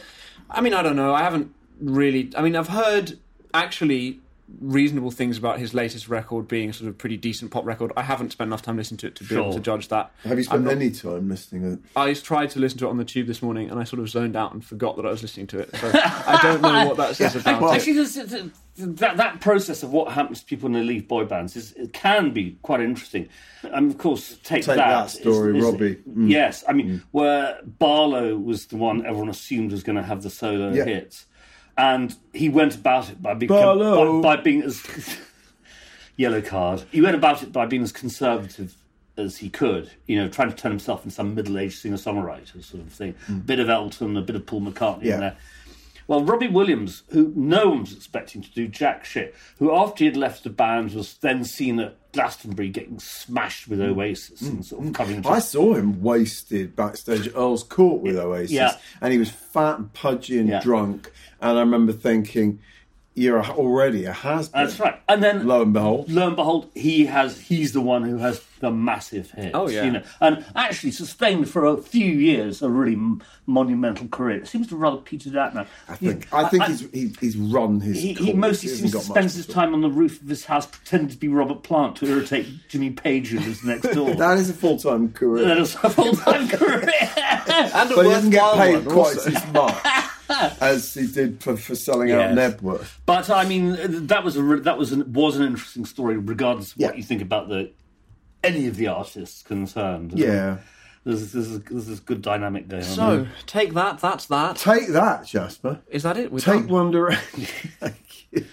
I 0.49 0.61
mean, 0.61 0.73
I 0.73 0.81
don't 0.81 0.95
know. 0.95 1.13
I 1.13 1.23
haven't 1.23 1.53
really. 1.81 2.31
I 2.37 2.41
mean, 2.41 2.55
I've 2.55 2.69
heard 2.69 3.19
actually 3.53 4.19
reasonable 4.61 5.11
things 5.11 5.37
about 5.37 5.59
his 5.59 5.73
latest 5.73 6.07
record 6.07 6.47
being 6.47 6.71
sort 6.71 6.87
of 6.89 6.97
pretty 6.97 7.17
decent 7.17 7.51
pop 7.51 7.65
record. 7.65 7.91
I 7.97 8.01
haven't 8.03 8.31
spent 8.31 8.47
enough 8.47 8.61
time 8.61 8.77
listening 8.77 8.97
to 8.99 9.07
it 9.07 9.15
to 9.15 9.23
be 9.25 9.35
able 9.35 9.53
to 9.53 9.59
judge 9.59 9.89
that. 9.89 10.11
Have 10.23 10.37
you 10.37 10.43
spent 10.45 10.63
not- 10.63 10.71
any 10.73 10.89
time 10.91 11.27
listening? 11.29 11.63
To, 11.63 11.73
it? 11.73 11.79
I 11.95 12.13
tried 12.13 12.49
to 12.51 12.59
listen 12.59 12.79
to 12.79 12.87
it 12.87 12.89
on 12.89 12.97
the 12.97 13.03
tube 13.05 13.27
this 13.27 13.41
morning, 13.41 13.69
and 13.69 13.79
I 13.79 13.83
sort 13.83 13.99
of 13.99 14.09
zoned 14.09 14.35
out 14.37 14.53
and 14.53 14.63
forgot 14.63 14.95
that 14.95 15.05
I 15.05 15.11
was 15.11 15.21
listening 15.21 15.47
to 15.47 15.59
it. 15.59 15.75
So 15.75 15.91
I 15.93 16.39
don't 16.41 16.61
know 16.61 16.87
what 16.87 16.97
that 16.97 17.15
says 17.17 17.35
about 17.37 17.61
Well, 17.61 17.71
it. 17.73 17.75
actually, 17.77 17.93
there's- 17.93 18.15
there's- 18.15 18.49
that 18.79 19.17
that 19.17 19.41
process 19.41 19.81
of 19.81 19.91
what 19.91 20.11
happens 20.11 20.41
to 20.41 20.45
people 20.45 20.69
when 20.69 20.73
they 20.79 20.83
leave 20.87 21.07
boy 21.07 21.25
bands 21.25 21.55
is 21.55 21.71
it 21.73 21.93
can 21.93 22.31
be 22.31 22.59
quite 22.61 22.79
interesting. 22.79 23.27
And 23.63 23.89
of 23.91 23.97
course, 23.97 24.37
take, 24.43 24.63
Take 24.65 24.75
that, 24.75 24.77
That 24.77 25.09
story, 25.09 25.57
is- 25.57 25.65
is- 25.65 25.71
Robbie. 25.71 25.95
Mm. 26.07 26.29
Yes, 26.29 26.63
I 26.67 26.73
mean 26.73 27.01
where 27.09 27.57
Barlow 27.65 28.37
was 28.37 28.67
the 28.67 28.77
one 28.77 29.03
everyone 29.03 29.29
assumed 29.29 29.71
was 29.71 29.81
going 29.81 29.95
to 29.95 30.03
have 30.03 30.21
the 30.21 30.29
solo 30.29 30.71
Yeah. 30.71 30.85
hits, 30.85 31.25
and 31.77 32.15
he 32.33 32.49
went 32.49 32.75
about 32.75 33.09
it 33.09 33.21
by 33.21 33.33
by, 33.33 34.35
by 34.35 34.35
being 34.37 34.63
as 34.63 34.81
yellow 36.17 36.41
card. 36.41 36.83
He 36.91 37.01
went 37.01 37.15
about 37.15 37.43
it 37.43 37.51
by 37.51 37.65
being 37.65 37.83
as 37.83 37.91
conservative 37.91 38.73
as 39.17 39.37
he 39.37 39.49
could, 39.49 39.89
you 40.05 40.15
know, 40.15 40.27
trying 40.29 40.49
to 40.49 40.55
turn 40.55 40.71
himself 40.71 41.03
into 41.03 41.15
some 41.15 41.33
middle-aged 41.33 41.79
singer-songwriter 41.79 42.63
sort 42.63 42.83
of 42.83 42.91
thing. 42.93 43.15
A 43.29 43.31
bit 43.31 43.59
of 43.59 43.67
Elton, 43.69 44.15
a 44.15 44.21
bit 44.21 44.35
of 44.35 44.45
Paul 44.45 44.61
McCartney 44.61 45.05
Yeah. 45.05 45.13
in 45.15 45.19
there. 45.21 45.37
Well, 46.07 46.23
Robbie 46.23 46.47
Williams, 46.47 47.03
who 47.09 47.33
no 47.35 47.69
one 47.69 47.81
was 47.81 47.93
expecting 47.93 48.41
to 48.41 48.49
do 48.51 48.67
jack 48.67 49.03
shit, 49.05 49.35
who 49.59 49.75
after 49.75 49.99
he 50.03 50.05
had 50.05 50.15
left 50.15 50.43
the 50.43 50.49
band 50.51 50.93
was 50.93 51.15
then 51.15 51.43
seen 51.43 51.79
at 51.79 51.95
Glastonbury 52.17 52.69
getting 52.69 52.99
smashed 52.99 53.67
with 53.67 53.79
mm. 53.79 53.89
Oasis 53.95 54.41
and 54.41 54.59
mm. 54.59 54.65
sort 54.65 54.99
of. 54.99 55.27
I 55.27 55.39
saw 55.39 55.75
him 55.75 56.01
wasted 56.01 56.75
backstage 56.75 57.27
at 57.27 57.35
Earl's 57.35 57.63
Court 57.63 58.01
with 58.01 58.17
Oasis, 58.17 58.51
Yeah. 58.51 58.75
and 59.01 59.13
he 59.13 59.19
was 59.19 59.29
fat 59.29 59.77
and 59.77 59.93
pudgy 59.93 60.39
and 60.39 60.49
Yeah. 60.49 60.61
drunk. 60.61 61.11
And 61.39 61.57
I 61.57 61.61
remember 61.61 61.93
thinking, 61.93 62.59
"You're 63.17 63.43
already 63.43 64.05
a 64.05 64.13
has 64.13 64.49
been." 64.49 64.63
That's 64.65 64.79
right. 64.79 64.99
And 65.09 65.23
then 65.23 65.47
Lo 65.47 65.61
and 65.63 65.73
behold, 65.73 66.09
lo 66.11 66.27
and 66.27 66.35
behold, 66.35 66.69
he 66.75 67.05
has 67.07 67.39
he's 67.39 67.73
the 67.73 67.81
one 67.81 68.03
who 68.03 68.17
has 68.17 68.41
the 68.59 68.71
massive 68.71 69.29
hits. 69.31 69.51
Oh, 69.53 69.69
yeah. 69.69 69.83
you 69.83 69.91
know, 69.91 70.01
and 70.19 70.43
actually 70.55 70.89
sustained 70.91 71.47
for 71.47 71.63
a 71.65 71.77
few 71.77 72.05
years 72.11 72.63
a 72.63 72.69
really 72.69 72.93
m- 72.93 73.21
monumental 73.45 74.07
career. 74.07 74.37
It 74.37 74.47
seems 74.47 74.65
to 74.69 74.73
have 74.73 74.81
rather 74.81 74.97
petered 74.97 75.35
out 75.37 75.53
now. 75.53 75.67
I 75.87 75.95
think 75.95 76.27
I 76.33 76.47
think 76.49 76.63
he's 76.65 76.81
he, 76.91 77.13
he's 77.19 77.37
run 77.37 77.79
his. 77.81 77.97
He, 78.01 78.13
he 78.13 78.25
course. 78.25 78.35
mostly 78.35 78.69
hasn't 78.69 78.91
seems 78.91 78.91
to 78.91 78.97
got 78.97 79.07
much 79.09 79.29
spend 79.29 79.31
his 79.31 79.45
time 79.47 79.73
on 79.75 79.81
the 79.81 79.89
roof 79.91 80.21
of 80.21 80.27
his 80.27 80.45
house 80.45 80.65
pretending 80.65 81.09
to 81.09 81.17
be 81.17 81.27
Robert 81.27 81.61
Plant 81.63 81.97
to 81.97 82.05
irritate 82.07 82.47
Jimmy 82.67 82.89
Page 82.91 83.27
who 83.29 83.39
lives 83.39 83.63
next 83.63 83.93
door. 83.93 84.13
That 84.15 84.37
is 84.39 84.49
a 84.49 84.53
full 84.53 84.77
time 84.79 85.11
career, 85.13 85.45
that 85.45 85.57
is 85.59 85.75
a 85.83 85.89
full-time 85.89 86.47
career. 86.57 86.89
And 87.47 87.91
a 87.91 87.95
but 87.95 88.05
he 88.05 88.11
doesn't 88.11 88.29
get 88.31 88.41
worthwhile 88.43 88.57
paid 88.57 88.85
one 88.85 88.95
quite 88.95 89.17
also. 89.17 89.31
as 89.31 89.53
much 89.53 89.75
as 90.61 90.93
he 90.93 91.07
did 91.07 91.41
for, 91.41 91.55
for 91.57 91.75
selling 91.75 92.09
Yes. 92.09 92.37
out 92.37 92.37
Knebworth. 92.59 92.97
But 93.05 93.29
I 93.29 93.45
mean, 93.45 94.07
that 94.07 94.23
was 94.23 94.35
a 94.37 94.43
re- 94.43 94.59
that 94.61 94.77
was 94.77 94.91
an, 94.91 95.13
was 95.13 95.35
an 95.35 95.43
interesting 95.45 95.85
story, 95.85 96.17
regardless 96.17 96.73
of 96.73 96.79
what 96.79 96.97
you 96.97 97.03
think 97.03 97.21
about 97.21 97.49
the 97.49 97.71
any 98.43 98.67
of 98.67 98.75
the 98.75 98.87
artists 98.87 99.41
concerned. 99.43 100.13
Yeah, 100.15 100.57
there's 101.03 101.31
there's, 101.33 101.59
there's 101.61 101.87
this 101.87 101.99
good 101.99 102.21
dynamic 102.21 102.67
going 102.67 102.83
on. 102.83 102.87
So 102.89 103.27
take 103.45 103.73
that. 103.73 103.99
That's 103.99 104.25
that. 104.27 104.57
take 104.57 104.89
that, 104.89 105.25
Jasper. 105.25 105.79
Is 105.89 106.03
that 106.03 106.17
it? 106.17 106.31
We're 106.31 106.39
Take 106.39 106.61
done. 106.63 106.67
One 106.67 106.91
Direction. 106.91 107.41
Thank 107.79 108.27
you. 108.31 108.45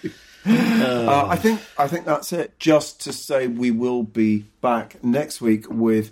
Uh, 0.47 1.25
I 1.27 1.35
think 1.37 1.59
I 1.77 1.87
think 1.87 2.05
that's 2.05 2.31
it. 2.31 2.59
Just 2.59 3.01
to 3.01 3.13
say, 3.13 3.47
we 3.47 3.71
will 3.71 4.03
be 4.03 4.45
back 4.61 5.03
next 5.03 5.41
week 5.41 5.65
with 5.69 6.11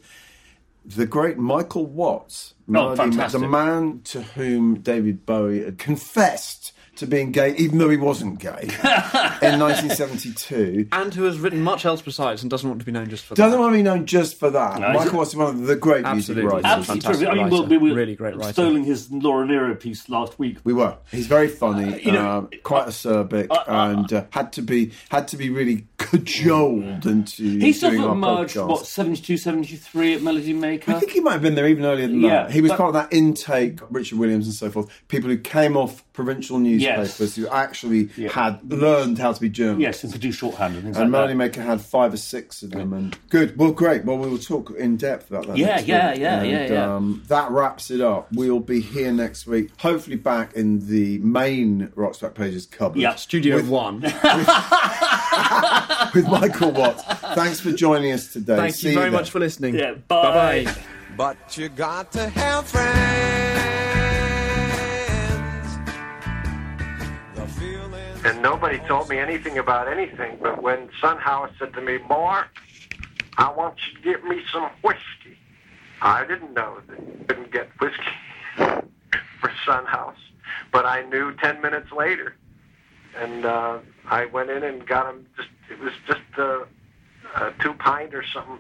the 0.86 1.06
great 1.06 1.38
Michael 1.38 1.86
Watts, 1.86 2.54
Oh, 2.74 2.96
fantastic. 2.96 3.40
the 3.42 3.48
man 3.48 4.02
to 4.06 4.22
whom 4.22 4.80
David 4.80 5.26
Bowie 5.26 5.64
had 5.64 5.78
confessed 5.78 6.73
to 6.98 7.08
being 7.08 7.32
gay, 7.32 7.56
even 7.56 7.78
though 7.80 7.90
he 7.90 7.98
wasn't 7.98 8.40
gay, 8.40 8.62
in 9.42 9.60
1972. 9.60 10.88
And 10.92 11.14
who 11.14 11.24
has 11.24 11.40
written 11.40 11.62
much 11.62 11.86
else 11.86 12.02
besides 12.02 12.42
and 12.44 12.50
doesn't 12.52 12.68
want 12.70 12.80
to 12.82 12.86
be 12.86 12.92
known 12.92 13.10
just 13.10 13.26
for 13.26 13.36
Doesn't 13.36 13.52
that. 13.52 13.60
want 13.60 13.74
to 13.74 13.78
be 13.78 13.84
known 13.84 14.06
just 14.06 14.38
for 14.40 14.50
that. 14.52 14.80
No, 14.80 14.94
Michael 14.94 15.14
a- 15.14 15.18
Watts 15.18 15.30
is 15.32 15.36
one 15.36 15.48
of 15.48 15.62
the 15.66 15.76
great 15.76 16.06
Absolutely. 16.06 16.44
music 16.44 16.54
writers. 16.64 16.66
Absolutely 16.66 17.02
fantastic 17.02 17.28
terrific. 17.28 17.42
I 17.42 17.50
mean, 17.50 17.54
writer. 17.62 17.70
we, 17.70 17.78
we 17.78 17.90
were 17.92 17.96
Really 17.98 18.16
great 18.16 18.36
writer. 18.36 18.50
extolling 18.50 18.84
his 18.84 19.12
Laura 19.12 19.46
Nyro 19.46 19.76
piece 19.76 20.08
last 20.10 20.38
week. 20.40 20.58
We 20.64 20.74
were. 20.74 20.98
He's 21.12 21.28
very 21.28 21.48
funny, 21.48 22.02
you 22.04 22.12
know, 22.12 22.30
um, 22.30 22.50
quite 22.64 22.88
acerbic, 22.88 23.48
I- 23.52 23.56
I- 23.72 23.92
and 23.92 24.12
uh, 24.14 24.26
had 24.32 24.54
to 24.54 24.62
be 24.62 24.92
had 25.10 25.28
to 25.30 25.38
be 25.38 25.50
really 25.50 25.88
cajoled 25.98 27.06
into. 27.06 27.44
He 27.44 27.74
sort 27.74 27.94
doing 27.94 28.04
of 28.04 28.12
emerged, 28.12 28.56
podcast. 28.56 28.68
what, 28.68 28.86
72, 28.86 29.38
73 29.38 30.14
at 30.16 30.22
Melody 30.22 30.54
Maker? 30.54 30.92
I 30.94 31.00
think 31.00 31.12
he 31.12 31.20
might 31.22 31.34
have 31.34 31.42
been 31.42 31.56
there 31.56 31.68
even 31.68 31.86
earlier 31.86 32.08
than 32.08 32.22
Yeah, 32.22 32.44
that. 32.44 32.52
He 32.52 32.62
was 32.62 32.72
but- 32.72 32.78
part 32.78 32.88
of 32.90 32.94
that 32.96 33.14
intake, 33.16 33.80
Richard 33.90 34.20
Williams 34.20 34.46
and 34.46 34.54
so 34.54 34.70
forth. 34.70 34.90
People 35.08 35.30
who 35.30 35.38
came 35.38 35.76
off 35.78 36.04
provincial 36.14 36.60
newspapers 36.60 37.36
who 37.36 37.48
actually 37.48 38.10
Yeah. 38.16 38.30
had 38.32 38.72
learned 38.72 39.18
how 39.18 39.34
to 39.34 39.42
be 39.42 39.50
journalists. 39.50 39.82
Yes, 39.82 40.04
and 40.04 40.12
could 40.14 40.22
do 40.22 40.32
shorthand 40.32 40.76
and 40.76 40.84
things 40.84 40.98
And 40.98 41.06
like 41.06 41.12
Melody 41.12 41.34
that. 41.34 41.38
Maker 41.38 41.62
had 41.64 41.82
five 41.82 42.14
or 42.14 42.18
six 42.18 42.62
of 42.62 42.70
them, 42.72 42.94
and 42.94 43.18
good. 43.30 43.58
Well, 43.58 43.72
great. 43.72 44.06
Well, 44.06 44.18
we 44.20 44.30
will 44.30 44.38
talk 44.38 44.70
in 44.78 44.96
depth 44.98 45.32
about 45.32 45.48
that. 45.48 45.58
Yeah, 45.58 45.66
next 45.78 45.88
yeah, 45.88 46.12
week. 46.12 46.20
yeah, 46.22 46.40
and, 46.42 46.50
yeah, 46.52 46.68
yeah. 46.68 46.96
Um, 46.96 47.24
that 47.30 47.50
wraps 47.52 47.90
it 47.92 48.00
up. 48.02 48.28
We'll 48.32 48.60
be 48.60 48.80
here 48.80 49.12
next 49.12 49.48
week, 49.48 49.72
hopefully 49.80 50.18
back 50.18 50.54
in 50.54 50.88
the 50.88 51.18
main 51.20 51.92
Rock's 51.96 52.20
Back 52.20 52.36
Pages 52.36 52.68
cupboard. 52.68 53.00
Yeah. 53.00 53.16
Studio 53.16 53.56
With- 53.56 53.70
One. 53.70 54.02
with 56.14 56.28
Michael 56.28 56.72
Watts. 56.72 57.04
Thanks 57.34 57.60
for 57.60 57.72
joining 57.72 58.12
us 58.12 58.32
today. 58.32 58.56
Thank 58.58 58.76
See 58.76 58.90
you 58.90 58.94
very 58.94 59.10
then. 59.10 59.14
much 59.20 59.32
for 59.32 59.40
listening. 59.40 59.74
Yeah, 59.76 59.94
bye. 60.08 60.64
Bye-bye. 60.66 60.76
But 61.18 61.58
you 61.58 61.70
got 61.70 62.12
to 62.14 62.30
have 62.30 62.68
friends. 62.68 63.43
And 68.26 68.42
nobody 68.42 68.80
told 68.88 69.10
me 69.10 69.18
anything 69.20 69.58
about 69.58 69.88
anything. 69.90 70.38
But 70.42 70.62
when 70.62 70.90
Son 71.02 71.18
House 71.18 71.52
said 71.60 71.74
to 71.74 71.82
me, 71.82 71.98
"Boy, 71.98 72.42
I 73.38 73.52
want 73.52 73.76
you 73.86 73.98
to 73.98 74.02
get 74.02 74.24
me 74.24 74.42
some 74.52 74.70
whiskey," 74.82 75.38
I 76.02 76.26
didn't 76.26 76.54
know 76.54 76.78
that 76.88 77.00
you 77.00 77.26
couldn't 77.28 77.52
get 77.52 77.70
whiskey 77.82 78.02
for 78.58 79.52
Son 79.66 79.86
House, 79.86 80.18
but 80.72 80.86
I 80.86 81.02
knew 81.04 81.34
ten 81.34 81.62
minutes 81.62 81.92
later, 81.92 82.36
and 83.18 83.46
uh, 83.46 83.80
I 84.06 84.26
went 84.26 84.50
in 84.50 84.64
and 84.64 84.88
got 84.88 85.14
him. 85.14 85.26
Just 85.36 85.50
it 85.70 85.80
was 85.80 85.94
just 86.08 86.22
a, 86.38 86.66
a 87.36 87.54
two 87.62 87.74
pint 87.74 88.14
or 88.16 88.24
something, 88.34 88.60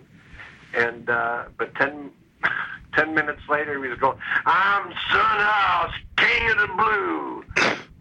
and 0.74 1.10
uh, 1.10 1.46
but 1.58 1.74
ten. 1.76 2.12
Ten 2.96 3.16
minutes 3.16 3.42
later, 3.50 3.82
he 3.84 3.90
was 3.90 3.98
going, 3.98 4.20
I'm 4.46 4.84
Son 5.10 5.40
House, 5.40 5.94
king 6.16 6.52
of 6.52 6.58
the 6.60 6.68
blue. 6.78 7.44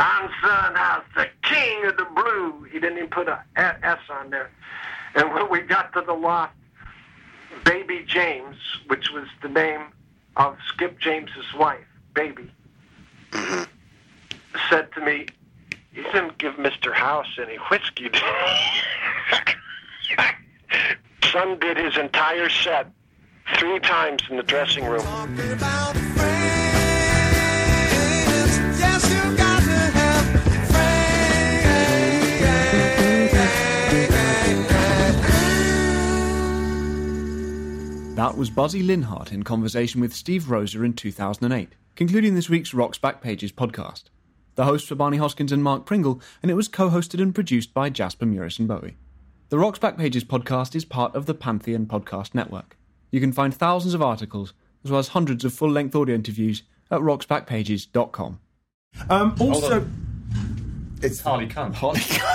I'm 0.03 0.29
Son 0.43 0.75
House, 0.75 1.05
the 1.15 1.29
king 1.43 1.87
of 1.87 1.97
the 1.97 2.07
blue. 2.13 2.65
He 2.65 2.81
didn't 2.81 2.99
even 2.99 3.11
put 3.11 3.29
a 3.29 3.41
a 3.57 3.87
S 3.87 4.01
on 4.11 4.31
there. 4.31 4.51
And 5.15 5.33
when 5.33 5.49
we 5.49 5.61
got 5.61 5.93
to 5.93 6.01
the 6.01 6.13
loft, 6.13 6.55
Baby 7.65 8.03
James, 8.05 8.57
which 8.89 9.13
was 9.13 9.29
the 9.43 9.49
name 9.49 9.93
of 10.37 10.57
Skip 10.69 10.99
James's 10.99 11.55
wife, 11.57 11.85
Baby, 12.15 12.51
mm-hmm. 13.31 13.63
said 14.69 14.93
to 14.95 15.01
me, 15.01 15.27
"You 15.95 16.03
didn't 16.03 16.39
give 16.39 16.55
Mr. 16.55 16.93
House 16.93 17.39
any 17.41 17.59
whiskey." 17.71 18.11
Son 21.31 21.61
did 21.61 21.77
his 21.77 21.97
entire 21.97 22.49
set 22.49 22.91
three 23.57 23.79
times 23.79 24.23
in 24.29 24.37
the 24.37 24.43
dressing 24.43 24.85
room. 24.85 25.07
That 38.15 38.37
was 38.37 38.51
Buzzy 38.51 38.83
Linhart 38.83 39.33
in 39.33 39.43
conversation 39.43 40.03
with 40.03 40.13
Steve 40.15 40.45
Roeser 40.45 40.85
in 40.85 40.93
2008, 40.93 41.71
concluding 41.97 42.35
this 42.35 42.51
week's 42.51 42.75
Rock's 42.75 42.99
Backpages 42.99 43.55
podcast. 43.55 44.05
The 44.55 44.67
hosts 44.67 44.91
were 44.91 44.97
Barney 44.97 45.17
Hoskyns 45.17 45.51
and 45.51 45.65
Mark 45.65 45.87
Pringle, 45.87 46.21
and 46.43 46.51
it 46.51 46.55
was 46.55 46.69
co 46.69 46.91
hosted 46.91 47.23
and 47.23 47.35
produced 47.35 47.73
by 47.73 47.89
Jasper 47.89 48.27
Murison 48.27 48.67
Bowie. 48.67 48.99
The 49.49 49.59
Rock's 49.59 49.79
Backpages 49.79 50.25
podcast 50.25 50.75
is 50.75 50.85
part 50.85 51.15
of 51.15 51.25
the 51.25 51.33
Pantheon 51.33 51.87
Podcast 51.87 52.35
Network. 52.35 52.77
You 53.11 53.19
can 53.19 53.33
find 53.33 53.55
thousands 53.55 53.95
of 53.95 54.03
articles, 54.03 54.53
as 54.85 54.91
well 54.91 55.01
as 55.01 55.09
hundreds 55.09 55.43
of 55.47 55.55
full 55.55 55.71
length 55.71 55.97
audio 55.97 56.15
interviews, 56.15 56.65
at 56.91 57.01
rocksbackpages.com. 57.01 58.41
Um, 59.09 59.37
also, 59.41 59.87
it's 61.01 61.21
Harley 61.21 61.47
cunt. 61.47 61.73
Harley 61.73 62.01
Cunt. 62.01 62.27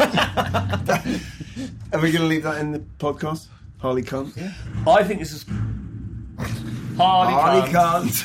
Are 1.92 2.00
we 2.00 2.10
going 2.10 2.22
to 2.22 2.26
leave 2.26 2.44
that 2.44 2.58
in 2.58 2.72
the 2.72 2.78
podcast? 2.98 3.48
Harley 3.80 4.02
cunt. 4.02 4.36
I 4.86 5.02
think 5.04 5.20
this 5.20 5.32
is 5.32 5.44
Harley, 6.96 7.32
Harley 7.32 7.62
cunt. 7.72 8.24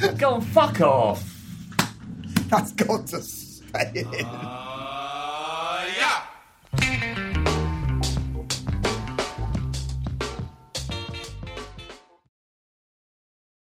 cunt. 0.00 0.18
Go 0.18 0.34
on, 0.34 0.40
fuck 0.40 0.80
off. 0.80 1.30
That's 2.48 2.72
got 2.72 3.06
to 3.08 3.20
stay 3.20 3.90
in. 3.94 4.63